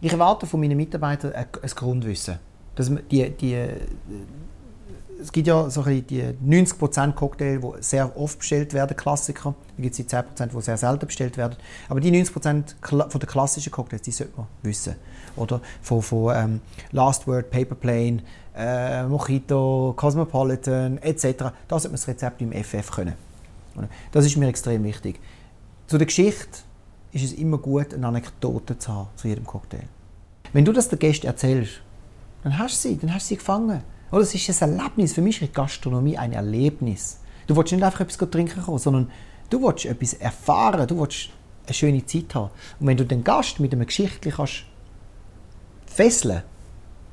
Ich 0.00 0.12
erwarte 0.12 0.46
von 0.46 0.60
meinen 0.60 0.76
Mitarbeitern 0.76 1.32
ein, 1.32 1.46
ein 1.60 1.70
Grundwissen. 1.74 2.38
Dass 2.74 2.90
die, 3.10 3.30
die, 3.30 3.66
es 5.20 5.32
gibt 5.32 5.46
ja 5.46 5.68
so 5.70 5.82
die 5.82 6.02
90% 6.02 7.12
Cocktail, 7.12 7.58
die 7.58 7.82
sehr 7.82 8.16
oft 8.16 8.38
bestellt 8.38 8.74
werden, 8.74 8.96
Klassiker. 8.96 9.54
Dann 9.76 9.82
gibt 9.82 9.98
es 9.98 10.06
die 10.06 10.14
10%, 10.14 10.46
die 10.46 10.62
sehr 10.62 10.76
selten 10.76 11.06
bestellt 11.06 11.36
werden. 11.36 11.56
Aber 11.88 12.00
die 12.00 12.10
90% 12.10 12.74
von 12.82 13.20
den 13.20 13.28
klassischen 13.28 13.70
Cocktails, 13.70 14.02
die 14.02 14.10
sollte 14.10 14.34
man 14.36 14.46
wissen. 14.62 14.96
Oder 15.36 15.60
von, 15.82 16.02
von 16.02 16.34
ähm, 16.34 16.60
Last 16.92 17.26
Word, 17.26 17.50
Paper 17.50 17.74
Plane, 17.74 18.22
äh, 18.56 19.04
Mojito, 19.04 19.94
Cosmopolitan 19.96 20.98
etc. 20.98 21.24
Da 21.68 21.78
sollte 21.78 21.88
man 21.88 21.92
das 21.92 22.08
Rezept 22.08 22.40
im 22.40 22.52
FF 22.52 22.90
können. 22.90 23.14
Das 24.12 24.24
ist 24.24 24.36
mir 24.36 24.48
extrem 24.48 24.84
wichtig. 24.84 25.20
Zu 25.86 25.98
der 25.98 26.06
Geschichte 26.06 26.60
ist 27.12 27.24
es 27.24 27.32
immer 27.32 27.58
gut, 27.58 27.92
eine 27.92 28.06
Anekdote 28.06 28.78
zu 28.78 28.92
haben 28.92 29.08
zu 29.16 29.28
jedem 29.28 29.46
Cocktail. 29.46 29.84
Wenn 30.52 30.64
du 30.64 30.72
das 30.72 30.88
den 30.88 30.98
Gästen 30.98 31.26
erzählst, 31.26 31.82
dann 32.42 32.58
hast 32.58 32.84
du 32.84 32.88
sie, 32.88 32.96
dann 32.96 33.12
hast 33.12 33.26
du 33.26 33.28
sie 33.28 33.36
gefangen. 33.36 33.82
Oder 34.16 34.22
es 34.22 34.34
ist 34.34 34.62
ein 34.62 34.78
Erlebnis. 34.78 35.12
Für 35.12 35.20
mich 35.20 35.42
ist 35.42 35.52
Gastronomie 35.52 36.16
ein 36.16 36.32
Erlebnis. 36.32 37.18
Du 37.46 37.54
willst 37.54 37.72
nicht 37.72 37.84
einfach 37.84 38.00
etwas 38.00 38.16
trinken 38.30 38.62
kommen, 38.62 38.78
sondern 38.78 39.10
du 39.50 39.60
willst 39.60 39.84
etwas 39.84 40.14
erfahren, 40.14 40.86
du 40.86 40.98
willst 40.98 41.28
eine 41.66 41.74
schöne 41.74 42.06
Zeit 42.06 42.34
haben. 42.34 42.48
Und 42.80 42.86
wenn 42.86 42.96
du 42.96 43.04
den 43.04 43.22
Gast 43.22 43.60
mit 43.60 43.74
einem 43.74 43.84
Geschichtli 43.84 44.30
kannst 44.30 44.64
fesseln, 45.84 46.40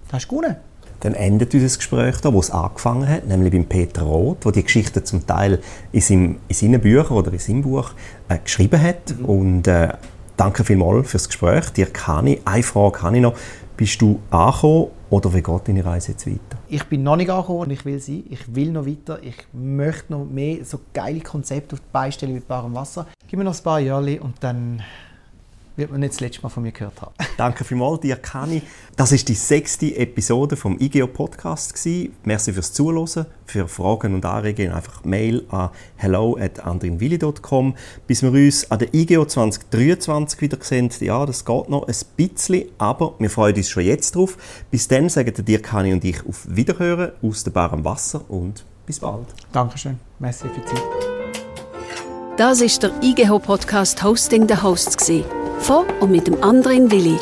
dann 0.08 0.14
hast 0.14 0.32
du 0.32 0.38
gewonnen. 0.38 0.56
Dann 1.02 1.14
endet 1.14 1.54
unser 1.54 1.76
Gespräch 1.76 2.22
da, 2.22 2.32
wo 2.32 2.40
es 2.40 2.52
angefangen 2.52 3.10
hat, 3.10 3.28
nämlich 3.28 3.52
beim 3.52 3.66
Peter 3.66 4.04
Roth, 4.04 4.46
wo 4.46 4.52
die 4.52 4.64
Geschichte 4.64 5.04
zum 5.04 5.28
Teil 5.28 5.62
in, 5.92 6.00
seinem, 6.00 6.40
in 6.48 6.56
seinen 6.56 6.80
Büchern 6.80 7.18
oder 7.18 7.34
in 7.34 7.40
seinem 7.40 7.64
Buch 7.64 7.92
äh, 8.30 8.38
geschrieben 8.38 8.82
hat. 8.82 9.20
Mhm. 9.20 9.26
Und 9.26 9.68
äh, 9.68 9.90
danke 10.38 10.64
vielmals 10.64 11.12
fürs 11.12 11.28
Gespräch. 11.28 11.70
Dir 11.72 11.88
kann 11.88 12.28
ich, 12.28 12.40
eine 12.48 12.64
Frage 12.64 13.02
habe 13.02 13.18
ich 13.18 13.22
noch. 13.22 13.36
Bist 13.76 14.00
du 14.02 14.20
angekommen 14.30 14.92
oder 15.10 15.34
wie 15.34 15.42
geht 15.42 15.68
deine 15.68 15.84
Reise 15.84 16.12
jetzt 16.12 16.28
weiter? 16.28 16.60
Ich 16.70 16.84
bin 16.84 17.02
noch 17.02 17.16
nicht 17.16 17.32
angekommen 17.32 17.62
und 17.62 17.72
ich 17.72 17.84
will 17.86 18.00
sein. 18.00 18.24
Ich 18.30 18.54
will 18.54 18.72
noch 18.72 18.86
weiter. 18.86 19.18
Ich 19.24 19.36
möchte 19.52 20.14
noch 20.14 20.26
mehr 20.26 20.64
so 20.64 20.80
geile 20.94 21.22
Konzepte 21.22 21.76
auf 21.76 21.80
die 21.80 21.92
Beine 21.92 22.12
stellen 22.12 22.36
mit 22.36 22.48
barem 22.48 22.76
Wasser. 22.76 23.08
Gib 23.28 23.40
mir 23.40 23.46
noch 23.46 23.58
ein 23.58 23.64
paar 23.64 23.80
Jahre 23.80 24.20
und 24.22 24.36
dann 24.42 24.84
wird 25.76 25.92
man 25.92 26.00
nicht 26.00 26.14
das 26.14 26.20
letzte 26.20 26.42
Mal 26.42 26.50
von 26.50 26.64
mir 26.64 26.72
gehört 26.72 27.02
haben. 27.02 27.14
Danke 27.38 27.64
vielmals, 27.64 28.02
dir 28.02 28.16
Kani. 28.16 28.62
Das 28.96 29.12
ist 29.12 29.28
die 29.28 29.34
sechste 29.34 29.96
Episode 29.96 30.56
vom 30.56 30.78
IGO 30.80 31.08
Podcast 31.08 31.74
Merci 32.24 32.54
fürs 32.54 32.74
Zuhören, 32.74 33.26
für 33.46 33.68
Fragen 33.68 34.14
und 34.14 34.26
Anregungen 34.26 34.72
einfach 34.72 35.04
Mail 35.04 35.46
an 35.50 35.70
hello@andrinwilli.com. 35.96 37.76
Bis 38.08 38.22
wir 38.22 38.32
uns 38.32 38.70
an 38.70 38.80
der 38.80 38.94
IGO 38.94 39.26
2023 39.26 40.42
wieder 40.42 40.58
sehen. 40.62 40.90
Ja, 41.00 41.26
das 41.26 41.46
geht 41.46 41.70
noch 41.70 41.88
ein 41.88 41.96
bisschen, 42.18 42.66
aber 42.78 43.16
wir 43.20 43.30
freuen 43.30 43.56
uns 43.56 43.70
schon 43.70 43.84
jetzt 43.84 44.16
drauf. 44.16 44.38
Bis 44.70 44.88
dann 44.88 45.10
sagen 45.10 45.34
dir 45.34 45.62
Kani 45.62 45.94
und 45.94 46.04
ich 46.04 46.26
auf 46.28 46.46
Wiederhören 46.48 47.14
aus 47.22 47.44
dem 47.44 47.54
Bar 47.54 47.74
am 47.74 47.84
Wasser 47.84 48.22
und 48.30 48.64
bis 48.86 49.00
bald. 49.00 49.28
Dankeschön. 49.52 50.00
Merci 50.20 50.48
für 50.50 50.60
die 50.60 50.66
Zeit. 50.66 50.84
Das 52.38 52.62
ist 52.62 52.82
der 52.82 52.92
IGO 53.02 53.38
Podcast 53.38 54.04
Hosting 54.04 54.48
the 54.48 54.56
Hosts 54.56 55.43
von 55.64 55.86
und 56.02 56.12
mit 56.12 56.28
dem 56.28 56.44
anderen 56.44 56.92
Willi. 56.92 57.18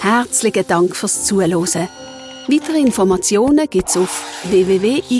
Herzlichen 0.00 0.66
Dank 0.66 0.96
fürs 0.96 1.24
Zuhören. 1.24 1.88
Weitere 2.48 2.78
Informationen 2.78 3.70
gibt 3.70 3.88
es 3.88 3.96
auf 3.96 4.24
www.igeho.ch. 4.50 5.14